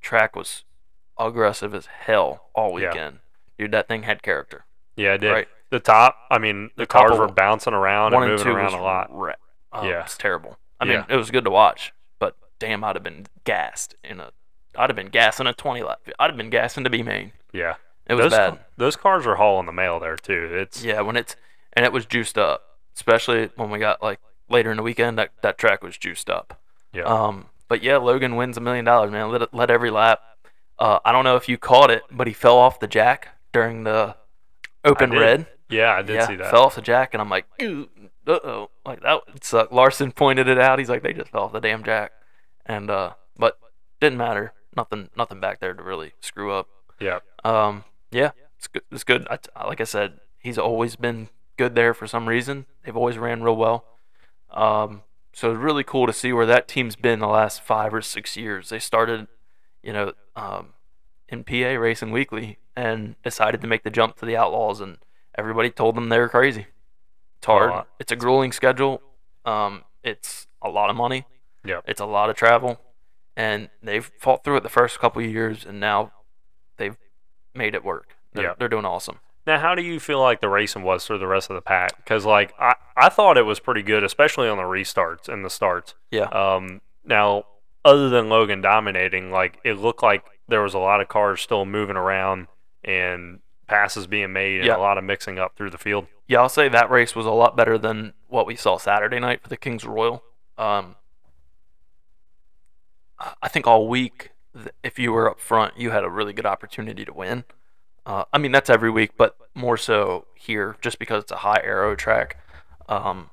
Track 0.00 0.36
was 0.36 0.64
aggressive 1.18 1.74
as 1.74 1.86
hell 1.86 2.48
all 2.54 2.80
Yeah. 2.80 2.88
weekend. 2.90 3.18
Dude, 3.60 3.72
that 3.72 3.88
thing 3.88 4.04
had 4.04 4.22
character. 4.22 4.64
Yeah, 4.96 5.14
it 5.14 5.18
did. 5.18 5.30
Right. 5.30 5.48
The 5.68 5.80
top, 5.80 6.16
I 6.30 6.38
mean, 6.38 6.70
the, 6.76 6.82
The 6.82 6.86
cars 6.86 7.18
were 7.18 7.28
bouncing 7.28 7.74
around 7.74 8.14
and 8.14 8.24
moving 8.26 8.46
around 8.48 8.72
a 8.72 8.80
lot. 8.82 9.08
Re- 9.12 9.34
oh, 9.72 9.86
Yeah. 9.86 10.00
it's 10.02 10.16
terrible. 10.16 10.58
I 10.80 10.86
Yeah. 10.86 10.92
mean, 10.96 11.04
it 11.10 11.16
was 11.16 11.30
good 11.30 11.44
to 11.44 11.50
watch, 11.50 11.92
but 12.18 12.36
damn, 12.58 12.82
I'd 12.82 12.96
have 12.96 13.02
been 13.02 13.26
gassed 13.44 13.94
in 14.02 14.18
a. 14.18 14.30
I'd 14.78 14.88
have 14.88 14.96
been 14.96 15.08
gassing 15.10 15.46
a 15.46 15.52
twenty 15.52 15.82
lap. 15.82 16.00
I'd 16.18 16.30
have 16.30 16.38
been 16.38 16.48
gassing 16.48 16.84
to 16.84 16.90
be 16.90 17.02
main. 17.02 17.32
Yeah. 17.52 17.74
It 18.06 18.14
was 18.14 18.24
those, 18.24 18.32
bad. 18.32 18.58
those 18.78 18.96
cars 18.96 19.26
are 19.26 19.34
hauling 19.36 19.66
the 19.66 19.72
mail 19.72 20.00
there 20.00 20.16
too. 20.16 20.48
It's 20.54 20.82
Yeah, 20.82 21.02
when 21.02 21.16
it's 21.16 21.36
and 21.74 21.84
it 21.84 21.92
was 21.92 22.06
juiced 22.06 22.38
up, 22.38 22.62
especially 22.96 23.50
when 23.56 23.70
we 23.70 23.78
got 23.78 24.02
like 24.02 24.20
later 24.48 24.70
in 24.70 24.78
the 24.78 24.82
weekend. 24.82 25.18
That 25.18 25.30
that 25.42 25.58
track 25.58 25.82
was 25.84 25.98
juiced 25.98 26.30
up. 26.30 26.58
yeah. 26.94 27.02
Um, 27.02 27.46
but 27.68 27.82
yeah, 27.82 27.98
Logan 27.98 28.36
wins 28.36 28.56
a 28.56 28.60
million 28.60 28.84
dollars, 28.86 29.10
man. 29.10 29.30
Let 29.30 29.52
let 29.52 29.70
every 29.70 29.90
lap. 29.90 30.20
Uh, 30.78 30.98
I 31.04 31.12
don't 31.12 31.24
know 31.24 31.36
if 31.36 31.48
you 31.48 31.58
caught 31.58 31.90
it, 31.90 32.04
but 32.10 32.26
he 32.26 32.32
fell 32.32 32.56
off 32.56 32.80
the 32.80 32.86
jack 32.88 33.28
during 33.52 33.84
the 33.84 34.16
open 34.84 35.10
red. 35.10 35.46
yeah, 35.68 35.92
I 35.92 36.02
did 36.02 36.14
yeah, 36.14 36.26
see 36.26 36.36
that. 36.36 36.50
fell 36.50 36.64
off 36.64 36.74
the 36.74 36.82
jack, 36.82 37.14
and 37.14 37.20
I'm 37.20 37.28
like, 37.30 37.46
uh 37.60 37.84
oh, 38.26 38.70
like 38.86 39.02
that 39.02 39.20
would 39.26 39.44
suck. 39.44 39.72
Larson 39.72 40.12
pointed 40.12 40.48
it 40.48 40.58
out. 40.58 40.78
He's 40.78 40.88
like, 40.88 41.02
they 41.02 41.12
just 41.12 41.30
fell 41.30 41.42
off 41.44 41.52
the 41.52 41.60
damn 41.60 41.84
jack, 41.84 42.12
and 42.66 42.90
uh, 42.90 43.12
but 43.36 43.58
didn't 44.00 44.18
matter. 44.18 44.52
Nothing, 44.76 45.10
nothing 45.16 45.40
back 45.40 45.58
there 45.60 45.74
to 45.74 45.82
really 45.82 46.12
screw 46.20 46.52
up. 46.52 46.68
yeah. 47.00 47.18
Um, 47.44 47.84
yeah, 48.12 48.30
it's 48.56 48.68
good. 48.68 48.82
It's 48.92 49.04
good. 49.04 49.26
I, 49.28 49.66
like 49.66 49.80
I 49.80 49.84
said, 49.84 50.20
he's 50.38 50.58
always 50.58 50.96
been 50.96 51.28
good 51.56 51.74
there 51.74 51.92
for 51.92 52.06
some 52.06 52.28
reason. 52.28 52.66
They've 52.84 52.96
always 52.96 53.18
ran 53.18 53.42
real 53.42 53.56
well. 53.56 53.84
Um, 54.50 55.02
so 55.32 55.52
it's 55.52 55.58
really 55.58 55.84
cool 55.84 56.06
to 56.06 56.12
see 56.12 56.32
where 56.32 56.46
that 56.46 56.68
team's 56.68 56.96
been 56.96 57.20
the 57.20 57.28
last 57.28 57.62
five 57.62 57.94
or 57.94 58.02
six 58.02 58.36
years. 58.36 58.68
They 58.68 58.78
started, 58.78 59.28
you 59.82 59.92
know, 59.92 60.12
um, 60.34 60.74
in 61.30 61.44
PA 61.44 61.78
Racing 61.78 62.10
Weekly 62.10 62.58
and 62.76 63.14
decided 63.22 63.60
to 63.62 63.66
make 63.66 63.82
the 63.82 63.90
jump 63.90 64.16
to 64.16 64.26
the 64.26 64.36
Outlaws, 64.36 64.80
and 64.80 64.98
everybody 65.36 65.70
told 65.70 65.94
them 65.96 66.08
they 66.08 66.18
were 66.18 66.28
crazy. 66.28 66.66
It's 67.38 67.46
hard. 67.46 67.84
It's 67.98 68.12
a 68.12 68.16
grueling 68.16 68.52
schedule. 68.52 69.00
Um, 69.44 69.84
it's 70.02 70.46
a 70.62 70.68
lot 70.68 70.90
of 70.90 70.96
money. 70.96 71.24
Yep. 71.64 71.84
It's 71.86 72.00
a 72.00 72.06
lot 72.06 72.30
of 72.30 72.36
travel. 72.36 72.80
and 73.36 73.70
they've 73.82 74.10
fought 74.18 74.44
through 74.44 74.56
it 74.56 74.62
the 74.62 74.68
first 74.68 74.98
couple 74.98 75.22
of 75.22 75.30
years, 75.30 75.64
and 75.64 75.80
now 75.80 76.12
they've 76.76 76.96
made 77.54 77.74
it 77.74 77.82
work. 77.84 78.16
They're, 78.34 78.44
Yeah. 78.44 78.54
they're 78.58 78.68
doing 78.68 78.84
awesome. 78.84 79.20
Now, 79.46 79.58
how 79.58 79.74
do 79.74 79.82
you 79.82 79.98
feel 79.98 80.20
like 80.20 80.40
the 80.42 80.48
racing 80.50 80.82
was 80.82 81.06
for 81.06 81.16
the 81.16 81.26
rest 81.26 81.48
of 81.48 81.54
the 81.54 81.62
pack? 81.62 81.96
Because 81.96 82.26
like 82.26 82.52
I, 82.58 82.74
I 82.96 83.08
thought 83.08 83.38
it 83.38 83.46
was 83.46 83.58
pretty 83.58 83.82
good, 83.82 84.04
especially 84.04 84.48
on 84.48 84.58
the 84.58 84.64
restarts 84.64 85.28
and 85.28 85.42
the 85.44 85.48
starts. 85.48 85.94
Yeah. 86.10 86.24
Um, 86.24 86.82
now, 87.04 87.44
other 87.84 88.10
than 88.10 88.28
Logan 88.28 88.60
dominating, 88.60 89.30
like 89.30 89.58
it 89.64 89.74
looked 89.78 90.02
like 90.02 90.22
there 90.50 90.62
was 90.62 90.74
a 90.74 90.78
lot 90.78 91.00
of 91.00 91.08
cars 91.08 91.40
still 91.40 91.64
moving 91.64 91.96
around 91.96 92.48
and 92.84 93.40
passes 93.66 94.06
being 94.06 94.32
made 94.32 94.60
and 94.60 94.68
a 94.68 94.78
lot 94.78 94.98
of 94.98 95.04
mixing 95.04 95.38
up 95.38 95.56
through 95.56 95.70
the 95.70 95.78
field. 95.78 96.06
Yeah, 96.26 96.40
I'll 96.40 96.48
say 96.48 96.68
that 96.68 96.90
race 96.90 97.14
was 97.14 97.26
a 97.26 97.30
lot 97.30 97.56
better 97.56 97.78
than 97.78 98.12
what 98.28 98.46
we 98.46 98.56
saw 98.56 98.78
Saturday 98.78 99.18
night 99.18 99.42
for 99.42 99.48
the 99.48 99.56
Kings 99.56 99.84
Royal. 99.84 100.22
Um, 100.58 100.96
I 103.42 103.48
think 103.48 103.66
all 103.66 103.88
week, 103.88 104.30
if 104.82 104.98
you 104.98 105.12
were 105.12 105.30
up 105.30 105.40
front, 105.40 105.78
you 105.78 105.90
had 105.90 106.04
a 106.04 106.10
really 106.10 106.32
good 106.32 106.46
opportunity 106.46 107.04
to 107.04 107.12
win. 107.12 107.44
Uh, 108.06 108.24
I 108.32 108.38
mean, 108.38 108.50
that's 108.50 108.70
every 108.70 108.90
week, 108.90 109.12
but 109.16 109.36
more 109.54 109.76
so 109.76 110.26
here, 110.34 110.76
just 110.80 110.98
because 110.98 111.24
it's 111.24 111.32
a 111.32 111.36
high 111.36 111.60
aero 111.62 111.94
track. 111.94 112.38
Um, 112.88 113.30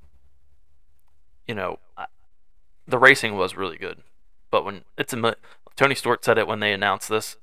you 1.48 1.56
know, 1.56 1.80
I, 1.98 2.06
the 2.88 3.00
racing 3.00 3.36
was 3.36 3.56
really 3.56 3.78
good, 3.78 4.00
but 4.52 4.66
when 4.66 4.82
it's 4.98 5.14
a 5.14 5.36
Tony 5.78 5.96
Stewart 5.96 6.26
said 6.26 6.38
it 6.38 6.48
when 6.48 6.60
they 6.60 6.74
announced 6.74 7.08
this. 7.08 7.38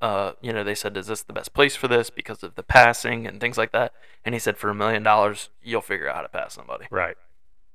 Uh, 0.00 0.32
you 0.40 0.52
know, 0.52 0.62
they 0.62 0.76
said, 0.76 0.96
"Is 0.96 1.08
this 1.08 1.22
the 1.24 1.32
best 1.32 1.52
place 1.52 1.74
for 1.74 1.88
this 1.88 2.08
because 2.08 2.44
of 2.44 2.54
the 2.54 2.62
passing 2.62 3.26
and 3.26 3.40
things 3.40 3.58
like 3.58 3.72
that?" 3.72 3.92
And 4.24 4.32
he 4.34 4.38
said, 4.38 4.56
"For 4.56 4.70
a 4.70 4.74
million 4.74 5.02
dollars, 5.02 5.48
you'll 5.60 5.80
figure 5.80 6.08
out 6.08 6.14
how 6.14 6.22
to 6.22 6.28
pass 6.28 6.54
somebody." 6.54 6.86
Right. 6.90 7.16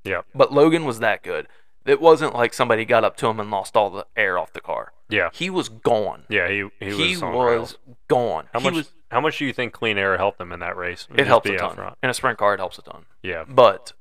Yeah. 0.06 0.22
But 0.34 0.54
Logan 0.54 0.86
was 0.86 1.00
that 1.00 1.22
good. 1.24 1.48
It 1.86 2.00
wasn't 2.00 2.34
like 2.34 2.54
somebody 2.54 2.86
got 2.86 3.04
up 3.04 3.18
to 3.18 3.28
him 3.28 3.42
and 3.42 3.52
lost 3.52 3.76
all 3.76 3.90
the 3.90 4.06
air 4.16 4.38
off 4.38 4.54
the 4.54 4.62
car. 4.62 4.94
Yeah. 5.10 5.30
He 5.34 5.50
was 5.50 5.68
gone. 5.68 6.24
Yeah. 6.30 6.48
He 6.48 6.70
he 6.80 6.86
was. 6.94 6.98
He 6.98 7.18
was 7.18 7.78
gone. 8.08 8.48
How 8.54 8.60
He 8.62 8.66
much? 8.68 8.74
was- 8.76 8.92
how 9.12 9.20
much 9.22 9.38
do 9.38 9.46
you 9.46 9.54
think 9.54 9.74
clean 9.74 10.00
air 10.00 10.18
helped 10.18 10.42
him 10.42 10.52
in 10.52 10.60
that 10.62 10.76
race? 10.76 11.08
it 11.16 11.28
helps 11.28 11.48
a 11.48 11.56
ton. 11.58 11.76
front. 11.76 11.98
In 12.02 12.10
a 12.10 12.14
sprint 12.16 12.40
car, 12.40 12.56
it 12.56 12.60
helps 12.60 12.80
a 12.80 12.82
ton. 12.82 13.06
Yeah. 13.22 13.44
But 13.48 13.94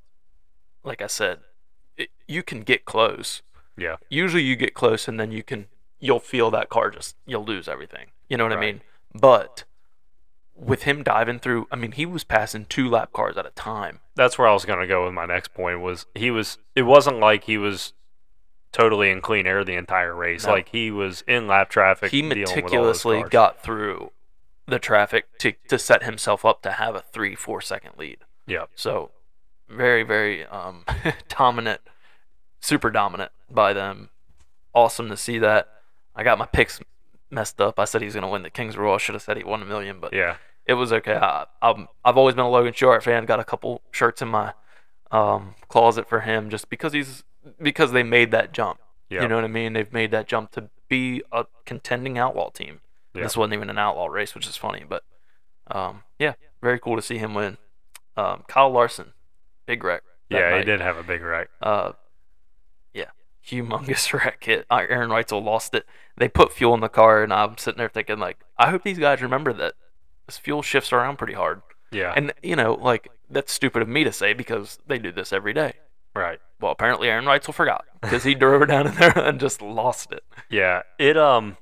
like 0.85 1.03
I 1.03 1.07
said, 1.07 1.41
it, 1.99 2.09
you 2.27 2.43
can 2.43 2.63
get 2.63 2.85
close. 2.87 3.43
Yeah. 3.77 3.97
Usually, 4.09 4.43
you 4.43 4.57
get 4.57 4.73
close, 4.75 5.09
and 5.09 5.21
then 5.21 5.31
you 5.31 5.43
can 5.43 5.67
you'll 6.03 6.19
feel 6.21 6.51
that 6.51 6.69
car 6.69 6.91
just 6.91 7.17
you'll 7.25 7.45
lose 7.45 7.69
everything. 7.69 8.09
You 8.29 8.37
know 8.37 8.45
what 8.45 8.53
I 8.53 8.61
mean? 8.61 8.83
But 9.15 9.65
with 10.55 10.83
him 10.83 11.03
diving 11.03 11.39
through, 11.39 11.69
I 11.71 11.77
mean, 11.77 11.93
he 11.93 12.05
was 12.05 12.25
passing 12.25 12.67
two 12.67 12.89
lap 12.89 13.13
cars 13.13 13.37
at 13.37 13.47
a 13.47 13.51
time. 13.51 14.01
that's 14.17 14.37
where 14.37 14.49
I 14.49 14.53
was 14.53 14.65
gonna 14.65 14.87
go 14.87 15.05
with 15.05 15.15
my 15.15 15.27
next 15.27 15.55
point. 15.55 15.81
Was 15.81 16.07
he 16.15 16.31
was? 16.31 16.59
It 16.75 16.83
wasn't 16.83 17.19
like 17.21 17.45
he 17.45 17.57
was 17.57 17.93
totally 18.73 19.11
in 19.11 19.21
clean 19.21 19.47
air 19.47 19.65
the 19.65 19.75
entire 19.77 20.15
race. 20.15 20.45
No. 20.45 20.53
Like 20.53 20.71
he 20.71 20.91
was 20.91 21.23
in 21.29 21.47
lap 21.47 21.71
traffic. 21.71 22.11
he 22.11 22.21
dealing 22.23 22.41
with 22.41 22.49
all 22.49 22.51
those 22.51 22.57
meticulously 23.05 23.23
got 23.31 23.63
through 23.63 24.11
the 24.67 24.79
traffic 24.79 25.27
to, 25.39 25.53
to 25.69 25.79
set 25.79 26.03
himself 26.03 26.45
up 26.45 26.63
to 26.63 26.73
have 26.73 26.95
a 26.95 27.01
three 27.01 27.35
four 27.35 27.61
second 27.61 27.93
lead 27.99 28.19
Yeah. 28.47 28.65
so 28.75 29.11
very 29.69 30.03
very 30.05 30.45
um, 30.47 30.85
dominant 31.29 31.81
super 32.61 32.91
dominant 32.91 33.33
by 33.51 33.73
them 33.73 34.09
awesome 34.73 35.09
to 35.09 35.17
see 35.17 35.39
that 35.41 35.69
i 36.17 36.23
got 36.23 36.39
my 36.39 36.47
picks 36.47 36.81
messed 37.31 37.61
up 37.61 37.79
i 37.79 37.85
said 37.85 38.01
he 38.01 38.07
was 38.07 38.15
going 38.15 38.23
to 38.23 38.29
win 38.29 38.43
the 38.43 38.51
kings 38.51 38.77
royal 38.77 38.95
i 38.95 38.99
should 38.99 39.15
have 39.15 39.23
said 39.23 39.37
he 39.37 39.45
won 39.45 39.63
a 39.63 39.65
million 39.65 39.99
but 40.01 40.13
Yeah. 40.13 40.37
it 40.67 40.75
was 40.75 40.93
okay 40.93 41.15
I, 41.15 41.47
I'm, 41.61 41.89
i've 42.05 42.17
always 42.17 42.35
been 42.35 42.45
a 42.45 42.51
Logan 42.51 42.73
Schuchart 42.73 43.03
fan 43.03 43.25
got 43.27 43.41
a 43.41 43.45
couple 43.45 43.83
shirts 43.91 44.21
in 44.23 44.29
my 44.29 44.53
um, 45.11 45.55
closet 45.69 46.09
for 46.09 46.21
him 46.21 46.49
just 46.51 46.71
because 46.71 46.93
he's 46.95 47.23
because 47.61 47.93
they 47.93 48.03
made 48.03 48.31
that 48.31 48.53
jump 48.53 48.79
Yeah. 49.11 49.23
you 49.23 49.29
know 49.29 49.35
what 49.37 49.45
I 49.45 49.49
mean? 49.49 49.73
They've 49.75 49.93
made 49.93 50.11
that 50.13 50.27
jump 50.27 50.53
to 50.53 50.71
be 50.89 51.23
a 51.33 51.45
contending 51.67 52.17
outlaw 52.19 52.49
team. 52.51 52.81
Yeah. 53.15 53.23
This 53.25 53.37
wasn't 53.37 53.53
even 53.55 53.69
an 53.69 53.77
outlaw 53.79 54.07
race, 54.07 54.35
which 54.35 54.47
is 54.47 54.57
funny, 54.57 54.85
but 54.89 55.03
um, 55.71 56.03
yeah, 56.19 56.33
very 56.63 56.79
cool 56.79 56.97
to 56.97 57.03
see 57.03 57.19
him 57.19 57.35
win. 57.35 57.59
Um, 58.17 58.45
Kyle 58.49 58.71
Larson, 58.71 59.13
big 59.67 59.85
wreck. 59.85 60.03
Yeah. 60.31 60.57
He 60.59 60.65
did 60.65 60.81
have 60.81 60.97
a 60.97 61.03
big 61.03 61.21
wreck. 61.21 61.49
Uh, 61.61 61.93
humongous 63.47 64.13
wreck. 64.19 64.47
It, 64.49 64.67
uh, 64.71 64.83
Aaron 64.89 65.11
Reutzel 65.11 65.43
lost 65.43 65.75
it. 65.75 65.87
They 66.17 66.29
put 66.29 66.53
fuel 66.53 66.75
in 66.75 66.81
the 66.81 66.89
car, 66.89 67.23
and 67.23 67.33
I'm 67.33 67.57
sitting 67.59 67.79
there 67.79 67.89
thinking, 67.89 68.19
like, 68.19 68.39
I 68.59 68.71
hope 68.71 68.83
these 68.83 68.99
guys 68.99 69.23
remember 69.23 69.53
that 69.55 69.75
this 70.27 70.39
fuel 70.39 70.63
shifts 70.63 70.93
around 70.93 71.17
pretty 71.19 71.35
hard. 71.35 71.63
Yeah. 71.91 72.13
And 72.17 72.33
you 72.43 72.57
know, 72.57 72.75
like 72.75 73.09
that's 73.29 73.53
stupid 73.53 73.83
of 73.83 73.89
me 73.89 74.03
to 74.05 74.13
say 74.13 74.33
because 74.33 74.79
they 74.87 74.99
do 74.99 75.13
this 75.13 75.33
every 75.33 75.53
day. 75.53 75.75
right. 76.15 76.39
Well, 76.61 76.71
apparently 76.73 77.09
Aaron 77.09 77.25
Reutzel 77.25 77.53
forgot 77.53 77.85
because 78.01 78.23
he 78.23 78.35
drove 78.37 78.69
down 78.69 78.87
in 78.87 78.95
there 78.95 79.11
and 79.19 79.41
just 79.41 79.61
lost 79.61 80.13
it. 80.13 80.23
Yeah. 80.49 80.83
It 80.99 81.17
um. 81.17 81.57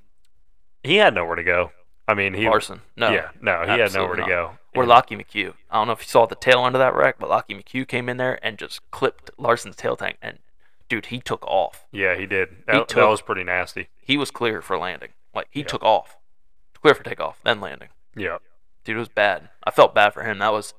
He 0.83 0.97
had 0.97 1.15
nowhere 1.15 1.37
to 1.37 1.43
go. 1.43 1.73
I 2.07 2.15
mean, 2.15 2.35
he 2.35 2.49
Larson, 2.49 2.81
no, 2.97 3.11
Yeah. 3.11 3.29
No, 3.41 3.63
he 3.67 3.79
had 3.81 3.93
nowhere 3.95 4.17
to 4.17 4.21
not. 4.23 4.29
go. 4.29 4.51
Or 4.75 4.85
Lockie 4.85 5.17
McHugh. 5.17 5.55
I 5.71 5.77
don't 5.79 5.87
know 5.87 5.93
if 5.93 6.01
you 6.01 6.09
saw 6.09 6.27
the 6.27 6.35
tail 6.35 6.65
end 6.67 6.75
of 6.75 6.81
that 6.81 6.95
wreck, 6.95 7.17
but 7.19 7.29
Lockie 7.29 7.55
McHugh 7.55 7.87
came 7.89 8.09
in 8.09 8.17
there 8.19 8.39
and 8.45 8.59
just 8.59 8.89
clipped 8.91 9.31
Larson's 9.39 9.77
tail 9.77 9.97
tank, 9.97 10.17
and 10.23 10.39
dude, 10.91 11.07
he 11.07 11.21
took 11.21 11.43
off. 11.47 11.87
Yeah, 11.93 12.15
he 12.17 12.27
did. 12.27 12.51
That, 12.67 12.73
that 12.75 12.89
took- 12.89 13.09
was 13.09 13.23
pretty 13.23 13.45
nasty. 13.45 13.89
He 14.03 14.19
was 14.19 14.31
clear 14.31 14.61
for 14.61 14.77
landing. 14.77 15.11
Like 15.35 15.47
he 15.51 15.61
Yeah. 15.61 15.67
took 15.67 15.83
off, 15.83 16.19
clear 16.83 16.95
for 16.95 17.03
takeoff, 17.05 17.41
then 17.45 17.61
landing. 17.63 17.89
Yeah. 18.15 18.39
Dude, 18.85 18.97
it 18.97 18.99
was 18.99 19.09
bad. 19.09 19.49
I 19.65 19.71
felt 19.71 19.95
bad 19.95 20.13
for 20.13 20.23
him. 20.25 20.39
That 20.41 20.53
was 20.53 20.75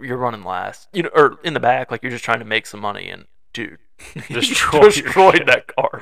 you're 0.00 0.16
running 0.16 0.44
last, 0.44 0.88
you 0.92 1.02
know, 1.02 1.10
or 1.14 1.38
in 1.42 1.52
the 1.54 1.60
back, 1.60 1.90
like 1.90 2.02
you're 2.02 2.12
just 2.12 2.24
trying 2.24 2.38
to 2.38 2.44
make 2.44 2.66
some 2.66 2.80
money, 2.80 3.08
and 3.10 3.26
dude, 3.52 3.78
he 4.14 4.32
Destroyed 4.34 4.92
destroyed 4.92 5.42
that 5.46 5.66
car. 5.76 6.00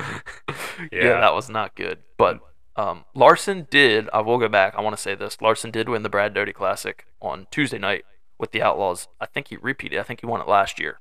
yeah. 0.93 1.05
Yeah. 1.05 1.21
that 1.21 1.35
was 1.35 1.49
not 1.49 1.75
good. 1.75 2.01
But 2.19 2.41
um, 2.77 3.07
Larson 3.15 3.67
did. 3.71 4.11
I 4.13 4.21
will 4.21 4.37
go 4.39 4.49
back. 4.49 4.75
I 4.77 4.83
want 4.83 4.95
to 4.95 5.01
say 5.03 5.15
this. 5.15 5.41
Larson 5.41 5.71
did 5.71 5.89
win 5.89 6.03
the 6.03 6.11
Brad 6.11 6.35
Doty 6.35 6.53
Classic 6.53 7.07
on 7.23 7.47
Tuesday 7.51 7.79
night 7.79 8.05
with 8.39 8.51
the 8.53 8.61
Outlaws. 8.61 9.09
I 9.19 9.25
think 9.25 9.49
he 9.49 9.57
repeated. 9.57 9.99
I 9.99 10.03
think 10.03 10.21
he 10.21 10.27
won 10.27 10.43
it 10.43 10.49
last 10.49 10.79
year. 10.79 10.99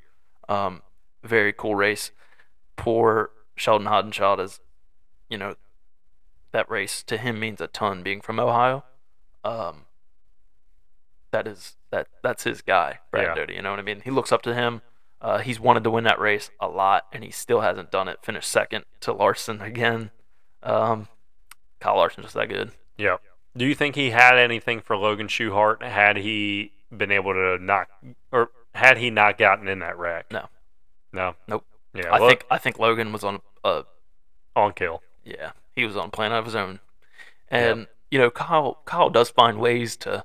Um, 0.47 0.81
very 1.25 1.53
cool 1.53 1.75
race. 1.75 2.11
Poor 2.75 3.31
Sheldon 3.55 3.87
Haudenschild 3.87 4.39
is, 4.39 4.59
you 5.29 5.37
know, 5.37 5.55
that 6.51 6.69
race 6.69 7.03
to 7.03 7.17
him 7.17 7.39
means 7.39 7.59
a 7.61 7.67
ton. 7.67 8.03
Being 8.03 8.21
from 8.21 8.39
Ohio, 8.39 8.83
um, 9.43 9.85
that 11.31 11.47
is 11.47 11.75
that 11.91 12.07
that's 12.23 12.43
his 12.43 12.61
guy, 12.61 12.99
Brad 13.11 13.27
Yeah. 13.27 13.35
Doty. 13.35 13.53
You 13.55 13.61
know 13.61 13.71
what 13.71 13.79
I 13.79 13.83
mean? 13.83 14.01
He 14.01 14.11
looks 14.11 14.31
up 14.31 14.41
to 14.43 14.53
him. 14.53 14.81
Uh, 15.21 15.39
he's 15.39 15.59
wanted 15.59 15.83
to 15.83 15.89
win 15.91 16.03
that 16.03 16.19
race 16.19 16.51
a 16.59 16.67
lot, 16.67 17.05
and 17.11 17.23
he 17.23 17.31
still 17.31 17.61
hasn't 17.61 17.89
done 17.91 18.07
it. 18.07 18.19
Finished 18.23 18.49
second 18.49 18.85
to 19.01 19.13
Larson 19.13 19.61
again. 19.61 20.11
Um, 20.61 21.07
Kyle 21.79 21.95
Larson's 21.95 22.25
just 22.25 22.35
that 22.35 22.49
good. 22.49 22.71
Yeah. 22.97 23.17
Do 23.57 23.65
you 23.65 23.75
think 23.75 23.95
he 23.95 24.09
had 24.11 24.37
anything 24.37 24.81
for 24.81 24.97
Logan 24.97 25.27
Schuchart 25.27 25.81
had 25.81 26.17
he 26.17 26.71
been 26.95 27.11
able 27.11 27.33
to 27.33 27.57
knock 27.63 27.89
or 28.31 28.49
had 28.73 28.97
he 28.97 29.09
not 29.09 29.37
gotten 29.37 29.67
in 29.67 29.79
that 29.79 29.97
wreck? 29.97 30.25
No. 30.31 30.47
No. 31.15 31.35
Nope. 31.47 31.65
Yeah. 31.93 32.09
I 32.11 32.19
well, 32.19 32.29
think 32.29 32.45
I 32.51 32.57
think 32.57 32.77
Logan 32.77 33.11
was 33.11 33.23
on 33.23 33.41
a 33.63 33.83
on 34.55 34.73
kill. 34.73 35.01
yeah 35.23 35.51
he 35.75 35.85
was 35.85 35.97
on 35.97 36.07
a 36.07 36.11
planet 36.11 36.37
of 36.37 36.45
his 36.45 36.55
own, 36.55 36.79
and 37.49 37.87
you 38.09 38.17
know 38.17 38.31
Kyle 38.31 38.79
Kyle 38.85 39.09
does 39.09 39.29
find 39.29 39.59
ways 39.59 39.97
to. 39.97 40.23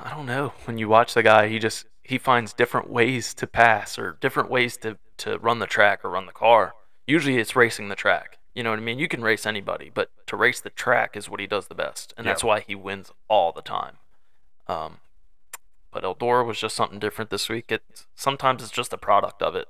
I 0.00 0.10
don't 0.10 0.26
know 0.26 0.52
when 0.64 0.78
you 0.78 0.88
watch 0.88 1.14
the 1.14 1.22
guy, 1.22 1.48
he 1.48 1.58
just 1.58 1.86
he 2.02 2.18
finds 2.18 2.52
different 2.52 2.90
ways 2.90 3.32
to 3.34 3.46
pass 3.46 3.98
or 3.98 4.18
different 4.20 4.50
ways 4.50 4.76
to 4.78 4.98
to 5.18 5.38
run 5.38 5.58
the 5.58 5.66
track 5.66 6.04
or 6.04 6.10
run 6.10 6.26
the 6.26 6.32
car. 6.32 6.74
Usually 7.06 7.38
it's 7.38 7.56
racing 7.56 7.88
the 7.88 7.96
track. 7.96 8.38
You 8.54 8.62
know 8.62 8.70
what 8.70 8.80
I 8.80 8.82
mean? 8.82 8.98
You 8.98 9.08
can 9.08 9.22
race 9.22 9.46
anybody, 9.46 9.90
but 9.92 10.10
to 10.26 10.36
race 10.36 10.60
the 10.60 10.70
track 10.70 11.16
is 11.16 11.30
what 11.30 11.40
he 11.40 11.46
does 11.46 11.68
the 11.68 11.74
best, 11.74 12.12
and 12.18 12.26
that's 12.26 12.44
why 12.44 12.60
he 12.60 12.74
wins 12.74 13.12
all 13.28 13.52
the 13.52 13.62
time. 13.62 13.98
Um, 14.66 14.98
but 15.90 16.04
Eldora 16.04 16.44
was 16.46 16.58
just 16.58 16.76
something 16.76 16.98
different 16.98 17.30
this 17.30 17.48
week. 17.48 17.70
It 17.72 17.82
sometimes 18.14 18.62
it's 18.62 18.72
just 18.72 18.92
a 18.92 18.98
product 18.98 19.42
of 19.42 19.54
it. 19.54 19.68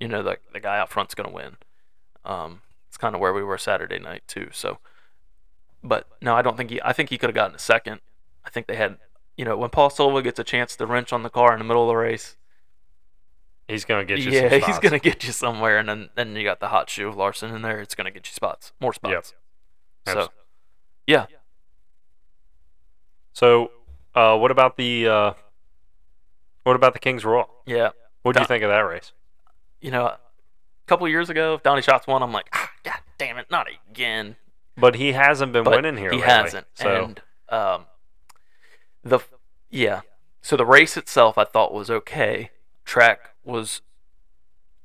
You 0.00 0.08
know, 0.08 0.22
the 0.22 0.38
the 0.52 0.60
guy 0.60 0.78
out 0.78 0.90
front's 0.90 1.14
gonna 1.14 1.30
win. 1.32 1.56
Um, 2.24 2.62
it's 2.88 2.96
kind 2.96 3.14
of 3.14 3.20
where 3.20 3.32
we 3.32 3.42
were 3.42 3.58
Saturday 3.58 3.98
night 3.98 4.22
too. 4.26 4.48
So, 4.52 4.78
but 5.82 6.06
no, 6.20 6.34
I 6.34 6.42
don't 6.42 6.56
think 6.56 6.70
he. 6.70 6.80
I 6.82 6.92
think 6.92 7.10
he 7.10 7.18
could 7.18 7.28
have 7.30 7.34
gotten 7.34 7.56
a 7.56 7.58
second. 7.60 8.00
I 8.44 8.50
think 8.50 8.66
they 8.66 8.76
had, 8.76 8.98
you 9.36 9.44
know, 9.44 9.56
when 9.56 9.70
Paul 9.70 9.90
Silva 9.90 10.22
gets 10.22 10.38
a 10.38 10.44
chance 10.44 10.76
to 10.76 10.86
wrench 10.86 11.12
on 11.12 11.22
the 11.22 11.30
car 11.30 11.52
in 11.52 11.58
the 11.58 11.64
middle 11.64 11.82
of 11.82 11.88
the 11.88 11.96
race, 11.96 12.36
He's 13.68 13.84
gonna 13.84 14.04
get 14.04 14.20
you. 14.20 14.30
yeah, 14.30 14.58
he's 14.58 14.78
gonna 14.78 15.00
get 15.00 15.24
you 15.24 15.32
somewhere. 15.32 15.78
And 15.78 15.88
then 15.88 16.10
then 16.14 16.36
you 16.36 16.44
got 16.44 16.60
the 16.60 16.68
hot 16.68 16.88
shoe 16.88 17.08
of 17.08 17.16
Larson 17.16 17.52
in 17.54 17.62
there. 17.62 17.80
It's 17.80 17.94
gonna 17.96 18.12
get 18.12 18.26
you 18.28 18.32
spots, 18.32 18.72
more 18.80 18.92
spots. 18.92 19.34
Yep. 20.06 20.14
So, 20.14 20.28
yeah, 21.08 21.26
So, 23.32 23.72
uh, 24.14 24.38
what 24.38 24.50
about 24.52 24.76
the 24.76 25.08
uh, 25.08 25.32
what 26.66 26.74
about 26.74 26.94
the 26.94 26.98
Kings 26.98 27.24
Royal? 27.24 27.48
yeah. 27.64 27.90
What 28.22 28.34
do 28.34 28.40
you 28.40 28.46
think 28.48 28.64
of 28.64 28.70
that 28.70 28.80
race? 28.80 29.12
You 29.80 29.92
know, 29.92 30.06
a 30.06 30.18
couple 30.88 31.06
of 31.06 31.12
years 31.12 31.30
ago, 31.30 31.54
if 31.54 31.62
Donnie 31.62 31.80
Schatz 31.80 32.08
won, 32.08 32.24
I'm 32.24 32.32
like, 32.32 32.48
ah, 32.52 32.72
god 32.82 32.98
damn 33.18 33.38
it, 33.38 33.46
not 33.52 33.68
again. 33.88 34.34
But 34.76 34.96
he 34.96 35.12
hasn't 35.12 35.52
been 35.52 35.62
but 35.62 35.76
winning 35.76 35.96
here. 35.96 36.10
He 36.10 36.16
lately, 36.16 36.32
hasn't. 36.32 36.66
So 36.74 37.04
And 37.04 37.22
um, 37.50 37.84
the 39.04 39.20
yeah. 39.70 40.00
So 40.42 40.56
the 40.56 40.66
race 40.66 40.96
itself, 40.96 41.38
I 41.38 41.44
thought 41.44 41.72
was 41.72 41.88
okay. 41.88 42.50
Track 42.84 43.30
was 43.44 43.80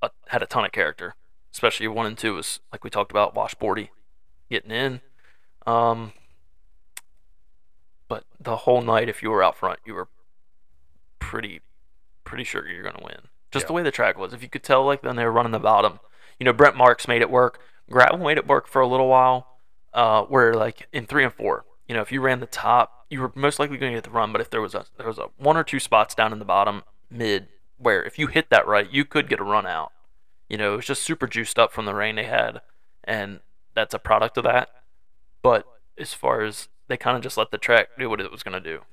a, 0.03 0.11
had 0.27 0.43
a 0.43 0.45
ton 0.45 0.65
of 0.65 0.71
character. 0.71 1.15
especially 1.51 1.87
one 1.87 2.05
and 2.05 2.15
two 2.17 2.35
was 2.35 2.59
like 2.71 2.83
we 2.83 2.91
talked 2.91 3.09
about 3.09 3.33
washboardy 3.33 3.89
getting 4.51 4.69
in. 4.69 5.01
Um, 5.65 6.13
but 8.07 8.25
the 8.39 8.55
whole 8.57 8.83
night, 8.83 9.09
if 9.09 9.23
you 9.23 9.31
were 9.31 9.41
out 9.41 9.57
front, 9.57 9.79
you 9.83 9.95
were 9.95 10.09
pretty 11.17 11.61
pretty 12.31 12.45
sure 12.45 12.65
you're 12.65 12.81
gonna 12.81 13.03
win. 13.03 13.27
Just 13.51 13.67
the 13.67 13.73
way 13.73 13.83
the 13.83 13.91
track 13.91 14.17
was. 14.17 14.33
If 14.33 14.41
you 14.41 14.47
could 14.47 14.63
tell, 14.63 14.85
like 14.85 15.03
when 15.03 15.17
they 15.17 15.25
were 15.25 15.31
running 15.33 15.51
the 15.51 15.59
bottom, 15.59 15.99
you 16.39 16.45
know, 16.45 16.53
Brent 16.53 16.77
Marks 16.77 17.05
made 17.05 17.21
it 17.21 17.29
work. 17.29 17.59
Gravel 17.89 18.19
made 18.19 18.37
it 18.37 18.47
work 18.47 18.69
for 18.69 18.81
a 18.81 18.87
little 18.87 19.09
while. 19.09 19.57
Uh, 19.93 20.23
where 20.23 20.53
like 20.53 20.87
in 20.93 21.05
three 21.05 21.25
and 21.25 21.33
four, 21.33 21.65
you 21.89 21.93
know, 21.93 21.99
if 21.99 22.13
you 22.13 22.21
ran 22.21 22.39
the 22.39 22.45
top, 22.45 23.05
you 23.09 23.19
were 23.19 23.33
most 23.35 23.59
likely 23.59 23.77
going 23.77 23.91
to 23.91 23.97
get 23.97 24.05
the 24.05 24.09
run. 24.09 24.31
But 24.31 24.39
if 24.39 24.49
there 24.49 24.61
was 24.61 24.73
a 24.73 24.85
there 24.95 25.07
was 25.07 25.17
a 25.17 25.27
one 25.37 25.57
or 25.57 25.65
two 25.65 25.81
spots 25.81 26.15
down 26.15 26.31
in 26.31 26.39
the 26.39 26.45
bottom 26.45 26.83
mid 27.09 27.49
where 27.77 28.01
if 28.01 28.17
you 28.17 28.27
hit 28.27 28.49
that 28.49 28.65
right, 28.65 28.89
you 28.89 29.03
could 29.03 29.27
get 29.27 29.41
a 29.41 29.43
run 29.43 29.65
out. 29.65 29.91
You 30.47 30.57
know, 30.57 30.73
it 30.73 30.77
was 30.77 30.85
just 30.85 31.03
super 31.03 31.27
juiced 31.27 31.59
up 31.59 31.73
from 31.73 31.85
the 31.85 31.93
rain 31.93 32.15
they 32.15 32.23
had, 32.23 32.61
and 33.03 33.41
that's 33.75 33.93
a 33.93 33.99
product 33.99 34.37
of 34.37 34.45
that. 34.45 34.69
But 35.41 35.65
as 35.97 36.13
far 36.13 36.43
as 36.43 36.69
they 36.87 36.95
kind 36.95 37.17
of 37.17 37.23
just 37.23 37.35
let 37.35 37.51
the 37.51 37.57
track 37.57 37.89
do 37.99 38.09
what 38.09 38.21
it 38.21 38.31
was 38.31 38.43
going 38.43 38.53
to 38.53 38.69
do, 38.69 38.83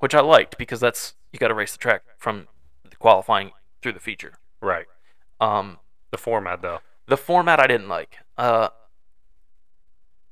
which 0.00 0.14
I 0.14 0.20
liked 0.20 0.58
because 0.58 0.80
that's 0.80 1.14
you 1.32 1.38
got 1.38 1.48
to 1.48 1.54
race 1.54 1.72
the 1.72 1.78
track 1.78 2.02
from 2.18 2.48
the 2.90 2.96
qualifying 2.96 3.52
through 3.82 3.92
the 3.92 4.00
feature. 4.00 4.34
Right. 4.60 4.86
Um, 5.40 5.78
The 6.10 6.18
format 6.18 6.62
though. 6.62 6.80
the 7.06 7.16
format 7.16 7.60
I 7.60 7.66
didn't 7.66 7.88
like. 7.88 8.18
Uh, 8.36 8.68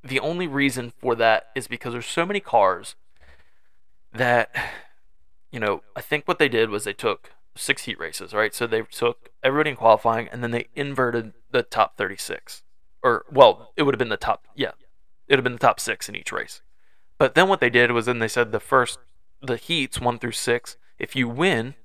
the 0.03 0.19
only 0.19 0.47
reason 0.47 0.91
for 0.99 1.15
that 1.15 1.47
is 1.55 1.67
because 1.67 1.93
there's 1.93 2.05
so 2.05 2.25
many 2.25 2.39
cars 2.39 2.95
that, 4.13 4.55
you 5.51 5.59
know, 5.59 5.81
I 5.95 6.01
think 6.01 6.27
what 6.27 6.39
they 6.39 6.49
did 6.49 6.69
was 6.69 6.83
they 6.83 6.93
took 6.93 7.31
six 7.55 7.83
heat 7.83 7.99
races, 7.99 8.33
right? 8.33 8.53
So 8.53 8.67
they 8.67 8.81
took 8.83 9.29
everybody 9.43 9.71
in 9.71 9.75
qualifying 9.75 10.27
and 10.29 10.43
then 10.43 10.51
they 10.51 10.67
inverted 10.75 11.33
the 11.51 11.63
top 11.63 11.97
36. 11.97 12.63
Or, 13.03 13.25
well, 13.31 13.71
it 13.75 13.83
would 13.83 13.93
have 13.95 13.99
been 13.99 14.09
the 14.09 14.17
top, 14.17 14.47
yeah, 14.55 14.71
it 15.27 15.33
would 15.33 15.39
have 15.39 15.43
been 15.43 15.53
the 15.53 15.59
top 15.59 15.79
six 15.79 16.07
in 16.09 16.15
each 16.15 16.31
race. 16.31 16.61
But 17.17 17.35
then 17.35 17.47
what 17.47 17.59
they 17.59 17.69
did 17.69 17.91
was 17.91 18.05
then 18.05 18.19
they 18.19 18.27
said 18.27 18.51
the 18.51 18.59
first, 18.59 18.99
the 19.41 19.57
heats 19.57 19.99
one 19.99 20.19
through 20.19 20.31
six, 20.33 20.77
if 20.99 21.15
you 21.15 21.27
win, 21.27 21.75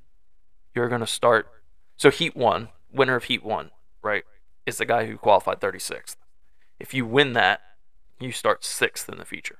you're 0.75 0.89
going 0.89 1.01
to 1.01 1.07
start. 1.07 1.47
So 1.97 2.11
heat 2.11 2.37
one, 2.37 2.69
winner 2.93 3.17
of 3.17 3.25
heat 3.25 3.45
one, 3.45 3.71
right, 4.03 4.25
is 4.67 4.79
the 4.79 4.85
guy 4.85 5.07
who 5.07 5.17
qualified 5.17 5.61
36th. 5.61 6.17
If 6.79 6.95
you 6.95 7.07
win 7.07 7.33
that, 7.35 7.61
you 8.19 8.33
start 8.33 8.65
sixth 8.65 9.09
in 9.09 9.19
the 9.19 9.25
feature. 9.25 9.59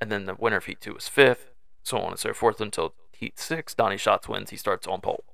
And 0.00 0.10
then 0.10 0.26
the 0.26 0.34
winner 0.34 0.56
of 0.56 0.64
heat 0.64 0.80
two 0.80 0.96
is 0.96 1.08
fifth, 1.08 1.50
so 1.82 1.98
on 1.98 2.12
and 2.12 2.18
so 2.18 2.32
forth 2.32 2.60
until 2.60 2.94
heat 3.12 3.38
six. 3.38 3.74
Donnie 3.74 3.96
Schatz 3.96 4.28
wins, 4.28 4.50
he 4.50 4.56
starts 4.56 4.86
on 4.86 5.00
pole, 5.00 5.24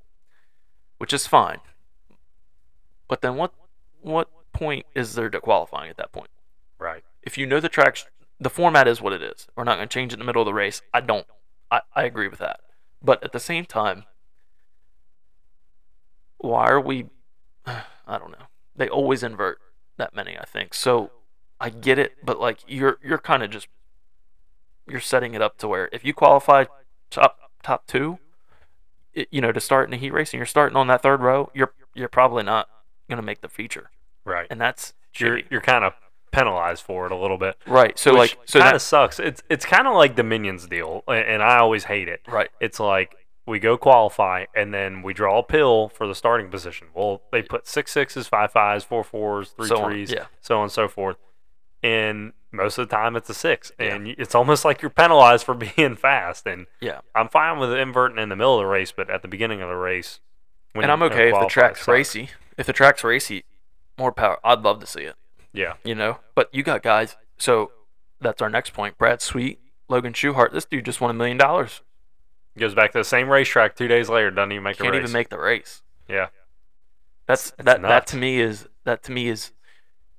which 0.98 1.12
is 1.12 1.26
fine. 1.26 1.58
But 3.08 3.20
then 3.20 3.36
what 3.36 3.52
what 4.00 4.28
point 4.52 4.86
is 4.94 5.14
there 5.14 5.30
to 5.30 5.40
qualifying 5.40 5.90
at 5.90 5.96
that 5.98 6.12
point? 6.12 6.30
Right. 6.78 7.04
If 7.22 7.36
you 7.38 7.46
know 7.46 7.60
the 7.60 7.68
tracks, 7.68 8.06
the 8.40 8.50
format 8.50 8.88
is 8.88 9.00
what 9.00 9.12
it 9.12 9.22
is. 9.22 9.46
We're 9.56 9.64
not 9.64 9.76
going 9.76 9.88
to 9.88 9.92
change 9.92 10.12
it 10.12 10.16
in 10.16 10.20
the 10.20 10.24
middle 10.24 10.42
of 10.42 10.46
the 10.46 10.54
race. 10.54 10.82
I 10.92 11.00
don't. 11.00 11.26
I, 11.70 11.80
I 11.94 12.04
agree 12.04 12.28
with 12.28 12.38
that. 12.40 12.60
But 13.02 13.22
at 13.22 13.32
the 13.32 13.40
same 13.40 13.64
time, 13.64 14.04
why 16.38 16.68
are 16.68 16.80
we? 16.80 17.06
I 17.66 18.18
don't 18.18 18.30
know. 18.32 18.46
They 18.76 18.88
always 18.88 19.22
invert 19.22 19.58
that 19.96 20.14
many. 20.14 20.38
I 20.38 20.44
think 20.44 20.74
so. 20.74 21.10
I 21.60 21.70
get 21.70 21.98
it, 21.98 22.14
but 22.22 22.40
like 22.40 22.58
you're 22.66 22.98
you're 23.02 23.18
kind 23.18 23.42
of 23.42 23.50
just 23.50 23.68
you're 24.86 25.00
setting 25.00 25.34
it 25.34 25.40
up 25.42 25.56
to 25.58 25.68
where 25.68 25.88
if 25.92 26.04
you 26.04 26.12
qualify 26.12 26.64
top 27.10 27.38
top 27.62 27.86
two, 27.86 28.18
it, 29.14 29.28
you 29.30 29.40
know, 29.40 29.52
to 29.52 29.60
start 29.60 29.88
in 29.88 29.94
a 29.94 29.96
heat 29.96 30.12
race 30.12 30.32
and 30.32 30.38
you're 30.38 30.46
starting 30.46 30.76
on 30.76 30.88
that 30.88 31.02
third 31.02 31.20
row, 31.20 31.50
you're 31.54 31.72
you're 31.94 32.08
probably 32.08 32.42
not 32.42 32.68
gonna 33.08 33.22
make 33.22 33.40
the 33.40 33.48
feature, 33.48 33.90
Right. 34.24 34.46
and 34.50 34.60
that's 34.60 34.92
you're 35.16 35.38
shitty. 35.38 35.44
you're 35.50 35.60
kind 35.60 35.84
of 35.84 35.94
penalized 36.32 36.82
for 36.82 37.06
it 37.06 37.12
a 37.12 37.16
little 37.16 37.38
bit. 37.38 37.56
right. 37.66 37.96
So 37.98 38.12
like 38.12 38.36
so 38.44 38.58
kind 38.60 38.74
of 38.74 38.82
sucks. 38.82 39.18
It's 39.20 39.42
it's 39.48 39.64
kind 39.64 39.86
of 39.86 39.94
like 39.94 40.16
Dominion's 40.16 40.66
deal, 40.66 41.04
and 41.06 41.42
I 41.42 41.58
always 41.58 41.84
hate 41.84 42.08
it. 42.08 42.20
right. 42.26 42.50
It's 42.60 42.80
like 42.80 43.14
we 43.46 43.58
go 43.58 43.76
qualify 43.76 44.44
and 44.54 44.72
then 44.72 45.02
we 45.02 45.12
draw 45.12 45.38
a 45.38 45.42
pill 45.42 45.88
for 45.90 46.06
the 46.06 46.14
starting 46.14 46.48
position. 46.48 46.88
Well, 46.94 47.22
they 47.30 47.42
put 47.42 47.66
six 47.66 47.92
sixes, 47.92 48.26
five 48.26 48.52
fives, 48.52 48.84
four 48.84 49.04
fours, 49.04 49.50
three 49.50 49.68
So 49.68 49.76
on, 49.82 49.98
yeah. 50.08 50.26
so 50.40 50.56
on 50.58 50.62
and 50.64 50.72
so 50.72 50.88
forth. 50.88 51.16
And 51.82 52.32
most 52.50 52.78
of 52.78 52.88
the 52.88 52.94
time 52.96 53.16
it's 53.16 53.28
a 53.28 53.34
six, 53.34 53.70
and 53.78 54.06
y 54.06 54.14
it's 54.16 54.34
almost 54.34 54.64
like 54.64 54.80
you're 54.80 54.90
penalized 54.90 55.44
for 55.44 55.54
being 55.76 55.96
fast. 55.96 56.46
And 56.46 56.66
Yeah. 56.80 57.00
I'm 57.14 57.28
fine 57.28 57.58
with 57.58 57.72
inverting 57.72 58.18
in 58.18 58.28
the 58.30 58.36
middle 58.36 58.54
of 58.54 58.60
the 58.60 58.66
race, 58.66 58.92
but 58.92 59.10
at 59.10 59.22
the 59.22 59.28
beginning 59.28 59.60
of 59.60 59.68
the 59.68 59.76
race, 59.76 60.20
when 60.72 60.84
and 60.84 60.92
I'm 60.92 61.02
okay 61.02 61.28
if 61.28 61.38
the 61.38 61.46
track's 61.46 61.80
sucks. 61.80 61.88
racy. 61.88 62.30
If 62.56 62.66
the 62.66 62.72
track's 62.72 63.04
racy, 63.04 63.44
more 63.98 64.12
power. 64.12 64.38
I'd 64.44 64.60
love 64.62 64.80
to 64.80 64.86
see 64.86 65.02
it. 65.02 65.16
Yeah, 65.52 65.74
you 65.84 65.94
know. 65.94 66.18
But 66.34 66.48
you 66.54 66.62
got 66.62 66.82
guys. 66.82 67.16
So 67.36 67.70
that's 68.20 68.40
our 68.40 68.48
next 68.48 68.70
point. 68.72 68.96
Brad 68.96 69.20
Sweet, 69.20 69.60
Logan 69.88 70.12
Schuchart. 70.14 70.52
This 70.52 70.64
dude 70.64 70.84
just 70.84 71.00
won 71.00 71.10
a 71.10 71.14
million 71.14 71.36
dollars. 71.36 71.82
Goes 72.60 72.74
back 72.74 72.92
to 72.92 72.98
the 72.98 73.04
same 73.04 73.28
racetrack 73.28 73.76
two 73.76 73.88
days 73.88 74.08
later. 74.08 74.30
Doesn't 74.30 74.52
even 74.52 74.62
make 74.64 74.76
Can't 74.78 74.88
the 74.92 74.98
race. 74.98 75.02
even 75.04 75.12
make 75.12 75.28
the 75.28 75.38
race. 75.38 75.82
yeah, 76.08 76.28
That's 77.26 77.48
It's 77.58 77.64
that. 77.64 77.82
That 77.82 78.06
to 78.08 78.16
me 78.16 78.40
is 78.40 78.68
that 78.84 79.02
to 79.04 79.12
me 79.12 79.28
is, 79.28 79.52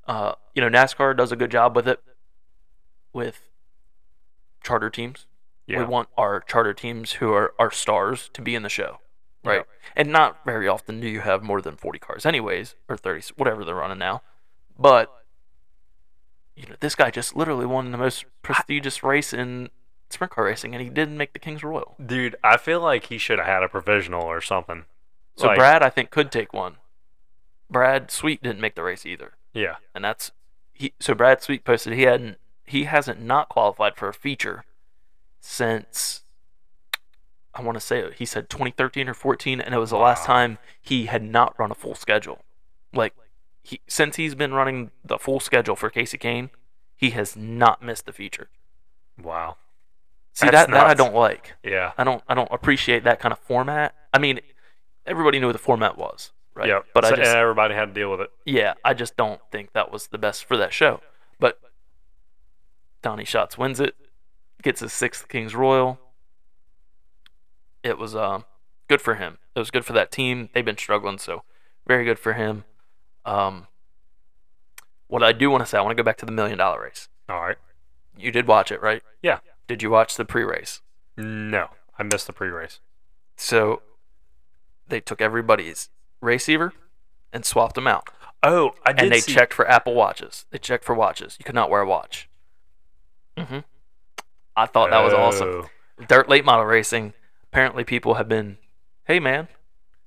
uh, 0.08 0.34
you 0.54 0.62
know, 0.62 0.70
NASCAR 0.70 1.16
does 1.16 1.32
a 1.32 1.36
good 1.36 1.52
job 1.52 1.76
with 1.76 1.88
it, 1.88 2.02
with 3.14 3.50
charter 4.64 4.90
teams. 4.90 5.28
yeah. 5.68 5.80
We 5.80 5.86
want 5.86 6.10
our 6.18 6.40
charter 6.42 6.74
teams 6.74 7.14
who 7.14 7.32
are 7.34 7.54
our 7.60 7.72
stars 7.72 8.30
to 8.34 8.42
be 8.42 8.56
in 8.56 8.64
the 8.64 8.70
show, 8.70 9.00
right? 9.44 9.64
And 9.96 10.12
not 10.12 10.44
very 10.46 10.68
often 10.68 11.00
do 11.00 11.08
you 11.08 11.22
have 11.22 11.44
more 11.44 11.62
than 11.62 11.76
40 11.76 12.00
cars, 12.00 12.26
anyways, 12.26 12.76
or 12.90 12.98
30, 12.98 13.34
whatever 13.38 13.64
they're 13.64 13.76
running 13.76 14.00
now. 14.00 14.22
But 14.78 15.12
you 16.56 16.66
know, 16.68 16.76
this 16.80 16.96
guy 16.96 17.12
just 17.12 17.36
literally 17.36 17.66
won 17.66 17.92
the 17.92 17.98
most 17.98 18.26
prestigious 18.42 19.04
race 19.04 19.34
in 19.34 19.70
sprint 20.10 20.32
car 20.34 20.46
racing, 20.46 20.74
and 20.76 20.84
he 20.84 20.90
didn't 20.90 21.18
make 21.18 21.34
the 21.34 21.40
Kings 21.40 21.64
Royal. 21.64 21.96
Dude, 22.04 22.36
I 22.44 22.58
feel 22.58 22.80
like 22.82 23.06
he 23.06 23.18
should 23.18 23.40
have 23.40 23.48
had 23.48 23.64
a 23.64 23.70
provisional 23.70 24.24
or 24.24 24.42
something. 24.42 24.86
So 25.38 25.48
Like- 25.48 25.58
Brad, 25.58 25.84
I 25.84 25.90
think, 25.90 26.10
could 26.12 26.32
take 26.32 26.54
one. 26.54 26.78
Brad 27.70 28.12
Sweet 28.12 28.42
didn't 28.44 28.62
make 28.62 28.76
the 28.76 28.84
race 28.84 29.06
either, 29.06 29.34
Yeah, 29.54 29.78
and 29.94 30.04
that's 30.06 30.32
he. 30.74 30.94
So 31.00 31.14
Brad 31.16 31.42
Sweet 31.42 31.64
posted 31.66 31.94
he 31.94 32.04
hadn't 32.04 32.38
he 32.64 32.84
hasn't 32.86 33.22
not 33.22 33.50
qualified 33.50 33.96
for 33.96 34.08
a 34.08 34.14
feature 34.14 34.66
since 35.42 36.24
I 37.54 37.62
want 37.62 37.76
to 37.76 37.82
say 37.82 38.12
he 38.14 38.26
said 38.26 38.50
2013 38.50 39.08
or 39.10 39.14
14, 39.14 39.62
and 39.62 39.74
it 39.74 39.78
was 39.78 39.90
the 39.92 39.98
last 39.98 40.26
time 40.26 40.58
he 40.82 41.06
had 41.06 41.24
not 41.24 41.58
run 41.58 41.72
a 41.72 41.76
full 41.76 41.96
schedule. 41.96 42.44
Like 42.94 43.14
he 43.64 43.82
since 43.88 44.18
he's 44.18 44.36
been 44.36 44.54
running 44.54 44.92
the 45.04 45.18
full 45.18 45.40
schedule 45.40 45.76
for 45.76 45.90
Kasey 45.90 46.20
Kahne, 46.20 46.50
he 46.96 47.10
has 47.12 47.36
not 47.36 47.82
missed 47.82 48.06
the 48.06 48.14
feature. 48.14 48.50
wow. 49.22 49.58
See 50.36 50.48
That's 50.48 50.68
that 50.68 50.72
that 50.72 50.86
I 50.86 50.94
don't 50.94 51.16
like. 51.16 51.54
Yeah, 51.64 51.94
I 51.98 52.04
don't 52.04 52.22
I 52.28 52.34
don't 52.34 52.52
appreciate 52.52 53.06
that 53.06 53.22
kind 53.22 53.32
of 53.32 53.40
format. 53.40 53.96
I 54.14 54.20
mean, 54.20 54.42
everybody 55.06 55.40
knew 55.40 55.46
what 55.48 55.54
the 55.54 55.60
format 55.60 55.98
was, 55.98 56.34
right? 56.54 56.68
yeah. 56.68 56.82
But 56.94 57.06
so, 57.06 57.14
I 57.14 57.16
just 57.16 57.30
and 57.30 57.40
everybody 57.40 57.74
had 57.74 57.86
to 57.86 57.94
deal 57.94 58.12
with 58.12 58.20
it. 58.20 58.32
yeah, 58.46 58.74
I 58.84 58.94
just 58.94 59.16
don't 59.16 59.40
think 59.50 59.72
that 59.72 59.94
was 59.94 60.08
the 60.08 60.18
best 60.18 60.44
for 60.44 60.58
that 60.58 60.74
show. 60.74 61.00
But 61.40 61.60
Donnie 63.02 63.24
Schatz 63.24 63.58
wins 63.58 63.80
it, 63.80 63.96
gets 64.62 64.82
his 64.82 64.92
sixth 64.92 65.30
Kings 65.30 65.56
Royal. 65.56 66.00
It 67.82 67.98
was 67.98 68.14
um, 68.14 68.44
good 68.90 69.02
for 69.02 69.16
him. 69.16 69.38
It 69.56 69.60
was 69.60 69.72
good 69.72 69.86
for 69.86 69.94
that 69.94 70.12
team. 70.12 70.50
They've 70.54 70.66
been 70.66 70.78
struggling, 70.78 71.18
so 71.18 71.44
very 71.88 72.04
good 72.04 72.20
for 72.20 72.34
him. 72.34 72.66
Um, 73.24 73.68
what 75.08 75.24
I 75.24 75.32
do 75.32 75.50
want 75.50 75.62
to 75.62 75.66
say, 75.66 75.78
I 75.78 75.82
want 75.82 75.96
to 75.96 76.02
go 76.02 76.06
back 76.06 76.18
to 76.18 76.26
the 76.26 76.34
million 76.34 76.58
dollar 76.58 76.82
race. 76.82 77.08
All 77.30 77.40
right. 77.40 77.58
You 78.18 78.32
did 78.32 78.48
watch 78.48 78.70
it, 78.70 78.82
right? 78.82 79.02
Yeah. 79.22 79.40
Did 79.68 79.82
you 79.82 79.90
watch 79.90 80.16
the 80.16 80.26
pre 80.26 80.44
race? 80.44 80.82
No, 81.18 81.70
I 81.98 82.04
missed 82.04 82.28
the 82.28 82.34
pre-race. 82.34 82.80
So 83.38 83.82
they 84.88 85.00
took 85.00 85.22
everybody's 85.22 85.90
receiver 86.22 86.74
and 87.32 87.46
swapped 87.46 87.76
them 87.76 87.88
out. 87.88 88.10
Oh, 88.44 88.72
I 88.86 88.92
did 88.92 89.04
and 89.04 89.12
they 89.12 89.22
see. 89.22 89.34
checked 89.34 89.54
for 89.54 89.68
Apple 89.70 89.94
watches. 89.96 90.46
They 90.52 90.58
checked 90.58 90.84
for 90.84 90.94
watches. 90.94 91.38
You 91.40 91.46
could 91.46 91.56
not 91.56 91.70
wear 91.70 91.82
a 91.82 91.88
watch. 91.88 92.30
hmm 93.38 93.60
I 94.58 94.66
thought 94.66 94.90
that 94.90 95.04
was 95.04 95.14
awesome. 95.14 95.50
Oh, 95.50 95.70
Dirt 96.08 96.30
late 96.30 96.46
model 96.46 96.66
racing. 96.66 97.14
Apparently, 97.46 97.84
people 97.84 98.16
have 98.16 98.28
been, 98.28 98.58
hey 99.06 99.20
man, 99.20 99.48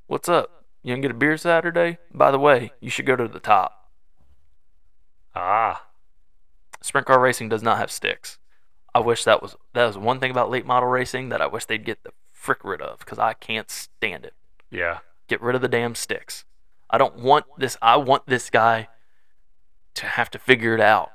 what's 0.07 0.29
up? 0.29 0.65
You 0.83 0.93
gonna 0.93 1.03
get 1.03 1.11
a 1.11 1.15
beer 1.15 1.37
Saturday? 1.37 1.99
By 2.13 2.31
the 2.31 2.39
way, 2.39 2.73
you 2.81 2.91
should 2.91 3.07
go 3.07 3.17
to 3.17 3.29
the 3.29 3.41
top. 3.41 3.91
Ah, 5.35 5.87
Sprint 6.81 7.07
car 7.07 7.19
racing 7.21 7.49
does 7.49 7.63
not 7.63 7.79
have 7.79 7.91
sticks. 7.91 8.39
I 8.95 9.01
wish 9.01 9.24
that 9.24 9.43
was 9.43 9.57
that 9.74 9.86
was 9.86 9.99
one 9.99 10.18
thing 10.20 10.30
about 10.30 10.51
late 10.51 10.66
model 10.66 10.89
racing 10.89 11.28
that 11.28 11.41
I 11.43 11.47
wish 11.47 11.66
they'd 11.66 11.84
get 11.84 12.03
the 12.05 12.11
frick 12.32 12.64
rid 12.64 12.80
of 12.80 12.99
because 13.01 13.18
I 13.18 13.34
can't 13.34 13.70
stand 13.70 14.24
it. 14.24 14.34
yeah. 14.70 14.99
Get 15.28 15.43
rid 15.43 15.55
of 15.55 15.61
the 15.61 15.68
damn 15.68 15.95
sticks. 15.95 16.45
I 16.89 16.97
don't 16.97 17.16
want 17.16 17.45
this. 17.59 17.76
I 17.82 17.99
want 17.99 18.26
this 18.26 18.49
guy 18.49 18.89
to 19.95 20.07
have 20.07 20.30
to 20.30 20.39
figure 20.39 20.74
it 20.74 20.80
out. 20.80 21.11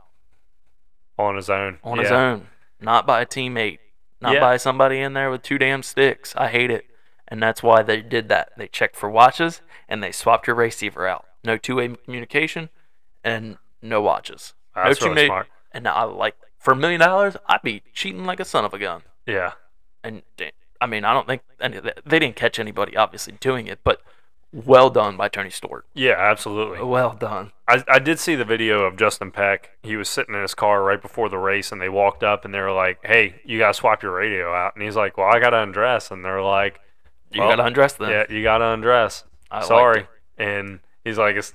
On 1.17 1.35
his 1.35 1.49
own. 1.49 1.79
on 1.83 1.97
yeah. 1.97 2.03
his 2.03 2.11
own, 2.11 2.47
not 2.79 3.07
by 3.07 3.21
a 3.21 3.25
teammate, 3.25 3.79
not 4.21 4.33
Yeah. 4.35 4.39
by 4.39 4.57
somebody 4.57 4.99
in 4.99 5.13
there 5.13 5.31
with 5.31 5.41
two 5.41 5.57
damn 5.57 5.81
sticks. 5.81 6.35
I 6.35 6.49
hate 6.49 6.69
it. 6.69 6.85
And 7.27 7.41
that's 7.41 7.63
why 7.63 7.81
they 7.81 8.01
did 8.01 8.29
that. 8.29 8.49
They 8.55 8.67
checked 8.67 8.95
for 8.95 9.09
watches 9.09 9.61
and 9.89 10.03
they 10.03 10.11
swapped 10.11 10.45
your 10.45 10.55
receiver 10.55 11.07
out. 11.07 11.25
no 11.43 11.57
two-way 11.57 11.89
communication, 12.05 12.69
and 13.23 13.57
no 13.81 13.99
watches. 14.01 14.53
That's 14.75 15.01
no 15.01 15.07
really 15.09 15.25
smart. 15.25 15.47
And 15.71 15.87
I 15.87 16.03
like 16.03 16.35
for 16.63 16.71
a 16.71 16.75
million 16.75 17.01
dollars, 17.01 17.35
I'd 17.47 17.61
be 17.61 17.83
cheating 17.93 18.25
like 18.25 18.39
a 18.39 18.45
son 18.45 18.65
of 18.65 18.73
a 18.73 18.79
gun. 18.79 19.03
Yeah. 19.27 19.53
And 20.03 20.23
I 20.79 20.85
mean, 20.85 21.03
I 21.03 21.13
don't 21.13 21.27
think 21.27 21.41
any 21.61 21.79
they 21.79 22.19
didn't 22.19 22.35
catch 22.35 22.57
anybody 22.57 22.95
obviously 22.95 23.33
doing 23.39 23.67
it, 23.67 23.79
but 23.83 24.01
well 24.53 24.89
done 24.89 25.17
by 25.17 25.27
Tony 25.29 25.49
Stewart. 25.49 25.85
Yeah, 25.93 26.15
absolutely. 26.17 26.81
Well 26.83 27.13
done. 27.13 27.51
I, 27.67 27.83
I 27.87 27.99
did 27.99 28.19
see 28.19 28.35
the 28.35 28.45
video 28.45 28.83
of 28.83 28.97
Justin 28.97 29.31
Peck. 29.31 29.71
He 29.81 29.95
was 29.95 30.07
sitting 30.07 30.35
in 30.35 30.41
his 30.41 30.53
car 30.53 30.83
right 30.83 31.01
before 31.01 31.27
the 31.27 31.37
race, 31.37 31.71
and 31.71 31.81
they 31.81 31.89
walked 31.89 32.23
up 32.23 32.45
and 32.45 32.53
they 32.53 32.59
were 32.59 32.71
like, 32.71 32.99
"Hey, 33.03 33.41
you 33.45 33.57
gotta 33.59 33.73
swap 33.73 34.03
your 34.03 34.13
radio 34.13 34.53
out." 34.53 34.75
And 34.75 34.83
he's 34.83 34.95
like, 34.95 35.17
"Well, 35.17 35.27
I 35.27 35.39
gotta 35.39 35.61
undress." 35.61 36.11
And 36.11 36.23
they're 36.23 36.41
like, 36.41 36.79
You 37.31 37.41
gotta 37.41 37.65
undress 37.65 37.93
them. 37.93 38.09
"Yeah, 38.09 38.25
you 38.29 38.43
gotta 38.43 38.65
undress." 38.65 39.23
I 39.49 39.63
Sorry. 39.63 40.07
And 40.37 40.79
he's 41.03 41.17
like, 41.17 41.35
"It's 41.35 41.53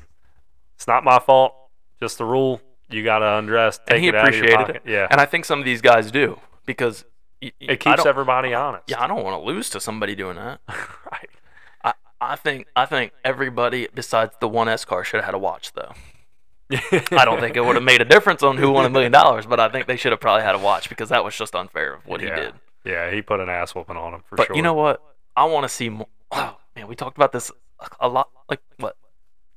it's 0.75 0.87
not 0.87 1.05
my 1.05 1.19
fault. 1.19 1.55
Just 2.01 2.19
the 2.19 2.25
rule. 2.25 2.61
You 2.91 3.05
gotta 3.05 3.37
undress. 3.37 3.79
Take 3.79 3.91
and 3.97 4.03
he 4.03 4.09
it 4.09 4.15
out 4.15 4.29
of 4.29 4.35
your 4.35 4.45
appreciated 4.45 4.77
it. 4.77 4.83
Yeah, 4.91 5.07
And 5.11 5.21
I 5.21 5.27
think 5.27 5.45
some 5.45 5.59
of 5.59 5.65
these 5.65 5.81
guys 5.83 6.11
do 6.11 6.39
because 6.67 7.05
y- 7.43 7.53
it 7.61 7.81
keeps 7.81 8.07
everybody 8.07 8.55
honest. 8.55 8.85
Yeah, 8.89 9.03
I 9.03 9.07
don't 9.07 9.23
want 9.23 9.41
to 9.41 9.47
lose 9.47 9.69
to 9.71 9.81
somebody 9.81 10.15
doing 10.15 10.37
that. 10.37 10.61
right. 10.69 11.29
I, 11.85 11.93
I 12.21 12.37
think 12.37 12.67
I 12.75 12.87
think 12.87 13.13
everybody 13.25 13.89
besides 13.95 14.33
the 14.41 14.49
one 14.49 14.69
S 14.69 14.85
car 14.85 15.05
should 15.05 15.19
have 15.19 15.27
had 15.27 15.35
a 15.35 15.39
watch 15.39 15.73
though. 15.75 15.93
I 16.71 17.25
don't 17.25 17.41
think 17.41 17.57
it 17.57 17.65
would 17.65 17.77
have 17.77 17.85
made 17.85 18.03
a 18.03 18.05
difference 18.05 18.43
on 18.43 18.59
who 18.59 18.71
won 18.71 18.85
a 18.85 18.91
million 18.91 19.13
dollars, 19.13 19.47
but 19.47 19.59
I 19.59 19.69
think 19.71 19.87
they 19.87 19.97
should 19.97 20.13
have 20.13 20.21
probably 20.21 20.43
had 20.43 20.55
a 20.55 20.59
watch 20.59 20.89
because 20.91 21.09
that 21.09 21.25
was 21.25 21.35
just 21.37 21.55
unfair 21.55 21.95
of 21.95 22.07
what 22.07 22.21
yeah. 22.21 22.35
he 22.35 22.41
did. 22.43 22.55
Yeah, 22.85 23.11
he 23.11 23.23
put 23.23 23.41
an 23.41 23.49
ass 23.49 23.75
whooping 23.75 23.97
on 23.97 24.15
him 24.15 24.23
for 24.29 24.37
But 24.37 24.49
sure. 24.49 24.57
you 24.57 24.63
know 24.63 24.75
what? 24.75 25.03
I 25.37 25.45
want 25.45 25.65
to 25.65 25.69
see 25.69 25.89
more. 25.89 26.09
Oh 26.31 26.57
man, 26.77 26.87
we 26.87 26.95
talked 26.95 27.17
about 27.17 27.33
this 27.33 27.51
a- 27.81 28.07
a 28.07 28.09
lot. 28.09 28.29
Like 28.51 28.61
what? 28.79 28.97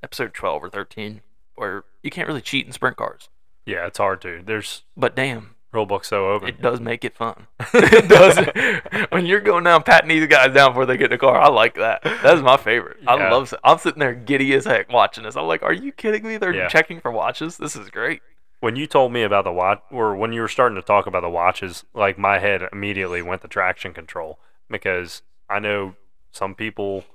Episode 0.04 0.34
twelve 0.34 0.64
or 0.64 0.70
thirteen, 0.70 1.22
where 1.62 1.86
you 2.04 2.10
can't 2.10 2.28
really 2.28 2.42
cheat 2.42 2.66
in 2.66 2.74
sprint 2.74 2.98
cars. 2.98 3.30
Yeah, 3.66 3.86
it's 3.88 4.00
hard 4.00 4.22
to. 4.24 4.42
There's 4.44 4.82
But 4.98 5.16
damn, 5.16 5.56
rule 5.72 5.86
book 5.86 6.04
so 6.04 6.32
open. 6.32 6.50
it 6.50 6.62
does 6.62 6.82
make 6.82 7.06
it 7.06 7.16
fun. 7.16 7.48
it 7.74 8.10
does. 8.10 9.06
when 9.12 9.26
you're 9.28 9.40
going 9.40 9.64
down, 9.64 9.84
patting 9.84 10.10
these 10.10 10.28
guys 10.28 10.54
down 10.54 10.72
before 10.72 10.86
they 10.88 10.98
get 10.98 11.06
in 11.06 11.12
the 11.12 11.18
car, 11.20 11.40
I 11.40 11.48
like 11.50 11.76
that. 11.76 12.02
That's 12.04 12.42
my 12.42 12.58
favorite. 12.58 12.98
I 13.08 13.16
Yeah. 13.18 13.32
love. 13.32 13.54
I'm 13.64 13.78
sitting 13.78 14.00
there 14.00 14.14
giddy 14.16 14.54
as 14.56 14.66
heck 14.66 14.92
watching 14.92 15.24
this. 15.24 15.36
I'm 15.38 15.46
like, 15.46 15.62
are 15.64 15.72
you 15.74 15.92
kidding 15.92 16.24
me? 16.24 16.38
They're 16.38 16.54
Yeah. 16.54 16.68
checking 16.68 17.00
for 17.00 17.12
watches. 17.12 17.58
This 17.58 17.76
is 17.76 17.90
great. 17.90 18.22
when 18.60 18.76
you 18.76 18.86
told 18.86 19.12
me 19.12 19.24
about 19.24 19.44
the 19.44 19.52
watch, 19.52 19.82
or 19.90 20.16
when 20.16 20.32
you 20.34 20.40
were 20.42 20.48
starting 20.48 20.76
to 20.76 20.84
talk 20.84 21.08
about 21.08 21.22
the 21.22 21.30
watches, 21.30 21.84
like 21.96 22.20
my 22.20 22.38
head 22.38 22.62
immediately 22.72 23.20
went 23.20 23.42
to 23.42 23.48
traction 23.48 23.92
control 23.92 24.38
because 24.70 25.24
I 25.50 25.58
know 25.58 25.96
some 26.32 26.54
people 26.54 27.06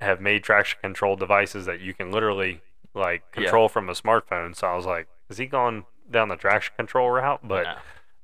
have 0.00 0.18
made 0.18 0.42
traction 0.42 0.78
control 0.80 1.14
devices 1.16 1.66
that 1.66 1.80
you 1.80 1.92
can 1.92 2.10
literally 2.10 2.62
like 2.94 3.22
Yeah. 3.34 3.42
control 3.42 3.68
from 3.68 3.88
a 3.88 3.92
smartphone. 3.92 4.54
So 4.56 4.66
I 4.66 4.76
was 4.76 4.86
like, 4.86 5.08
is 5.28 5.38
he 5.38 5.46
going 5.46 5.86
down 6.10 6.28
the 6.28 6.36
traction 6.36 6.74
control 6.76 7.10
route? 7.10 7.40
But 7.46 7.64
Yeah. 7.64 7.78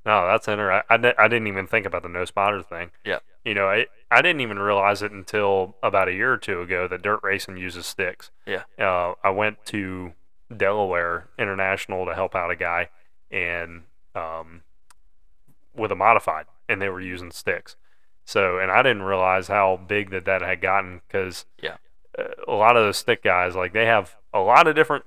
no, 0.05 0.27
that's 0.27 0.47
inter. 0.47 0.71
I, 0.71 0.83
I, 0.89 1.13
I 1.17 1.27
didn't 1.27 1.47
even 1.47 1.67
think 1.67 1.85
about 1.85 2.03
the 2.03 2.09
no 2.09 2.25
spotter 2.25 2.61
thing. 2.61 2.91
Yeah. 3.03 3.19
You 3.43 3.53
know, 3.53 3.67
I, 3.67 3.87
I 4.11 4.21
didn't 4.21 4.41
even 4.41 4.59
realize 4.59 5.01
it 5.01 5.11
until 5.11 5.75
about 5.81 6.07
a 6.09 6.13
year 6.13 6.31
or 6.33 6.37
two 6.37 6.61
ago 6.61 6.87
that 6.87 7.01
dirt 7.01 7.21
racing 7.23 7.57
uses 7.57 7.85
sticks. 7.85 8.31
Yeah. 8.45 8.63
Uh, 8.77 9.13
I 9.23 9.29
went 9.29 9.65
to 9.67 10.13
Delaware 10.55 11.29
International 11.37 12.05
to 12.05 12.13
help 12.13 12.35
out 12.35 12.51
a 12.51 12.55
guy, 12.55 12.89
and 13.31 13.83
um, 14.15 14.63
with 15.75 15.91
a 15.91 15.95
modified, 15.95 16.45
and 16.67 16.81
they 16.81 16.89
were 16.89 16.99
using 17.01 17.31
sticks. 17.31 17.75
So, 18.25 18.59
and 18.59 18.71
I 18.71 18.81
didn't 18.83 19.03
realize 19.03 19.47
how 19.47 19.77
big 19.77 20.09
that 20.11 20.25
that 20.25 20.41
had 20.41 20.59
gotten 20.61 21.01
because 21.07 21.45
Yeah. 21.61 21.77
A 22.47 22.51
lot 22.53 22.77
of 22.77 22.83
those 22.83 22.97
stick 22.97 23.23
guys, 23.23 23.55
like 23.55 23.73
they 23.73 23.85
have 23.85 24.15
a 24.33 24.39
lot 24.39 24.67
of 24.67 24.75
different 24.75 25.05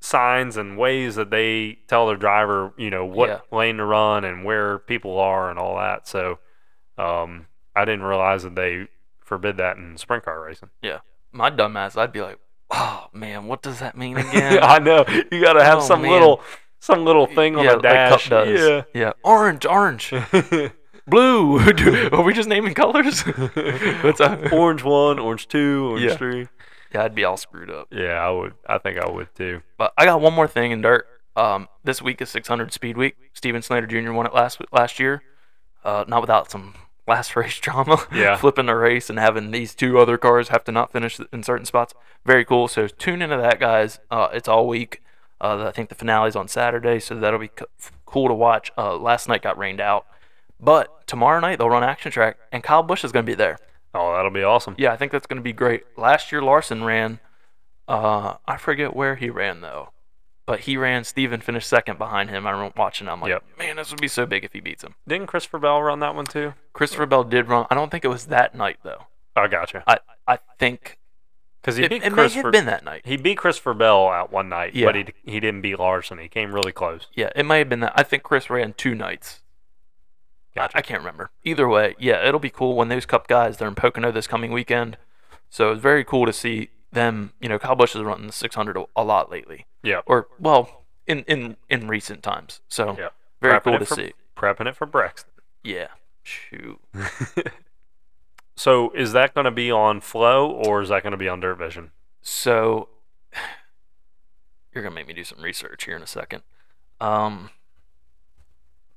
signs 0.00 0.56
and 0.56 0.76
ways 0.76 1.14
that 1.14 1.30
they 1.30 1.78
tell 1.86 2.06
their 2.08 2.16
driver, 2.16 2.72
you 2.76 2.90
know, 2.90 3.04
what 3.04 3.28
Yeah. 3.28 3.38
lane 3.56 3.76
to 3.76 3.84
run 3.84 4.24
and 4.24 4.44
where 4.44 4.78
people 4.80 5.18
are 5.18 5.48
and 5.50 5.58
all 5.58 5.76
that. 5.76 6.08
So, 6.08 6.38
um, 6.98 7.46
I 7.76 7.84
didn't 7.84 8.02
realize 8.02 8.42
that 8.42 8.54
they 8.56 8.88
forbid 9.20 9.56
that 9.58 9.76
in 9.76 9.96
sprint 9.96 10.24
car 10.24 10.40
racing. 10.40 10.70
Yeah. 10.82 10.98
My 11.30 11.50
dumbass, 11.50 11.96
I'd 11.96 12.12
be 12.12 12.20
like, 12.20 12.38
oh 12.70 13.06
man, 13.12 13.46
what 13.46 13.62
does 13.62 13.78
that 13.78 13.96
mean 13.96 14.16
again? 14.18 14.58
I 14.62 14.78
know 14.78 15.04
you 15.30 15.40
got 15.40 15.52
to 15.54 15.64
have 15.64 15.78
Oh, 15.78 15.82
some 15.82 16.02
man. 16.02 16.10
little, 16.10 16.42
some 16.80 17.04
little 17.04 17.26
thing 17.26 17.56
on 17.56 17.64
yeah, 17.64 17.76
the 17.76 17.82
dash. 17.82 18.30
Like 18.30 18.46
does. 18.48 18.84
Yeah. 18.92 19.12
Orange, 19.22 19.64
orange, 19.66 20.12
blue. 21.06 21.72
Dude, 21.72 22.12
Are 22.14 22.22
we 22.22 22.32
just 22.40 22.48
naming 22.48 22.74
colors? 22.74 23.20
What's 24.02 24.20
up? 24.20 24.52
orange 24.52 24.82
one, 24.82 25.18
orange 25.18 25.48
two, 25.48 25.88
orange 25.90 26.04
Yeah. 26.04 26.16
three. 26.16 26.48
Yeah, 26.94 27.04
I'd 27.04 27.14
be 27.14 27.24
all 27.24 27.36
screwed 27.36 27.70
up. 27.70 27.88
Yeah, 27.90 28.14
I 28.14 28.30
would. 28.30 28.52
I 28.68 28.78
think 28.78 28.98
I 28.98 29.08
would 29.08 29.34
too. 29.34 29.62
But 29.78 29.92
I 29.96 30.04
got 30.04 30.20
one 30.20 30.34
more 30.34 30.46
thing 30.48 30.72
in 30.72 30.82
dirt. 30.82 31.06
Um, 31.34 31.68
this 31.82 32.02
week 32.02 32.20
is 32.20 32.28
600 32.28 32.72
Speed 32.72 32.98
Week. 32.98 33.16
Steven 33.32 33.62
Slater 33.62 33.86
Jr. 33.86 34.12
won 34.12 34.26
it 34.26 34.34
last 34.34 34.60
last 34.72 35.00
year. 35.00 35.22
Uh, 35.84 36.04
not 36.06 36.20
without 36.20 36.50
some 36.50 36.74
last 37.08 37.34
race 37.36 37.58
drama. 37.58 38.06
Yeah. 38.14 38.36
Flipping 38.36 38.66
the 38.66 38.74
race 38.76 39.08
and 39.08 39.18
having 39.18 39.50
these 39.52 39.74
two 39.74 39.98
other 39.98 40.18
cars 40.18 40.48
have 40.48 40.64
to 40.64 40.72
not 40.72 40.92
finish 40.92 41.18
in 41.32 41.42
certain 41.42 41.64
spots. 41.64 41.94
Very 42.26 42.44
cool. 42.44 42.68
So 42.68 42.86
tune 42.86 43.22
into 43.22 43.38
that, 43.38 43.58
guys. 43.58 43.98
Uh, 44.10 44.28
it's 44.34 44.46
all 44.48 44.68
week. 44.68 45.02
Uh, 45.40 45.64
I 45.66 45.72
think 45.72 45.88
the 45.88 45.94
finale's 45.96 46.36
on 46.36 46.46
Saturday, 46.46 47.00
so 47.00 47.14
that'll 47.16 47.40
be 47.40 47.48
co- 47.48 47.66
cool 48.06 48.28
to 48.28 48.34
watch. 48.34 48.70
Uh, 48.78 48.96
last 48.96 49.28
night 49.28 49.42
got 49.42 49.56
rained 49.58 49.80
out. 49.80 50.06
But 50.62 51.06
tomorrow 51.08 51.40
night 51.40 51.58
they'll 51.58 51.68
run 51.68 51.82
action 51.84 52.12
track, 52.12 52.38
and 52.52 52.62
Kyle 52.62 52.82
Busch 52.84 53.04
is 53.04 53.10
going 53.12 53.26
to 53.26 53.30
be 53.30 53.34
there. 53.34 53.58
Oh, 53.94 54.14
that'll 54.14 54.30
be 54.30 54.42
awesome. 54.44 54.74
Yeah, 54.78 54.92
I 54.92 54.96
think 54.96 55.12
that's 55.12 55.26
going 55.26 55.36
to 55.38 55.42
be 55.42 55.52
great. 55.52 55.82
Last 55.98 56.32
year 56.32 56.40
Larson 56.40 56.84
ran. 56.84 57.18
Uh, 57.88 58.36
I 58.46 58.56
forget 58.56 58.94
where 58.94 59.16
he 59.16 59.28
ran 59.28 59.60
though, 59.60 59.90
but 60.46 60.60
he 60.60 60.76
ran. 60.76 61.04
Steven 61.04 61.40
finished 61.40 61.68
second 61.68 61.98
behind 61.98 62.30
him. 62.30 62.46
I 62.46 62.52
remember 62.52 62.72
watching. 62.76 63.08
I'm 63.08 63.20
like, 63.20 63.30
Yep. 63.30 63.44
man, 63.58 63.76
this 63.76 63.90
would 63.90 64.00
be 64.00 64.08
so 64.08 64.24
big 64.24 64.44
if 64.44 64.52
he 64.52 64.60
beats 64.60 64.84
him. 64.84 64.94
Didn't 65.06 65.26
Christopher 65.26 65.58
Bell 65.58 65.82
run 65.82 66.00
that 66.00 66.14
one 66.14 66.24
too? 66.26 66.54
Christopher 66.72 67.06
Bell 67.06 67.24
did 67.24 67.48
run. 67.48 67.66
I 67.70 67.74
don't 67.74 67.90
think 67.90 68.04
it 68.04 68.08
was 68.08 68.26
that 68.26 68.54
night 68.54 68.78
though. 68.84 69.06
I 69.34 69.48
gotcha. 69.48 69.82
I 69.86 69.98
I 70.26 70.38
think 70.58 70.98
Because 71.60 71.76
he 71.76 71.84
it, 71.84 71.90
beat 71.90 72.04
it 72.04 72.14
may 72.14 72.28
have 72.28 72.52
been 72.52 72.66
that 72.66 72.84
night. 72.84 73.02
He 73.04 73.16
beat 73.16 73.36
Christopher 73.36 73.74
Bell 73.74 74.08
out 74.08 74.32
one 74.32 74.48
night, 74.48 74.74
Yeah. 74.74 74.86
but 74.86 74.94
he 74.94 75.06
he 75.24 75.40
didn't 75.40 75.60
beat 75.62 75.78
Larson. 75.78 76.18
He 76.18 76.28
came 76.28 76.54
really 76.54 76.72
close. 76.72 77.08
Yeah, 77.14 77.30
it 77.34 77.44
may 77.44 77.58
have 77.58 77.68
been 77.68 77.80
that. 77.80 77.92
I 77.96 78.04
think 78.04 78.22
Chris 78.22 78.48
ran 78.48 78.72
two 78.74 78.94
nights. 78.94 79.40
I, 80.54 80.60
Gotcha. 80.60 80.76
I 80.78 80.82
can't 80.82 81.00
remember. 81.00 81.30
Either 81.44 81.68
way, 81.68 81.94
yeah, 81.98 82.26
it'll 82.26 82.40
be 82.40 82.50
cool 82.50 82.76
when 82.76 82.88
those 82.88 83.06
Cup 83.06 83.26
guys 83.28 83.56
they're 83.56 83.68
in 83.68 83.74
Pocono 83.74 84.10
this 84.12 84.26
coming 84.26 84.52
weekend. 84.52 84.96
So 85.50 85.72
it's 85.72 85.80
very 85.80 86.04
cool 86.04 86.26
to 86.26 86.32
see 86.32 86.70
them. 86.92 87.32
You 87.40 87.48
know, 87.48 87.58
Kyle 87.58 87.74
Busch 87.74 87.94
is 87.94 88.02
running 88.02 88.26
the 88.26 88.32
600 88.32 88.76
a, 88.76 88.84
a 88.96 89.02
lot 89.04 89.30
lately, 89.30 89.66
Yeah. 89.82 90.00
or 90.06 90.28
well, 90.38 90.84
in 91.06 91.20
in 91.24 91.56
in 91.70 91.88
recent 91.88 92.22
times. 92.22 92.60
So 92.68 92.96
Yeah. 92.98 93.08
very 93.40 93.54
Prepping 93.60 93.62
cool 93.64 93.78
to 93.78 93.86
for- 93.86 93.94
see. 93.94 94.12
Prepping 94.36 94.66
it 94.66 94.76
for 94.76 94.86
Brexton. 94.86 95.30
Yeah. 95.62 95.88
Shoot. 96.22 96.80
So 98.54 98.90
is 98.90 99.12
that 99.12 99.34
going 99.34 99.46
to 99.46 99.50
be 99.50 99.70
on 99.70 100.00
Flow 100.00 100.48
or 100.50 100.82
is 100.82 100.90
that 100.90 101.02
going 101.02 101.12
to 101.12 101.16
be 101.16 101.28
on 101.28 101.40
Dirt 101.40 101.56
Vision? 101.56 101.90
So 102.20 102.88
you're 104.74 104.84
gonna 104.84 104.94
make 104.94 105.06
me 105.08 105.14
do 105.14 105.24
some 105.24 105.40
research 105.40 105.84
here 105.84 105.96
in 105.96 106.02
a 106.02 106.06
second. 106.06 106.42
Um. 107.00 107.50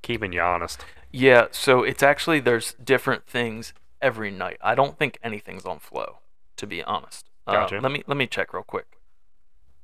Keeping 0.02 0.32
you 0.32 0.40
honest. 0.40 0.84
Yeah, 1.12 1.46
so 1.50 1.82
it's 1.82 2.02
actually 2.02 2.40
there's 2.40 2.74
different 2.74 3.26
things 3.26 3.72
every 4.02 4.30
night. 4.30 4.58
I 4.60 4.74
don't 4.74 4.98
think 4.98 5.18
anything's 5.22 5.64
on 5.64 5.78
flow, 5.78 6.18
to 6.56 6.66
be 6.66 6.82
honest. 6.82 7.30
Uh, 7.46 7.52
Gotcha. 7.52 7.80
let 7.80 7.92
me 7.92 8.02
let 8.06 8.16
me 8.16 8.26
check 8.26 8.52
real 8.52 8.62
quick. 8.62 8.86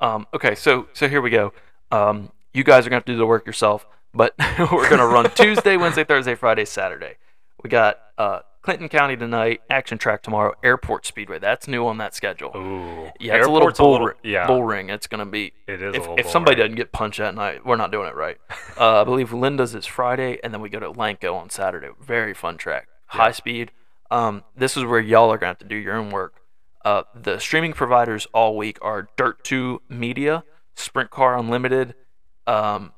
Um, 0.00 0.26
okay, 0.34 0.54
so 0.54 0.88
so 0.92 1.08
here 1.08 1.20
we 1.20 1.30
go. 1.30 1.52
Um, 1.90 2.32
you 2.52 2.64
guys 2.64 2.86
are 2.86 2.90
gonna 2.90 2.96
have 2.96 3.04
to 3.06 3.12
do 3.12 3.18
the 3.18 3.26
work 3.26 3.46
yourself, 3.46 3.86
but 4.12 4.34
we're 4.58 4.90
gonna 4.90 5.06
run 5.06 5.30
Tuesday, 5.34 5.76
Wednesday, 5.76 6.04
Thursday, 6.04 6.34
Friday, 6.34 6.64
Saturday. 6.64 7.16
We 7.62 7.70
got 7.70 7.98
uh, 8.18 8.40
Clinton 8.62 8.88
County 8.88 9.16
tonight, 9.16 9.60
Action 9.68 9.98
Track 9.98 10.22
tomorrow, 10.22 10.54
Airport 10.62 11.04
Speedway. 11.04 11.38
That's 11.40 11.66
new 11.66 11.84
on 11.86 11.98
that 11.98 12.14
schedule. 12.14 12.52
Ooh. 12.56 13.10
Yeah, 13.18 13.36
it's 13.36 13.46
a 13.46 13.50
little 13.50 13.72
bull, 13.72 14.00
ri- 14.06 14.14
yeah. 14.22 14.46
bull 14.46 14.62
ring. 14.62 14.88
It's 14.88 15.08
gonna 15.08 15.26
be 15.26 15.52
It 15.66 15.82
is 15.82 15.94
a 15.94 15.96
if, 15.96 16.00
little 16.02 16.16
if 16.18 16.30
somebody 16.30 16.56
ring. 16.56 16.66
doesn't 16.68 16.76
get 16.76 16.92
punched 16.92 17.18
that 17.18 17.34
night, 17.34 17.66
we're 17.66 17.76
not 17.76 17.90
doing 17.90 18.08
it 18.08 18.14
right. 18.14 18.38
uh, 18.78 19.00
I 19.00 19.04
believe 19.04 19.32
Linda's 19.32 19.74
is 19.74 19.84
Friday, 19.84 20.38
and 20.44 20.54
then 20.54 20.60
we 20.60 20.68
go 20.68 20.78
to 20.78 20.90
Lanco 20.92 21.34
on 21.34 21.50
Saturday. 21.50 21.88
Very 22.00 22.34
fun 22.34 22.56
track, 22.56 22.86
high 23.06 23.32
speed. 23.32 23.72
Um, 24.12 24.44
this 24.56 24.76
is 24.76 24.84
where 24.84 25.00
y'all 25.00 25.30
are 25.32 25.38
gonna 25.38 25.50
have 25.50 25.58
to 25.58 25.64
do 25.64 25.76
your 25.76 25.94
own 25.96 26.10
work. 26.10 26.34
Uh, 26.84 27.02
the 27.14 27.38
streaming 27.40 27.72
providers 27.72 28.26
all 28.32 28.56
week 28.56 28.78
are 28.80 29.08
Dirt 29.16 29.42
Two 29.42 29.82
Media, 29.88 30.44
Sprint 30.76 31.10
Car 31.10 31.36
Unlimited, 31.36 31.94
um, 32.46 32.92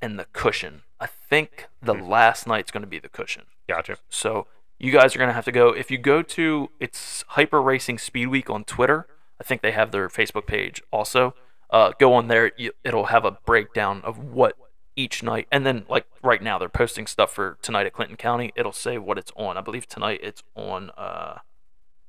and 0.00 0.18
the 0.18 0.26
Cushion. 0.26 0.82
I 1.00 1.06
think 1.06 1.66
the 1.82 1.94
Hmm. 1.94 2.08
last 2.08 2.46
night's 2.46 2.70
gonna 2.70 2.86
be 2.86 2.98
the 3.00 3.08
Cushion. 3.08 3.44
Gotcha. 3.68 3.96
So 4.08 4.46
you 4.78 4.92
guys 4.92 5.14
are 5.14 5.18
gonna 5.18 5.32
have 5.32 5.44
to 5.46 5.52
go. 5.52 5.68
If 5.70 5.90
you 5.90 5.98
go 5.98 6.22
to 6.22 6.70
it's 6.80 7.24
Hyper 7.28 7.62
Racing 7.62 7.98
Speed 7.98 8.28
Week 8.28 8.50
on 8.50 8.64
Twitter, 8.64 9.06
I 9.40 9.44
think 9.44 9.62
they 9.62 9.72
have 9.72 9.90
their 9.92 10.08
Facebook 10.08 10.46
page 10.46 10.82
also. 10.92 11.34
Uh, 11.70 11.92
go 11.98 12.14
on 12.14 12.28
there. 12.28 12.52
You, 12.56 12.72
it'll 12.84 13.06
have 13.06 13.24
a 13.24 13.32
breakdown 13.46 14.00
of 14.04 14.18
what 14.18 14.54
each 14.96 15.22
night, 15.22 15.48
and 15.50 15.66
then 15.66 15.84
like 15.88 16.06
right 16.22 16.42
now 16.42 16.58
they're 16.58 16.68
posting 16.68 17.06
stuff 17.06 17.32
for 17.32 17.58
tonight 17.62 17.86
at 17.86 17.92
Clinton 17.92 18.16
County. 18.16 18.52
It'll 18.54 18.72
say 18.72 18.98
what 18.98 19.18
it's 19.18 19.32
on. 19.36 19.56
I 19.56 19.60
believe 19.60 19.88
tonight 19.88 20.20
it's 20.22 20.42
on. 20.54 20.90
Uh, 20.96 21.38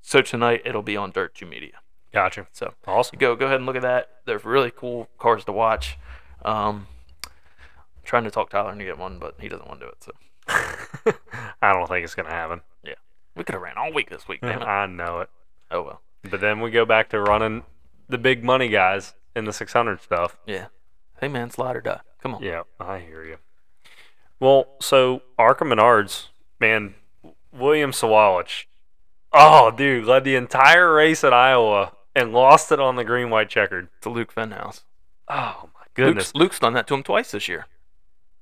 so 0.02 0.22
tonight 0.22 0.62
it'll 0.66 0.84
be 0.84 0.96
on 0.98 1.12
Dirt 1.12 1.34
Two 1.34 1.46
Media. 1.48 1.80
Gotcha. 2.14 2.48
So 2.52 2.74
Awesome. 2.86 3.18
go 3.18 3.36
go 3.36 3.46
ahead 3.46 3.58
and 3.58 3.66
look 3.66 3.76
at 3.76 3.82
that. 3.82 4.10
They're 4.26 4.38
really 4.40 4.72
cool 4.72 5.10
cars 5.18 5.46
to 5.46 5.52
watch. 5.52 5.98
Um, 6.44 6.88
trying 8.04 8.24
to 8.26 8.32
talk 8.32 8.52
Tyler 8.52 8.72
into 8.72 8.86
get 8.86 8.98
one, 9.00 9.18
but 9.18 9.36
he 9.40 9.50
doesn't 9.50 9.68
want 9.68 9.80
to 9.80 9.88
do 9.88 9.90
it. 9.90 10.04
So 10.04 10.12
I 10.48 11.74
don't 11.74 11.88
think 11.88 12.04
it's 12.04 12.16
gonna 12.16 12.30
happen. 12.30 12.62
Yeah, 12.84 12.94
we 13.36 13.44
could 13.44 13.54
have 13.54 13.62
ran 13.62 13.78
all 13.78 13.94
week 13.94 14.10
this 14.10 14.28
week. 14.28 14.42
Damn 14.42 14.62
it. 14.62 14.66
I 14.68 14.86
know 14.86 15.22
it. 15.22 15.30
Oh 15.72 15.82
well. 15.84 16.02
But 16.30 16.42
then 16.42 16.60
we 16.60 16.72
go 16.72 16.86
back 16.86 17.10
to 17.10 17.20
running 17.20 17.64
the 18.10 18.18
big 18.18 18.44
money 18.44 18.68
guys 18.68 19.14
in 19.36 19.46
the 19.46 19.54
600 19.54 20.02
stuff. 20.02 20.38
Yeah. 20.46 20.68
Hey 21.20 21.28
man, 21.28 21.52
slide 21.52 21.76
or 21.76 21.82
die. 21.82 22.02
Come 22.22 22.36
on. 22.36 22.42
Yeah, 22.42 22.64
I 22.80 23.00
hear 23.00 23.24
you. 23.24 23.38
Well, 24.40 24.68
so 24.82 25.22
ARCA 25.38 25.64
Menards, 25.64 26.28
man, 26.60 26.96
William 27.54 27.92
Sawalich. 27.92 28.66
Oh, 29.32 29.72
dude, 29.72 30.06
led 30.06 30.24
the 30.24 30.36
entire 30.36 30.94
race 30.94 31.24
at 31.24 31.34
Iowa 31.34 31.94
and 32.16 32.32
lost 32.34 32.72
it 32.72 32.80
on 32.80 32.96
the 32.96 33.04
green 33.04 33.30
white 33.30 33.50
checkered. 33.50 33.90
To 34.02 34.10
Luke 34.10 34.34
Fenhaus. 34.34 34.84
Oh 35.28 35.70
my 35.74 35.86
goodness. 35.94 36.34
Luke's, 36.34 36.36
Luke's 36.36 36.60
done 36.60 36.74
that 36.74 36.88
to 36.88 36.94
him 36.96 37.04
twice 37.04 37.32
this 37.32 37.48
year. 37.48 37.66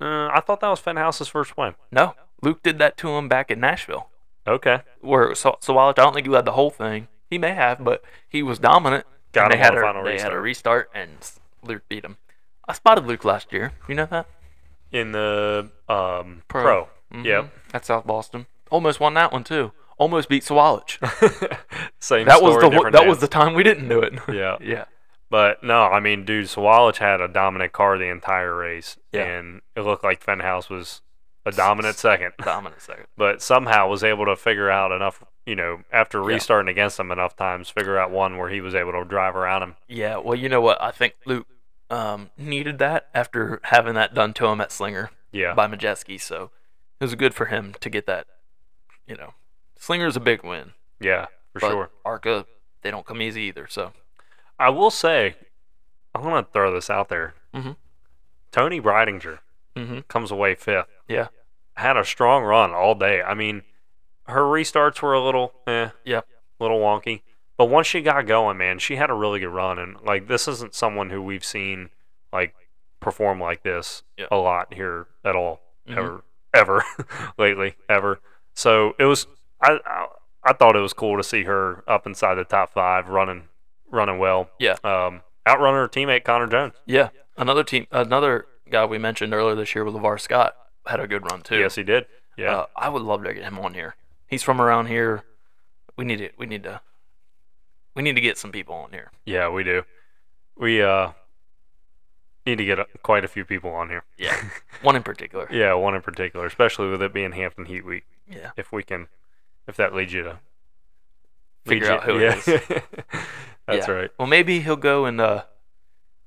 Uh, 0.01 0.27
I 0.33 0.41
thought 0.41 0.59
that 0.61 0.69
was 0.69 0.81
Fenhaus's 0.81 1.27
first 1.27 1.57
win. 1.57 1.75
No, 1.91 2.15
Luke 2.41 2.61
did 2.63 2.77
that 2.79 2.97
to 2.97 3.09
him 3.09 3.27
back 3.27 3.49
in 3.51 3.59
Nashville. 3.59 4.09
Okay. 4.47 4.81
Where 5.01 5.33
so, 5.35 5.57
Sawalich, 5.61 5.99
I 5.99 6.03
don't 6.03 6.13
think 6.13 6.25
he 6.25 6.31
led 6.31 6.45
the 6.45 6.51
whole 6.51 6.69
thing. 6.69 7.07
He 7.29 7.37
may 7.37 7.53
have, 7.53 7.83
but 7.83 8.03
he 8.27 8.43
was 8.43 8.59
dominant. 8.59 9.05
Got 9.31 9.45
and 9.45 9.53
him 9.53 9.59
they 9.59 9.63
had 9.63 9.77
a, 9.77 9.81
final 9.81 10.03
they 10.03 10.19
had 10.19 10.33
a 10.33 10.39
restart. 10.39 10.89
restart, 10.89 10.91
and 10.93 11.31
Luke 11.63 11.83
beat 11.89 12.03
him. 12.03 12.17
I 12.67 12.73
spotted 12.73 13.05
Luke 13.07 13.25
last 13.25 13.51
year. 13.51 13.71
You 13.87 13.95
know 13.95 14.05
that? 14.07 14.27
In 14.91 15.11
the 15.11 15.69
um, 15.89 16.43
pro. 16.47 16.89
Mhm. 17.13 17.25
Yep. 17.25 17.53
At 17.73 17.85
South 17.85 18.05
Boston. 18.05 18.45
Almost 18.69 18.99
won 18.99 19.13
that 19.15 19.31
one 19.31 19.43
too. 19.43 19.71
Almost 19.97 20.27
beat 20.29 20.43
Sawalich. 20.43 20.97
Same 21.99 22.25
that 22.25 22.41
was 22.41 22.53
story, 22.53 22.65
the 22.65 22.69
different 22.69 22.93
that 22.93 23.03
day. 23.03 23.07
was 23.07 23.19
the 23.19 23.27
time 23.27 23.53
we 23.53 23.63
didn't 23.63 23.87
do 23.87 24.01
it. 24.01 24.13
Yeah. 24.31 24.57
yeah. 24.61 24.85
But 25.33 25.63
no, 25.63 25.85
I 25.85 25.99
mean, 25.99 26.25
dude, 26.25 26.45
Sawalich 26.45 26.97
had 26.97 27.19
a 27.19 27.27
dominant 27.27 27.71
car 27.73 27.97
the 27.97 28.05
entire 28.05 28.53
race, 28.55 28.97
Yeah. 29.11 29.23
and 29.23 29.61
it 29.75 29.81
looked 29.81 30.03
like 30.03 30.23
Fenhaus 30.23 30.69
was 30.69 31.01
a 31.43 31.51
dominant 31.51 31.95
second, 31.95 32.33
Dominant 32.43 32.83
second. 32.83 33.07
but 33.17 33.41
somehow 33.41 33.87
was 33.87 34.03
able 34.03 34.25
to 34.25 34.35
figure 34.35 34.69
out 34.69 34.91
enough, 34.91 35.23
you 35.47 35.55
know, 35.55 35.79
after 35.91 36.19
Yeah. 36.19 36.27
restarting 36.35 36.69
against 36.69 36.99
him 36.99 37.11
enough 37.11 37.35
times, 37.35 37.67
figure 37.71 37.97
out 37.97 38.11
one 38.11 38.37
where 38.37 38.49
he 38.49 38.61
was 38.61 38.75
able 38.75 38.91
to 38.91 39.03
drive 39.05 39.35
around 39.35 39.63
him. 39.63 39.75
Yeah. 39.87 40.17
Well, 40.17 40.35
you 40.35 40.49
know 40.49 40.61
what? 40.61 40.79
I 40.79 40.91
think 40.91 41.15
Luke 41.25 41.47
um, 41.89 42.29
needed 42.37 42.77
that 42.77 43.07
after 43.15 43.59
having 43.63 43.95
that 43.95 44.13
done 44.13 44.33
to 44.35 44.45
him 44.45 44.61
at 44.61 44.71
Slinger 44.71 45.09
Yeah, 45.31 45.55
by 45.55 45.65
Majeski. 45.67 46.21
So 46.21 46.51
it 46.99 47.03
was 47.05 47.15
good 47.15 47.33
for 47.33 47.45
him 47.45 47.73
to 47.81 47.89
get 47.89 48.05
that. 48.05 48.27
You 49.07 49.15
know, 49.15 49.33
Slinger's 49.79 50.15
a 50.15 50.19
big 50.19 50.43
win. 50.43 50.73
yeah, 50.99 51.25
for 51.53 51.59
sure. 51.59 51.89
Arca, 52.05 52.45
they 52.83 52.91
don't 52.91 53.05
come 53.07 53.19
easy 53.19 53.41
either. 53.41 53.65
So 53.67 53.93
I 54.59 54.69
will 54.69 54.91
say, 54.91 55.35
I'm 56.15 56.23
gonna 56.23 56.45
throw 56.51 56.73
this 56.73 56.89
out 56.89 57.09
there. 57.09 57.33
Mhm. 57.53 57.75
Toni 58.51 58.79
Breidinger 58.81 59.39
hmm 59.75 59.99
comes 60.01 60.31
away 60.31 60.55
fifth. 60.55 60.87
yeah, 61.07 61.27
Had 61.75 61.97
a 61.97 62.05
strong 62.05 62.43
run 62.43 62.71
all 62.71 62.93
day. 62.95 63.21
I 63.21 63.33
mean, 63.33 63.63
her 64.27 64.41
restarts 64.43 65.01
were 65.01 65.13
a 65.13 65.19
little, 65.23 65.53
eh, 65.67 65.89
Yep. 66.05 66.27
little 66.59 66.79
wonky. 66.79 67.23
But 67.57 67.65
once 67.65 67.87
she 67.87 68.01
got 68.01 68.25
going, 68.27 68.57
man, 68.57 68.77
she 68.79 68.95
had 68.95 69.09
a 69.09 69.13
really 69.15 69.39
good 69.39 69.49
run. 69.49 69.79
And 69.79 69.99
like, 70.01 70.27
this 70.27 70.47
isn't 70.47 70.75
someone 70.75 71.09
who 71.09 71.21
we've 71.21 71.43
seen 71.45 71.89
like 72.31 72.55
perform 72.99 73.39
like 73.41 73.63
this 73.63 74.03
Yeah. 74.17 74.27
a 74.31 74.37
lot 74.37 74.73
here 74.73 75.07
at 75.25 75.35
all, 75.35 75.61
Mhm. 75.87 75.97
ever, 75.97 76.23
ever 76.53 76.83
lately, 77.37 77.75
ever. 77.89 78.19
So 78.53 78.95
it 78.99 79.05
was. 79.05 79.25
I, 79.61 79.79
I 79.85 80.07
I 80.45 80.53
thought 80.53 80.75
it 80.75 80.79
was 80.81 80.93
cool 80.93 81.15
to 81.17 81.23
see 81.23 81.43
her 81.45 81.83
up 81.87 82.05
inside 82.05 82.35
the 82.35 82.43
top 82.43 82.71
five, 82.73 83.07
running, 83.07 83.47
running 83.93 84.17
well. 84.19 84.49
Yeah. 84.59 84.75
Um, 84.83 85.21
outrunning 85.47 85.75
her 85.79 85.87
teammate 85.87 86.23
Connor 86.23 86.47
Jones. 86.47 86.73
yeah. 86.85 87.09
Another 87.35 87.63
team, 87.63 87.87
another 87.91 88.45
guy 88.69 88.85
we 88.85 88.99
mentioned 88.99 89.33
earlier 89.33 89.55
this 89.55 89.73
year 89.73 89.83
with 89.83 89.95
Lavar 89.95 90.19
Scott 90.21 90.55
had 90.85 90.99
a 90.99 91.07
good 91.07 91.23
run 91.31 91.41
too. 91.41 91.57
Yes, 91.57 91.73
he 91.75 91.81
did. 91.83 92.05
Yeah. 92.37 92.55
Uh, 92.55 92.65
I 92.75 92.89
would 92.89 93.01
love 93.01 93.23
to 93.23 93.33
get 93.33 93.43
him 93.43 93.57
on 93.57 93.73
here. 93.73 93.95
He's 94.27 94.43
from 94.43 94.61
around 94.61 94.85
here. 94.85 95.23
We 95.97 96.05
need 96.05 96.17
to. 96.17 96.29
We 96.37 96.45
need 96.45 96.61
to. 96.63 96.81
We 97.95 98.03
need 98.03 98.13
to 98.15 98.21
get 98.21 98.37
some 98.37 98.51
people 98.51 98.75
on 98.75 98.91
here. 98.91 99.11
Yeah, 99.25 99.49
we 99.49 99.63
do. 99.63 99.83
We 100.55 100.83
uh 100.83 101.13
need 102.45 102.57
to 102.57 102.65
get 102.65 102.77
a, 102.79 102.85
quite 103.01 103.23
a 103.25 103.27
few 103.27 103.45
people 103.45 103.71
on 103.71 103.89
here. 103.89 104.03
Yeah. 104.17 104.39
One 104.83 104.95
in 104.95 105.01
particular. 105.03 105.47
Yeah, 105.51 105.73
one 105.73 105.95
in 105.95 106.01
particular, 106.01 106.45
especially 106.45 106.89
with 106.89 107.01
it 107.01 107.13
being 107.13 107.31
Hampton 107.31 107.65
Heat 107.65 107.85
Week. 107.85 108.03
Yeah. 108.29 108.51
If 108.57 108.71
we 108.71 108.83
can, 108.83 109.07
if 109.67 109.75
that 109.77 109.95
leads 109.95 110.13
you 110.13 110.23
to 110.23 110.39
Figure 111.65 111.89
out 111.89 112.03
who 112.03 112.19
you, 112.19 112.27
it 112.27 112.63
yeah. 112.69 112.81
That's 113.67 113.87
Yeah. 113.87 113.93
right. 113.93 114.11
Well, 114.17 114.27
maybe 114.27 114.59
he'll 114.61 114.75
go 114.75 115.05
and 115.05 115.19
uh, 115.21 115.43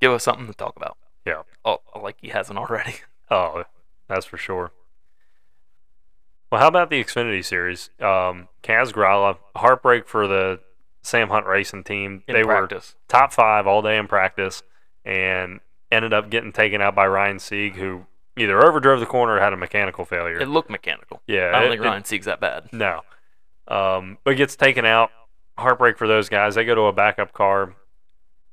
give 0.01 0.13
us 0.13 0.25
something 0.25 0.47
to 0.47 0.55
talk 0.55 0.75
about. 0.77 0.97
Yeah. 1.27 1.43
Oh, 1.65 1.81
like 2.01 2.17
he 2.21 2.29
hasn't 2.29 2.59
already. 2.59 2.97
Oh, 3.29 3.65
that's 4.09 4.25
for 4.25 4.37
sure. 4.37 4.71
Well, 6.51 6.61
how 6.61 6.69
about 6.69 6.91
the 6.91 7.03
Xfinity 7.03 7.45
Series? 7.45 7.91
Um, 7.99 8.49
Kaz 8.63 8.93
Grala, 8.93 9.39
heartbreak 9.57 10.07
for 10.07 10.29
the 10.29 10.61
Sam 11.03 11.29
Hunt 11.31 11.47
Racing 11.47 11.83
team. 11.85 12.23
In 12.29 12.35
they 12.35 12.45
practice. 12.45 12.95
were 12.95 13.01
top 13.09 13.33
five 13.33 13.67
all 13.67 13.83
day 13.83 13.97
in 13.99 14.07
practice, 14.07 14.63
and 15.05 15.59
ended 15.91 16.13
up 16.13 16.31
getting 16.31 16.53
taken 16.53 16.81
out 16.81 16.95
by 16.95 17.07
Ryan 17.07 17.41
Sieg, 17.41 17.75
who 17.75 18.07
either 18.37 18.61
overdrove 18.61 19.01
the 19.01 19.07
corner 19.07 19.35
or 19.37 19.41
had 19.41 19.53
a 19.53 19.57
mechanical 19.57 20.05
failure. 20.05 20.39
It 20.41 20.47
looked 20.47 20.71
mechanical. 20.71 21.21
yeah, 21.27 21.49
I 21.49 21.59
don't 21.61 21.65
it- 21.65 21.71
think 21.71 21.83
it- 21.83 21.89
Ryan 21.89 22.05
Sieg's 22.05 22.27
that 22.27 22.41
bad. 22.41 22.73
No. 22.73 23.01
Um, 23.67 24.19
but 24.23 24.37
gets 24.37 24.55
taken 24.55 24.85
out. 24.85 25.11
Heartbreak 25.59 25.97
for 25.99 26.07
those 26.07 26.29
guys. 26.29 26.55
They 26.55 26.65
go 26.65 26.75
to 26.75 26.83
a 26.83 26.93
backup 26.93 27.33
car. 27.33 27.75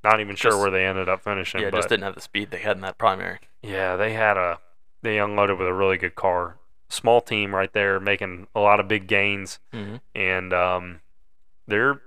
Not 0.03 0.19
even 0.19 0.35
sure 0.35 0.51
Just- 0.51 0.61
where 0.61 0.71
they 0.71 0.85
ended 0.85 1.07
up 1.09 1.23
finishing. 1.23 1.61
Yeah, 1.61 1.69
just 1.71 1.89
didn't 1.89 2.03
have 2.03 2.15
the 2.15 2.21
speed 2.21 2.51
they 2.51 2.59
had 2.59 2.75
in 2.77 2.81
that 2.81 2.97
primary. 2.97 3.39
yeah, 3.61 3.95
they 3.95 4.13
had 4.13 4.37
a 4.37 4.59
they 5.01 5.17
unloaded 5.19 5.57
with 5.57 5.67
a 5.67 5.73
really 5.73 5.97
good 5.97 6.15
car. 6.15 6.57
Small 6.89 7.21
team 7.21 7.55
right 7.55 7.71
there, 7.73 7.99
making 7.99 8.47
a 8.53 8.59
lot 8.59 8.79
of 8.79 8.87
big 8.87 9.07
gains, 9.07 9.59
hmm 9.71 9.95
and 10.13 10.53
um, 10.53 11.01
they're. 11.67 12.01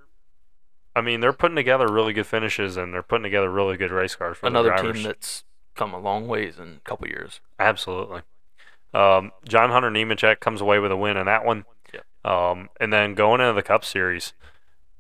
I 0.95 1.03
mean, 1.03 1.21
they're 1.21 1.35
putting 1.35 1.57
together 1.57 1.87
really 1.93 2.15
good 2.15 2.27
finishes, 2.27 2.77
and 2.79 2.95
they're 2.95 3.03
putting 3.03 3.25
together 3.25 3.51
really 3.51 3.77
good 3.77 3.91
race 3.91 4.15
cars 4.15 4.39
for 4.39 4.47
Another 4.47 4.75
team 4.77 5.03
that's 5.03 5.45
come 5.75 5.93
a 5.93 5.99
long 5.99 6.27
ways 6.27 6.59
in 6.59 6.77
a 6.77 6.89
couple 6.89 7.07
years. 7.09 7.41
Absolutely. 7.59 8.23
Um, 8.95 9.33
John 9.47 9.69
Hunter 9.71 9.91
Nemechek 9.91 10.41
comes 10.41 10.63
away 10.63 10.79
with 10.79 10.91
a 10.91 10.97
win 10.97 11.19
in 11.19 11.27
that 11.27 11.45
one. 11.45 11.67
Yep. 11.93 12.05
Um, 12.33 12.69
and 12.81 12.91
then 12.95 13.15
going 13.15 13.43
into 13.43 13.53
the 13.53 13.63
Cup 13.63 13.85
Series, 13.85 14.33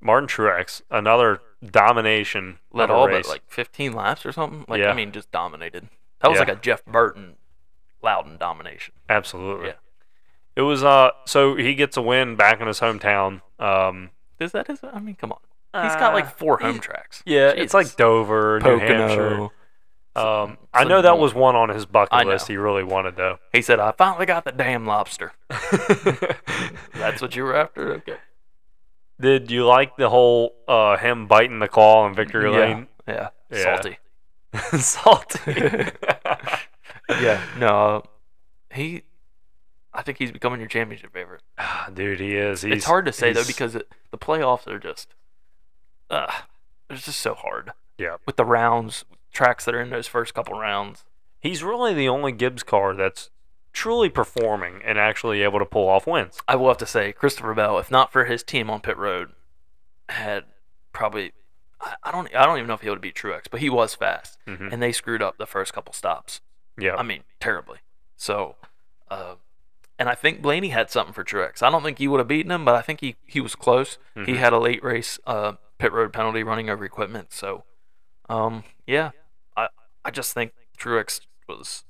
Martin 0.00 0.28
Truex, 0.28 0.82
another 0.90 1.40
domination 1.64 2.58
Led 2.72 2.90
all 2.90 3.08
race. 3.08 3.26
but 3.26 3.32
like 3.34 3.42
15 3.48 3.92
laps 3.92 4.24
or 4.26 4.32
something. 4.32 4.64
Like 4.68 4.80
Yeah. 4.80 4.90
I 4.90 4.94
mean, 4.94 5.12
just 5.12 5.30
dominated. 5.32 5.88
That 6.20 6.28
was 6.28 6.36
Yeah. 6.36 6.40
like 6.46 6.56
a 6.58 6.60
Jeff 6.60 6.84
Burton 6.84 7.36
Loudon 8.02 8.36
domination. 8.36 8.94
Absolutely. 9.08 9.68
Yeah. 9.68 9.72
It 10.54 10.62
was 10.62 10.82
uh. 10.84 11.10
So 11.26 11.54
he 11.56 11.74
gets 11.74 11.96
a 11.96 12.02
win 12.02 12.36
back 12.36 12.60
in 12.60 12.66
his 12.66 12.80
hometown. 12.80 13.42
Um, 13.58 14.10
Is 14.40 14.52
that 14.52 14.66
his? 14.68 14.80
I 14.82 14.98
mean, 15.00 15.14
come 15.16 15.32
on. 15.32 15.38
He's 15.82 15.96
got 15.96 16.14
like 16.14 16.38
four 16.38 16.58
home 16.58 16.78
tracks. 16.78 17.22
yeah, 17.26 17.48
it's 17.50 17.74
like 17.74 17.84
Jesus. 17.84 17.96
Dover, 17.96 18.60
New 18.60 18.78
Hampshire. 18.78 19.50
Pocono. 20.16 20.42
Um, 20.44 20.56
I 20.72 20.84
know 20.84 21.02
that 21.02 21.18
was 21.18 21.34
one 21.34 21.54
on 21.56 21.68
his 21.68 21.84
bucket 21.84 22.24
know. 22.24 22.32
list. 22.32 22.48
He 22.48 22.56
really 22.56 22.82
wanted 22.82 23.16
though. 23.16 23.38
He 23.52 23.60
said, 23.60 23.78
"I 23.80 23.92
finally 23.92 24.24
got 24.24 24.44
the 24.46 24.52
damn 24.52 24.86
lobster." 24.86 25.32
That's 26.94 27.20
what 27.20 27.36
you 27.36 27.44
were 27.44 27.54
after. 27.54 27.92
Okay. 27.96 28.16
Did 29.20 29.50
you 29.50 29.64
like 29.66 29.96
the 29.96 30.10
whole 30.10 30.54
uh 30.68 30.96
him 30.96 31.26
biting 31.26 31.58
the 31.58 31.68
claw 31.68 32.02
on 32.04 32.14
victory 32.14 32.50
Yeah. 32.52 32.58
lane? 32.58 32.86
Yeah. 33.08 33.28
Yeah. 33.50 33.62
Salty. 33.62 33.98
Salty. 34.82 35.92
yeah. 37.20 37.40
No. 37.58 38.02
He. 38.72 39.02
I 39.94 40.02
think 40.02 40.18
he's 40.18 40.30
becoming 40.32 40.60
your 40.60 40.68
championship 40.68 41.12
favorite. 41.14 41.42
Ah, 41.56 41.88
Dude, 41.92 42.20
he 42.20 42.36
is. 42.36 42.60
He's, 42.62 42.72
it's 42.74 42.84
hard 42.84 43.06
to 43.06 43.12
say 43.12 43.32
though 43.32 43.44
because 43.46 43.74
it, 43.74 43.88
the 44.10 44.18
playoffs 44.18 44.66
are 44.66 44.78
just. 44.78 45.14
Uh, 46.10 46.30
it's 46.90 47.04
just 47.06 47.20
so 47.20 47.34
hard 47.34 47.72
yeah, 47.98 48.16
with 48.26 48.36
the 48.36 48.44
rounds, 48.44 49.04
tracks 49.32 49.64
that 49.64 49.74
are 49.74 49.80
in 49.80 49.90
those 49.90 50.06
first 50.06 50.34
couple 50.34 50.56
rounds. 50.58 51.04
he's 51.40 51.64
really 51.64 51.94
the 51.94 52.08
only 52.08 52.30
Gibbs 52.30 52.62
car 52.62 52.94
that's 52.94 53.30
truly 53.76 54.08
performing 54.08 54.80
and 54.82 54.98
actually 54.98 55.42
able 55.42 55.58
to 55.58 55.66
pull 55.66 55.86
off 55.86 56.06
wins. 56.06 56.40
I 56.48 56.56
will 56.56 56.68
have 56.68 56.78
to 56.78 56.86
say, 56.86 57.12
Christopher 57.12 57.52
Bell, 57.52 57.78
if 57.78 57.90
not 57.90 58.10
for 58.10 58.24
his 58.24 58.42
team 58.42 58.70
on 58.70 58.80
pit 58.80 58.96
road, 58.96 59.32
had 60.08 60.44
probably 60.92 61.32
I, 62.02 62.10
don't 62.10 62.34
I 62.34 62.46
don't 62.46 62.56
even 62.56 62.68
know 62.68 62.74
if 62.74 62.80
he 62.80 62.88
would 62.88 62.96
have 62.96 63.02
beat 63.02 63.14
Truex, 63.14 63.42
but 63.50 63.60
he 63.60 63.68
was 63.68 63.94
fast, 63.94 64.38
Mhm. 64.46 64.72
and 64.72 64.82
they 64.82 64.92
screwed 64.92 65.20
up 65.22 65.36
the 65.36 65.46
first 65.46 65.74
couple 65.74 65.92
stops. 65.92 66.40
Yeah, 66.78 66.96
I 66.96 67.02
mean, 67.02 67.22
terribly. 67.38 67.78
So, 68.16 68.56
uh, 69.10 69.34
and 69.98 70.08
I 70.08 70.14
think 70.14 70.40
Blaney 70.40 70.70
had 70.70 70.90
something 70.90 71.12
for 71.12 71.22
Truex. 71.22 71.62
I 71.62 71.68
don't 71.70 71.82
think 71.82 71.98
he 71.98 72.08
would 72.08 72.18
have 72.18 72.28
beaten 72.28 72.50
him, 72.50 72.64
but 72.64 72.74
I 72.76 72.80
think 72.80 73.00
he 73.02 73.16
he 73.26 73.40
was 73.42 73.54
close. 73.54 73.98
He 74.14 74.20
Mhm. 74.32 74.36
had 74.36 74.52
a 74.54 74.58
late 74.58 74.82
race 74.82 75.20
uh, 75.26 75.52
pit 75.76 75.92
road 75.92 76.14
penalty 76.14 76.42
running 76.42 76.70
over 76.70 76.82
equipment. 76.82 77.30
So, 77.34 77.64
um, 78.30 78.64
yeah, 78.86 79.10
I 79.54 79.68
I 80.02 80.10
just 80.10 80.32
think 80.32 80.54
Truex 80.78 81.20
was 81.46 81.84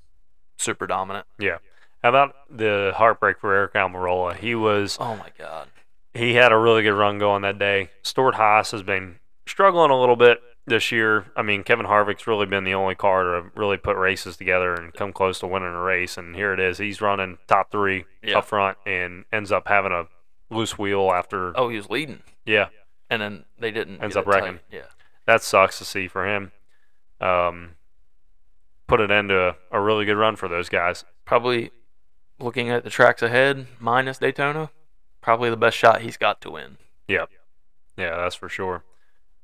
super 0.59 0.89
dominant. 0.89 1.26
yeah. 1.39 1.59
How 2.07 2.11
about 2.11 2.37
the 2.57 2.93
heartbreak 2.95 3.41
for 3.41 3.53
Eric 3.53 3.73
Almirola? 3.75 4.37
He 4.37 4.55
was 4.55 4.97
Oh 5.01 5.17
my 5.17 5.31
God. 5.37 5.67
he 6.15 6.35
had 6.35 6.53
a 6.53 6.57
really 6.57 6.85
good 6.85 6.93
run 6.95 7.19
going 7.19 7.43
that 7.43 7.59
day. 7.59 7.91
Stewart-Haas 8.03 8.71
has 8.71 8.85
been 8.85 9.17
struggling 9.49 9.91
a 9.91 9.99
little 9.99 10.15
bit 10.15 10.39
this 10.69 10.93
year. 10.93 11.27
I 11.35 11.43
mean, 11.43 11.65
Kevin 11.65 11.85
Harvick's 11.87 12.29
really 12.29 12.47
been 12.47 12.63
the 12.63 12.75
only 12.75 12.95
car 12.95 13.25
to 13.25 13.51
really 13.57 13.77
put 13.77 13.97
races 13.97 14.37
together 14.37 14.73
and 14.73 14.95
come 14.95 15.13
close 15.13 15.41
to 15.41 15.49
winning 15.49 15.69
a 15.75 15.81
race. 15.81 16.17
And 16.17 16.37
here 16.37 16.53
it 16.53 16.61
is. 16.61 16.79
He's 16.79 17.01
running 17.01 17.39
top 17.49 17.73
three 17.73 18.05
Yeah. 18.23 18.39
up 18.39 18.45
front 18.45 18.79
and 18.87 19.25
ends 19.33 19.51
up 19.51 19.67
having 19.67 19.91
a 19.91 20.07
loose 20.49 20.79
wheel 20.79 21.11
after. 21.13 21.59
Oh, 21.59 21.69
he 21.71 21.77
was 21.77 21.91
leading, 21.91 22.23
Yeah, 22.45 22.69
and 23.11 23.21
then 23.21 23.47
they 23.59 23.73
didn't. 23.73 24.01
Ends 24.01 24.15
up 24.15 24.29
it 24.29 24.31
tight. 24.31 24.43
wrecking. 24.45 24.61
Yeah. 24.71 24.83
that 25.25 25.43
sucks 25.43 25.79
to 25.79 25.85
see 25.85 26.07
for 26.07 26.25
him. 26.25 26.53
Um, 27.21 27.71
put 28.87 29.01
an 29.01 29.11
end 29.11 29.31
to 29.31 29.57
a, 29.73 29.79
a 29.79 29.81
really 29.81 30.05
good 30.05 30.17
run 30.17 30.37
for 30.37 30.47
those 30.47 30.69
guys. 30.69 31.05
Probably 31.25 31.73
looking 32.39 32.70
at 32.70 32.84
the 32.84 32.91
tracks 32.91 33.22
ahead, 33.22 33.66
minus 33.78 34.18
Daytona, 34.18 34.70
probably 35.20 35.51
the 35.51 35.57
best 35.57 35.76
shot 35.76 36.03
he's 36.03 36.16
got 36.16 36.41
to 36.43 36.51
win. 36.51 36.76
Yep. 37.09 37.30
Yeah, 37.97 38.16
that's 38.16 38.34
for 38.34 38.49
sure. 38.49 38.84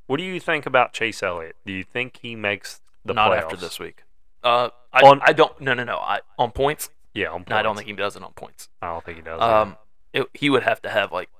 What 0.06 0.18
do 0.18 0.24
you 0.24 0.38
think 0.40 0.66
about 0.66 0.92
Chase 0.92 1.22
Elliott? 1.22 1.56
Do 1.64 1.72
you 1.72 1.84
think 1.84 2.18
he 2.22 2.34
makes 2.36 2.80
the 3.04 3.14
Not 3.14 3.30
playoffs? 3.30 3.42
after 3.44 3.56
this 3.56 3.78
week. 3.78 4.04
Uh, 4.44 4.68
I, 4.92 5.00
On- 5.02 5.20
I 5.22 5.32
don't. 5.32 5.58
No, 5.60 5.72
no, 5.74 5.84
no. 5.84 5.96
I 5.96 6.20
on 6.38 6.50
points. 6.50 6.90
Yeah, 7.14 7.28
on 7.30 7.44
No, 7.48 7.56
I 7.56 7.62
don't 7.62 7.76
think 7.76 7.86
he 7.88 7.92
does 7.94 8.16
it 8.16 8.22
on 8.22 8.32
points. 8.32 8.68
I 8.80 8.88
don't 8.88 9.04
think 9.04 9.18
he 9.18 9.22
does. 9.22 9.40
Um, 9.40 9.76
it, 10.12 10.26
he 10.34 10.50
would 10.50 10.64
have 10.64 10.82
to 10.82 10.90
have 10.90 11.12
like 11.12 11.30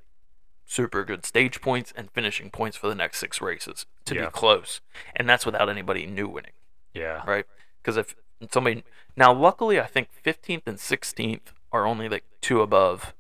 super 0.65 1.05
good 1.05 1.27
stage 1.27 1.61
points 1.61 1.93
and 1.97 2.11
finishing 2.13 2.51
points 2.51 2.77
for 2.77 2.89
the 2.89 2.95
next 2.95 3.19
six 3.19 3.41
races 3.41 3.85
to 4.07 4.15
Yeah. 4.15 4.27
be 4.27 4.31
close, 4.31 4.81
and 5.17 5.29
that's 5.29 5.45
without 5.45 5.69
anybody 5.69 6.07
new 6.07 6.29
winning, 6.29 6.53
yeah. 6.95 7.23
right? 7.27 7.45
Because 7.83 7.97
if 7.97 8.15
somebody 8.51 8.85
now, 9.17 9.33
luckily, 9.33 9.79
I 9.79 9.87
think 9.87 10.09
15th 10.25 10.63
and 10.67 10.79
16th 10.79 11.53
are 11.71 11.87
only 11.87 12.09
like 12.09 12.25
two 12.41 12.61
above, 12.63 13.15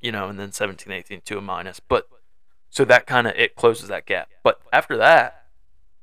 you 0.00 0.12
know, 0.12 0.28
and 0.28 0.38
then 0.38 0.50
17th, 0.50 0.86
18th, 0.86 1.24
two 1.24 1.38
a 1.38 1.40
minus, 1.40 1.80
but 1.80 2.08
so 2.68 2.84
that 2.84 3.06
kind 3.06 3.26
of 3.26 3.34
it 3.36 3.56
closes 3.56 3.88
that 3.88 4.06
gap. 4.06 4.28
But 4.42 4.60
after 4.72 4.96
that, 4.98 5.44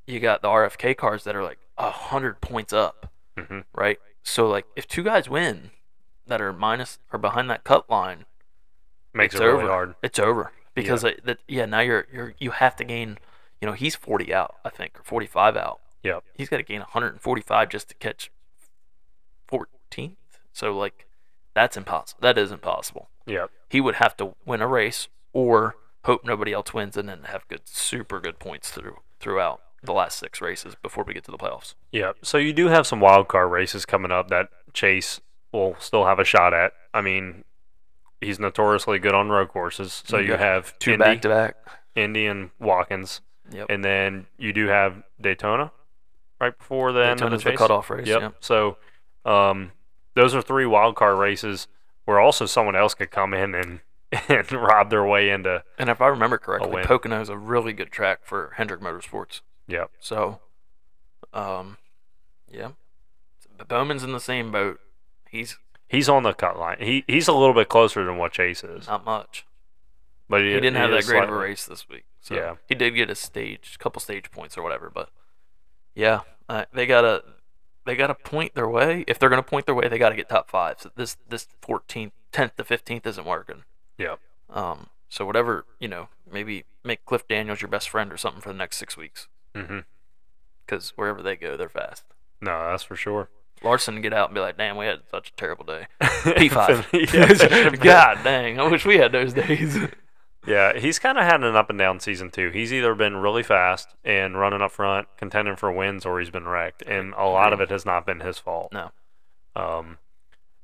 you 0.06 0.20
got 0.20 0.42
the 0.42 0.48
RFK 0.48 0.96
cars 0.96 1.24
that 1.24 1.34
are 1.36 1.42
like 1.42 1.58
a 1.78 1.90
hundred 1.90 2.40
points 2.40 2.72
up, 2.72 3.10
hmm 3.38 3.60
right? 3.74 3.98
So 4.22 4.48
like 4.48 4.66
if 4.76 4.86
two 4.86 5.02
guys 5.02 5.28
win 5.28 5.70
that 6.26 6.40
are 6.40 6.52
minus 6.52 6.98
or 7.12 7.18
behind 7.18 7.48
that 7.50 7.64
cut 7.64 7.88
line, 7.88 8.24
Makes 9.14 9.34
it's 9.34 9.40
it 9.40 9.44
really 9.44 9.62
over. 9.62 9.68
hard. 9.72 9.94
It's 10.02 10.18
over 10.18 10.52
because 10.74 11.02
it, 11.04 11.24
that 11.24 11.38
yeah 11.48 11.64
now 11.64 11.80
you're 11.80 12.06
you're 12.12 12.34
you 12.38 12.50
have 12.52 12.76
to 12.76 12.84
gain 12.84 13.18
you 13.60 13.66
know 13.66 13.72
he's 13.72 13.96
40 13.96 14.32
out 14.34 14.56
I 14.64 14.68
think 14.70 14.98
or 14.98 15.02
45 15.02 15.56
out. 15.56 15.80
Yeah, 16.02 16.20
He's 16.34 16.48
got 16.48 16.58
to 16.58 16.62
gain 16.62 16.80
145 16.80 17.68
just 17.70 17.88
to 17.88 17.94
catch 17.96 18.30
14th. 19.90 20.16
So 20.52 20.76
like 20.76 21.06
that's 21.54 21.76
impossible. 21.76 22.20
That 22.22 22.38
is 22.38 22.52
impossible. 22.52 23.08
Yeah. 23.26 23.46
He 23.68 23.80
would 23.80 23.96
have 23.96 24.16
to 24.18 24.34
win 24.46 24.60
a 24.62 24.66
race 24.68 25.08
or 25.32 25.76
hope 26.04 26.24
nobody 26.24 26.52
else 26.52 26.72
wins 26.72 26.96
and 26.96 27.08
then 27.08 27.22
have 27.24 27.46
good 27.48 27.62
super 27.64 28.20
good 28.20 28.38
points 28.38 28.70
through 28.70 28.98
throughout 29.20 29.60
the 29.82 29.92
last 29.92 30.18
six 30.18 30.40
races 30.40 30.74
before 30.82 31.04
we 31.04 31.14
get 31.14 31.24
to 31.24 31.30
the 31.30 31.38
playoffs. 31.38 31.74
Yeah. 31.92 32.12
So 32.22 32.38
you 32.38 32.52
do 32.52 32.66
have 32.68 32.86
some 32.86 33.00
wild 33.00 33.28
card 33.28 33.50
races 33.50 33.84
coming 33.86 34.10
up 34.10 34.28
that 34.28 34.48
Chase 34.72 35.20
will 35.52 35.76
still 35.78 36.04
have 36.06 36.18
a 36.18 36.24
shot 36.24 36.52
at. 36.54 36.72
I 36.92 37.00
mean, 37.00 37.44
he's 38.20 38.38
notoriously 38.40 38.98
good 38.98 39.14
on 39.14 39.28
road 39.28 39.48
courses. 39.48 40.02
So 40.06 40.18
you 40.18 40.28
got 40.28 40.40
have 40.40 40.78
Two 40.78 40.92
Indy, 40.92 41.04
back 41.04 41.22
to 41.22 41.28
back. 41.28 41.56
Indy 41.94 42.26
and 42.26 42.50
Watkins, 42.58 43.20
Yep. 43.50 43.66
and 43.70 43.84
then 43.84 44.26
you 44.36 44.52
do 44.52 44.66
have 44.66 45.02
Daytona 45.20 45.72
right 46.40 46.56
before 46.56 46.92
then. 46.92 47.16
Daytona's 47.16 47.44
the 47.44 47.50
the 47.52 47.56
cutoff 47.56 47.88
race. 47.90 48.06
Yep. 48.06 48.20
Yep. 48.20 48.34
So, 48.40 48.76
um, 49.24 49.72
those 50.18 50.34
are 50.34 50.42
three 50.42 50.66
wild 50.66 50.96
card 50.96 51.16
races 51.18 51.68
where 52.04 52.18
also 52.18 52.44
someone 52.44 52.74
else 52.74 52.92
could 52.94 53.10
come 53.10 53.32
in 53.32 53.54
and 53.54 53.80
and 54.28 54.50
rob 54.52 54.90
their 54.90 55.04
way 55.04 55.30
into. 55.30 55.62
And 55.78 55.88
if 55.88 56.00
I 56.00 56.08
remember 56.08 56.38
correctly. 56.38 56.82
Pocono 56.82 57.20
is 57.20 57.28
a 57.28 57.36
really 57.36 57.72
good 57.72 57.92
track 57.92 58.20
for 58.24 58.52
Hendrick 58.56 58.80
Motorsports. 58.80 59.42
Yeah. 59.66 59.84
So, 60.00 60.40
um, 61.32 61.76
yeah, 62.50 62.70
Bowman's 63.68 64.02
in 64.02 64.12
the 64.12 64.20
same 64.20 64.50
boat. 64.50 64.80
He's 65.28 65.58
He's 65.88 66.08
on 66.08 66.22
the 66.22 66.32
cut 66.34 66.58
line. 66.58 66.78
He 66.80 67.04
he's 67.06 67.28
a 67.28 67.32
little 67.32 67.54
bit 67.54 67.68
closer 67.68 68.04
than 68.04 68.16
what 68.18 68.32
Chase 68.32 68.64
is, 68.64 68.86
not 68.88 69.04
much. 69.04 69.46
but 70.28 70.40
He 70.42 70.48
didn't 70.52 70.74
have 70.74 70.90
that 70.90 71.04
great 71.04 71.22
of 71.24 71.30
a 71.30 71.36
race 71.36 71.64
this 71.66 71.88
week. 71.88 72.04
So 72.20 72.34
Yeah. 72.34 72.54
he 72.66 72.74
did 72.74 72.90
get 72.94 73.08
a 73.10 73.14
stage, 73.14 73.78
couple 73.78 74.00
stage 74.00 74.30
points 74.30 74.58
or 74.58 74.62
whatever. 74.62 74.90
But 74.92 75.10
yeah, 75.94 76.20
uh, 76.48 76.64
they 76.72 76.86
gotta 76.86 77.22
they 77.88 77.96
gotta 77.96 78.14
point 78.14 78.54
their 78.54 78.68
way. 78.68 79.04
If 79.08 79.18
they're 79.18 79.30
gonna 79.30 79.42
point 79.42 79.66
their 79.66 79.74
way, 79.74 79.88
they 79.88 79.98
gotta 79.98 80.14
get 80.14 80.28
top 80.28 80.50
five. 80.50 80.76
So 80.78 80.90
this 80.94 81.16
this 81.28 81.48
14th, 81.62 82.12
10th 82.32 82.56
to 82.56 82.64
15th 82.64 83.06
isn't 83.06 83.24
working. 83.24 83.64
Yep. 83.96 84.20
Um, 84.50 84.88
so 85.08 85.24
whatever 85.24 85.64
you 85.80 85.88
know, 85.88 86.08
maybe 86.30 86.64
make 86.84 87.04
Cliff 87.06 87.26
Daniels 87.26 87.62
your 87.62 87.70
best 87.70 87.88
friend 87.88 88.12
or 88.12 88.18
something 88.18 88.42
for 88.42 88.50
the 88.50 88.58
next 88.58 88.76
six 88.76 88.96
weeks. 88.96 89.26
Mm-hmm. 89.54 89.80
Because 90.66 90.90
wherever 90.96 91.22
they 91.22 91.34
go, 91.34 91.56
they're 91.56 91.70
fast. 91.70 92.04
No, 92.42 92.70
that's 92.70 92.82
for 92.82 92.94
sure. 92.94 93.30
Larson 93.62 94.02
get 94.02 94.12
out 94.12 94.28
and 94.28 94.34
be 94.34 94.40
like, 94.40 94.58
"Damn, 94.58 94.76
we 94.76 94.86
had 94.86 95.00
such 95.10 95.30
a 95.30 95.32
terrible 95.32 95.64
day." 95.64 95.86
P5. 96.00 97.80
God 97.82 98.18
dang, 98.22 98.60
I 98.60 98.68
wish 98.68 98.84
we 98.84 98.98
had 98.98 99.12
those 99.12 99.32
days. 99.32 99.78
Yeah, 100.46 100.78
he's 100.78 100.98
kind 100.98 101.18
of 101.18 101.24
had 101.24 101.42
an 101.42 101.56
up 101.56 101.68
and 101.68 101.78
down 101.78 102.00
season 102.00 102.30
too. 102.30 102.50
He's 102.50 102.72
either 102.72 102.94
been 102.94 103.16
really 103.16 103.42
fast 103.42 103.94
and 104.04 104.38
running 104.38 104.62
up 104.62 104.70
front, 104.72 105.08
contending 105.16 105.56
for 105.56 105.70
wins, 105.70 106.06
or 106.06 106.20
he's 106.20 106.30
been 106.30 106.46
wrecked, 106.46 106.82
and 106.82 107.12
a 107.14 107.24
lot 107.24 107.52
of 107.52 107.60
it 107.60 107.70
has 107.70 107.84
not 107.84 108.06
been 108.06 108.20
his 108.20 108.38
fault. 108.38 108.72
No. 108.72 108.90
Um, 109.56 109.98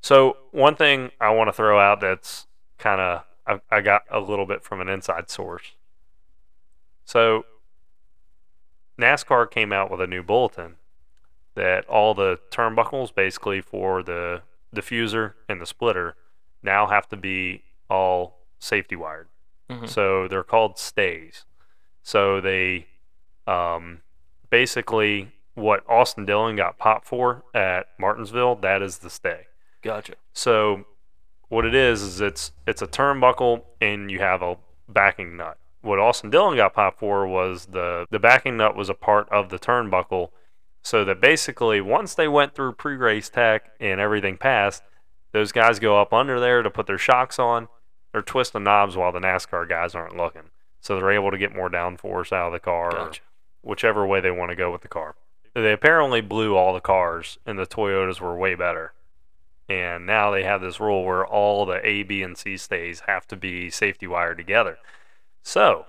so 0.00 0.36
one 0.52 0.76
thing 0.76 1.10
I 1.20 1.30
want 1.30 1.48
to 1.48 1.52
throw 1.52 1.78
out 1.78 2.00
that's 2.00 2.46
kind 2.78 3.00
of 3.00 3.24
I, 3.46 3.60
I 3.70 3.80
got 3.80 4.02
a 4.10 4.20
little 4.20 4.46
bit 4.46 4.62
from 4.62 4.80
an 4.80 4.88
inside 4.88 5.28
source. 5.28 5.72
So 7.04 7.44
NASCAR 8.98 9.50
came 9.50 9.72
out 9.72 9.90
with 9.90 10.00
a 10.00 10.06
new 10.06 10.22
bulletin 10.22 10.76
that 11.54 11.84
all 11.86 12.14
the 12.14 12.38
turnbuckles, 12.50 13.14
basically 13.14 13.60
for 13.60 14.02
the 14.02 14.42
diffuser 14.74 15.34
and 15.48 15.60
the 15.60 15.66
splitter, 15.66 16.16
now 16.62 16.86
have 16.86 17.08
to 17.08 17.16
be 17.16 17.62
all 17.90 18.38
safety 18.58 18.96
wired. 18.96 19.28
Mhm. 19.70 19.88
So 19.88 20.28
they're 20.28 20.42
called 20.44 20.78
stays. 20.78 21.44
So 22.02 22.40
they 22.40 22.86
um, 23.46 24.02
basically 24.50 25.32
what 25.54 25.88
Austin 25.88 26.24
Dillon 26.24 26.56
got 26.56 26.78
popped 26.78 27.06
for 27.06 27.44
at 27.54 27.86
Martinsville, 27.98 28.56
that 28.56 28.82
is 28.82 28.98
the 28.98 29.10
stay. 29.10 29.46
Gotcha. 29.82 30.14
So 30.32 30.84
what 31.48 31.64
it 31.64 31.74
is 31.74 32.02
is 32.02 32.20
it's 32.20 32.52
it's 32.66 32.82
a 32.82 32.86
turnbuckle 32.86 33.62
and 33.80 34.10
you 34.10 34.18
have 34.18 34.42
a 34.42 34.56
backing 34.88 35.36
nut. 35.36 35.58
What 35.82 35.98
Austin 35.98 36.30
Dillon 36.30 36.56
got 36.56 36.74
popped 36.74 36.98
for 36.98 37.26
was 37.26 37.66
the 37.66 38.06
the 38.10 38.18
backing 38.18 38.56
nut 38.56 38.74
was 38.76 38.88
a 38.88 38.94
part 38.94 39.28
of 39.30 39.50
the 39.50 39.58
turnbuckle, 39.58 40.30
so 40.82 41.04
that 41.04 41.20
basically 41.20 41.80
once 41.80 42.14
they 42.14 42.28
went 42.28 42.54
through 42.54 42.72
pre-race 42.72 43.28
tech 43.28 43.70
and 43.78 44.00
everything 44.00 44.36
passed, 44.36 44.82
those 45.32 45.52
guys 45.52 45.78
go 45.78 46.00
up 46.00 46.12
under 46.12 46.40
there 46.40 46.62
to 46.62 46.70
put 46.70 46.86
their 46.86 46.98
shocks 46.98 47.38
on. 47.38 47.68
They're 48.14 48.22
twisting 48.22 48.62
knobs 48.62 48.96
while 48.96 49.10
the 49.10 49.18
NASCAR 49.18 49.68
guys 49.68 49.92
aren't 49.96 50.16
looking, 50.16 50.44
so 50.80 50.94
they're 50.94 51.10
able 51.10 51.32
to 51.32 51.36
get 51.36 51.52
more 51.52 51.68
downforce 51.68 52.32
out 52.32 52.46
of 52.46 52.52
the 52.52 52.60
car, 52.60 52.86
or 52.86 53.06
Gotcha. 53.06 53.20
whichever 53.60 54.06
way 54.06 54.20
they 54.20 54.30
want 54.30 54.50
to 54.50 54.56
go 54.56 54.70
with 54.70 54.82
the 54.82 54.88
car. 54.88 55.16
They 55.52 55.72
apparently 55.72 56.20
blew 56.20 56.54
all 56.56 56.72
the 56.72 56.80
cars, 56.80 57.38
and 57.44 57.58
the 57.58 57.66
Toyotas 57.66 58.20
were 58.20 58.36
way 58.36 58.54
better 58.54 58.92
and 59.66 60.04
now 60.06 60.30
they 60.30 60.42
have 60.44 60.60
this 60.60 60.78
rule 60.78 61.04
where 61.06 61.26
all 61.26 61.64
the 61.64 61.80
A, 61.86 62.02
B, 62.02 62.22
and 62.22 62.36
C 62.36 62.58
stays 62.58 63.00
have 63.06 63.26
to 63.28 63.34
be 63.36 63.70
safety 63.70 64.06
wired 64.06 64.36
together. 64.36 64.76
So 65.42 65.86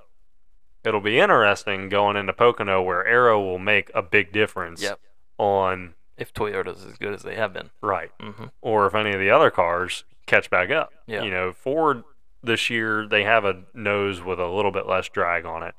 it'll 0.85 1.01
be 1.01 1.19
interesting 1.19 1.89
going 1.89 2.15
into 2.15 2.31
Pocono 2.31 2.81
where 2.81 3.05
aero 3.05 3.39
will 3.41 3.59
make 3.59 3.91
a 3.93 4.01
big 4.01 4.31
difference 4.31 4.81
Yep. 4.81 4.99
on 5.37 5.93
If 6.17 6.33
Toyota's 6.33 6.85
as 6.85 6.97
good 6.97 7.13
as 7.13 7.23
they 7.23 7.35
have 7.35 7.51
been. 7.51 7.69
right, 7.81 8.11
Mm-hmm. 8.19 8.45
or 8.61 8.87
if 8.87 8.95
any 8.95 9.11
of 9.11 9.19
the 9.19 9.29
other 9.29 9.51
cars 9.51 10.05
catch 10.25 10.49
back 10.49 10.69
up. 10.71 10.93
Yeah. 11.05 11.23
You 11.23 11.31
know, 11.31 11.51
Ford 11.51 12.03
this 12.45 12.69
year 12.69 13.07
they 13.07 13.23
have 13.23 13.45
a 13.45 13.63
nose 13.73 14.21
with 14.21 14.39
a 14.39 14.47
little 14.47 14.71
bit 14.71 14.87
less 14.87 15.09
drag 15.09 15.45
on 15.45 15.63
it, 15.63 15.75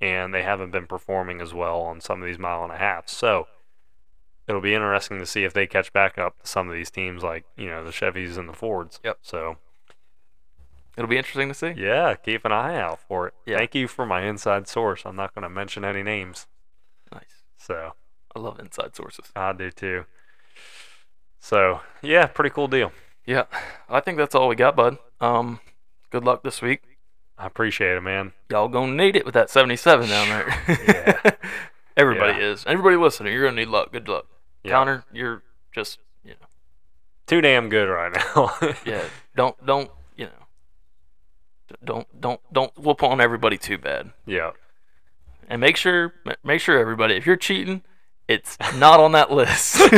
and 0.00 0.32
they 0.34 0.42
haven't 0.42 0.70
been 0.70 0.86
performing 0.86 1.40
as 1.40 1.52
well 1.54 1.80
on 1.80 2.00
some 2.00 2.22
of 2.22 2.26
these 2.26 2.38
mile 2.38 2.62
and 2.64 2.72
a 2.72 2.76
half. 2.78 3.08
So 3.08 3.48
it'll 4.48 4.60
be 4.60 4.74
interesting 4.74 5.18
to 5.18 5.26
see 5.26 5.44
if 5.44 5.52
they 5.52 5.66
catch 5.66 5.92
back 5.92 6.18
up 6.18 6.40
to 6.40 6.46
some 6.46 6.68
of 6.68 6.74
these 6.74 6.90
teams 6.90 7.22
like 7.22 7.44
you 7.56 7.66
know 7.68 7.84
the 7.84 7.90
Chevys 7.90 8.36
and 8.38 8.48
the 8.48 8.52
Fords. 8.54 9.00
Yep. 9.04 9.18
So 9.22 9.56
It'll 10.96 11.10
be 11.10 11.18
interesting 11.18 11.48
to 11.48 11.54
see. 11.54 11.74
yeah, 11.76 12.14
keep 12.14 12.46
an 12.46 12.52
eye 12.52 12.76
out 12.80 13.00
for 13.06 13.26
it. 13.28 13.34
Yeah. 13.44 13.58
Thank 13.58 13.74
you 13.74 13.86
for 13.86 14.06
my 14.06 14.22
inside 14.22 14.66
source. 14.66 15.02
I'm 15.04 15.14
not 15.14 15.34
going 15.34 15.42
to 15.42 15.50
mention 15.50 15.84
any 15.84 16.02
names. 16.02 16.46
Nice. 17.12 17.42
So 17.58 17.92
I 18.34 18.38
love 18.38 18.58
inside 18.58 18.96
sources. 18.96 19.26
I 19.36 19.52
do 19.52 19.70
too. 19.70 20.06
So 21.38 21.80
yeah, 22.00 22.24
pretty 22.26 22.48
cool 22.48 22.66
deal. 22.66 22.92
Yeah. 23.26 23.44
I 23.90 24.00
think 24.00 24.16
that's 24.16 24.34
all 24.34 24.48
we 24.48 24.56
got, 24.56 24.74
bud. 24.74 24.96
Um, 25.20 25.60
good 26.10 26.24
luck 26.24 26.42
this 26.42 26.60
week. 26.62 26.82
I 27.38 27.46
appreciate 27.46 27.96
it, 27.96 28.00
man. 28.02 28.32
Y'all 28.50 28.68
gonna 28.68 28.92
need 28.92 29.16
it 29.16 29.24
with 29.24 29.34
that 29.34 29.50
77 29.50 30.08
down 30.08 30.28
there. 30.28 30.64
Yeah. 30.86 31.30
Everybody 31.96 32.38
Yeah. 32.38 32.50
is. 32.52 32.64
Everybody 32.66 32.96
listening, 32.96 33.32
you're 33.32 33.44
gonna 33.44 33.56
need 33.56 33.68
luck. 33.68 33.92
Good 33.92 34.08
luck. 34.08 34.26
Yeah. 34.64 34.72
Connor, 34.72 35.04
you're 35.12 35.42
just 35.72 35.98
you 36.24 36.30
know 36.30 36.46
Too 37.26 37.40
damn 37.40 37.68
good 37.68 37.88
right 37.88 38.12
now. 38.12 38.54
yeah. 38.86 39.04
Don't 39.34 39.64
don't 39.66 39.90
you 40.16 40.26
know. 40.26 40.46
Don't 41.84 42.20
don't 42.20 42.40
don't 42.52 42.76
whoop 42.78 43.02
on 43.02 43.20
everybody 43.20 43.58
too 43.58 43.76
bad. 43.78 44.12
Yeah. 44.24 44.52
And 45.48 45.60
make 45.60 45.76
sure, 45.76 46.12
make 46.42 46.60
sure 46.60 46.76
everybody, 46.76 47.14
if 47.14 47.24
you're 47.24 47.36
cheating, 47.36 47.82
it's 48.26 48.58
not 48.74 48.98
on 48.98 49.12
that 49.12 49.30
list. 49.30 49.76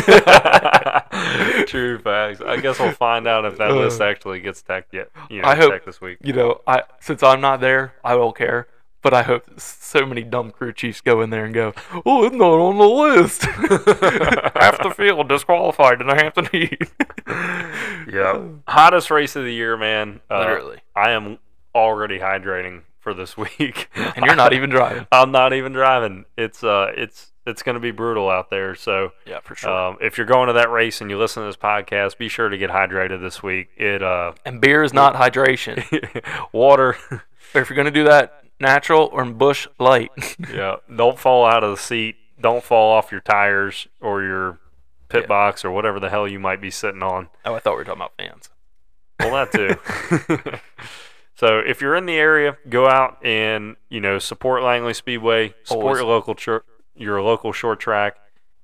True 1.67 1.99
facts. 1.99 2.41
I 2.41 2.57
guess 2.61 2.79
we'll 2.79 2.93
find 2.93 3.27
out 3.27 3.45
if 3.45 3.59
that 3.59 3.73
list 3.73 4.01
actually 4.01 4.41
gets 4.41 4.63
checked 4.63 4.93
yet. 4.95 5.11
You 5.31 5.43
know, 5.43 5.49
Uh, 5.49 5.51
I 5.53 5.55
hope- 5.57 5.85
this 5.85 6.01
week. 6.01 6.19
you 6.23 6.33
know, 6.33 6.61
I 6.67 6.83
since 7.01 7.23
I'm 7.23 7.41
not 7.41 7.61
there, 7.61 7.95
I 8.05 8.15
will 8.15 8.33
care. 8.33 8.69
But 9.01 9.15
I 9.15 9.23
hope 9.23 9.45
so 9.61 10.05
many 10.05 10.25
dumb 10.25 10.51
crew 10.51 10.73
chiefs 10.73 11.01
go 11.01 11.21
in 11.23 11.31
there 11.31 11.45
and 11.45 11.55
go, 11.55 11.73
"Oh, 12.05 12.25
it's 12.25 12.35
not 12.35 12.59
on 12.59 12.79
the 12.79 12.85
list." 12.85 13.43
Half 14.57 14.83
the 14.83 14.93
field 14.97 15.29
disqualified 15.29 16.01
in 16.01 16.09
the 16.09 16.17
Hampton 16.17 16.47
Heat. 16.47 16.83
Yeah. 18.13 18.43
Hottest 18.67 19.11
race 19.11 19.37
of 19.37 19.45
the 19.45 19.53
year, 19.53 19.77
man. 19.77 20.21
Uh, 20.31 20.39
Literally. 20.41 20.79
I 20.97 21.11
am 21.11 21.39
already 21.75 22.19
hydrating 22.19 22.83
for 22.99 23.15
this 23.15 23.37
week. 23.37 23.89
and 23.95 24.25
you're 24.27 24.35
not 24.37 24.53
even 24.53 24.69
driving. 24.71 25.07
I'm 25.13 25.31
not 25.31 25.53
even 25.53 25.73
driving. 25.73 26.25
It's 26.37 26.65
uh 26.65 26.91
it's 26.97 27.31
it's 27.49 27.63
going 27.63 27.75
to 27.75 27.81
be 27.81 27.91
brutal 27.91 28.29
out 28.29 28.51
there. 28.51 28.75
So 28.75 29.13
Yeah, 29.27 29.41
for 29.41 29.55
sure. 29.55 29.71
um, 29.71 29.99
if 30.01 30.17
you're 30.19 30.27
going 30.27 30.47
to 30.49 30.53
that 30.55 30.71
race 30.71 31.01
and 31.01 31.11
you 31.11 31.19
listen 31.19 31.43
to 31.43 31.49
this 31.49 31.57
podcast, 31.57 32.19
be 32.19 32.29
sure 32.29 32.49
to 32.49 32.57
get 32.59 32.71
hydrated 32.71 33.21
this 33.21 33.43
week. 33.43 33.69
It 33.77 34.03
uh 34.03 34.33
and 34.45 34.61
beer 34.61 34.83
is 34.83 34.93
not 34.93 35.15
hydration. 35.15 35.83
water. 36.53 36.97
or 37.11 37.23
if 37.61 37.69
you're 37.71 37.77
gonna 37.77 37.91
do 37.91 38.05
that, 38.05 38.45
natural 38.61 39.09
or 39.13 39.25
Busch 39.25 39.67
Light. 39.79 40.11
yeah, 40.53 40.77
don't 40.95 41.19
fall 41.19 41.45
out 41.47 41.65
of 41.65 41.71
the 41.71 41.77
seat. 41.83 42.17
Don't 42.41 42.63
fall 42.63 42.93
off 42.97 43.11
your 43.11 43.21
tires 43.21 43.89
or 44.01 44.23
your 44.23 44.59
pit 45.09 45.23
Yeah. 45.23 45.27
box 45.29 45.65
or 45.65 45.71
whatever 45.71 45.99
the 45.99 46.11
hell 46.11 46.29
you 46.29 46.39
might 46.39 46.61
be 46.61 46.71
sitting 46.71 47.03
on. 47.03 47.29
oh, 47.45 47.55
I 47.55 47.59
thought 47.61 47.73
we 47.73 47.79
were 47.79 47.85
talking 47.85 48.03
about 48.03 48.13
fans. 48.17 48.51
Well, 49.19 49.33
that 49.33 49.51
too. 49.53 50.59
so 51.35 51.59
if 51.59 51.81
you're 51.81 51.97
in 51.97 52.07
the 52.07 52.15
area, 52.17 52.57
go 52.69 52.89
out 52.89 53.19
and 53.25 53.77
you 53.89 54.01
know 54.01 54.19
support 54.19 54.63
Langley 54.63 54.95
Speedway, 54.95 55.55
support 55.65 55.85
Always. 55.85 55.99
your 56.01 56.07
local 56.09 56.35
chur- 56.35 56.63
your 56.99 57.23
local 57.23 57.53
short 57.53 57.81
track, 57.81 58.17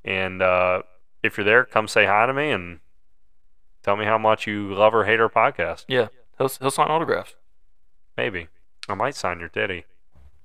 and 0.05 0.43
uh, 0.43 0.83
if 1.23 1.37
you're 1.37 1.45
there, 1.45 1.65
come 1.65 1.89
say 1.89 2.07
hi 2.07 2.27
to 2.27 2.35
me 2.35 2.51
and 2.51 2.81
tell 3.83 3.97
me 3.97 4.05
how 4.05 4.19
much 4.19 4.47
you 4.47 4.75
love 4.75 4.95
or 4.95 5.05
hate 5.05 5.21
our 5.21 5.29
podcast. 5.29 5.85
Yeah, 5.89 6.09
he'll 6.39 6.49
he'll 6.49 6.71
sign 6.71 6.89
autographs. 6.89 7.35
Maybe 8.17 8.49
I 8.89 8.95
might 8.95 9.15
sign 9.15 9.41
your 9.41 9.49
titty. 9.49 9.85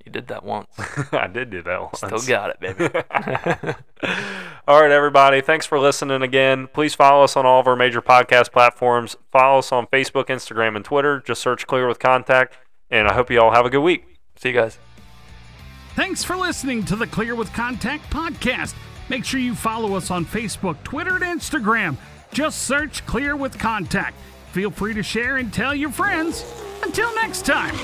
You 0.06 0.12
did 0.12 0.28
that 0.28 0.44
once. 0.44 0.70
I 1.12 1.28
did 1.28 1.50
do 1.50 1.62
that 1.64 1.82
once. 1.82 1.98
Still 1.98 2.22
got 2.22 2.52
it, 2.52 2.60
baby. 2.60 2.86
all 4.68 4.82
right, 4.82 4.92
everybody. 4.92 5.42
Thanks 5.42 5.66
for 5.66 5.78
listening 5.78 6.22
again. 6.22 6.68
Please 6.68 6.96
follow 6.96 7.24
us 7.24 7.36
on 7.36 7.46
all 7.46 7.60
of 7.60 7.68
our 7.68 7.76
major 7.76 8.02
podcast 8.02 8.52
platforms. 8.52 9.18
Follow 9.32 9.60
us 9.60 9.72
on 9.72 9.88
Facebook, 9.88 10.26
Instagram, 10.28 10.76
and 10.76 10.86
Twitter. 10.86 11.22
Just 11.26 11.42
search 11.42 11.68
Clear 11.68 11.88
with 11.88 12.00
Contact. 12.00 12.58
And 12.90 13.08
I 13.08 13.14
hope 13.14 13.30
you 13.30 13.42
all 13.42 13.52
have 13.52 13.66
a 13.66 13.70
good 13.70 13.82
week. 13.82 14.06
See 14.36 14.50
you 14.50 14.56
guys. 14.56 14.80
Thanks 16.00 16.24
for 16.24 16.38
listening 16.38 16.86
to 16.86 16.96
the 16.96 17.06
Clear 17.06 17.36
with 17.36 17.52
Contact 17.52 18.10
podcast. 18.10 18.74
Make 19.10 19.26
sure 19.26 19.42
you 19.42 19.54
follow 19.54 19.96
us 19.96 20.10
on 20.12 20.26
Facebook, 20.26 20.82
Twitter, 20.86 21.16
and 21.16 21.26
Instagram. 21.26 21.98
Just 22.32 22.62
search 22.62 23.06
Clear 23.06 23.36
with 23.36 23.60
Contact. 23.60 24.16
Feel 24.54 24.72
free 24.72 24.94
to 24.94 25.04
share 25.04 25.36
and 25.36 25.54
tell 25.54 25.76
your 25.76 25.92
friends. 25.92 26.46
Until 26.84 27.14
next 27.16 27.46
time. 27.46 27.76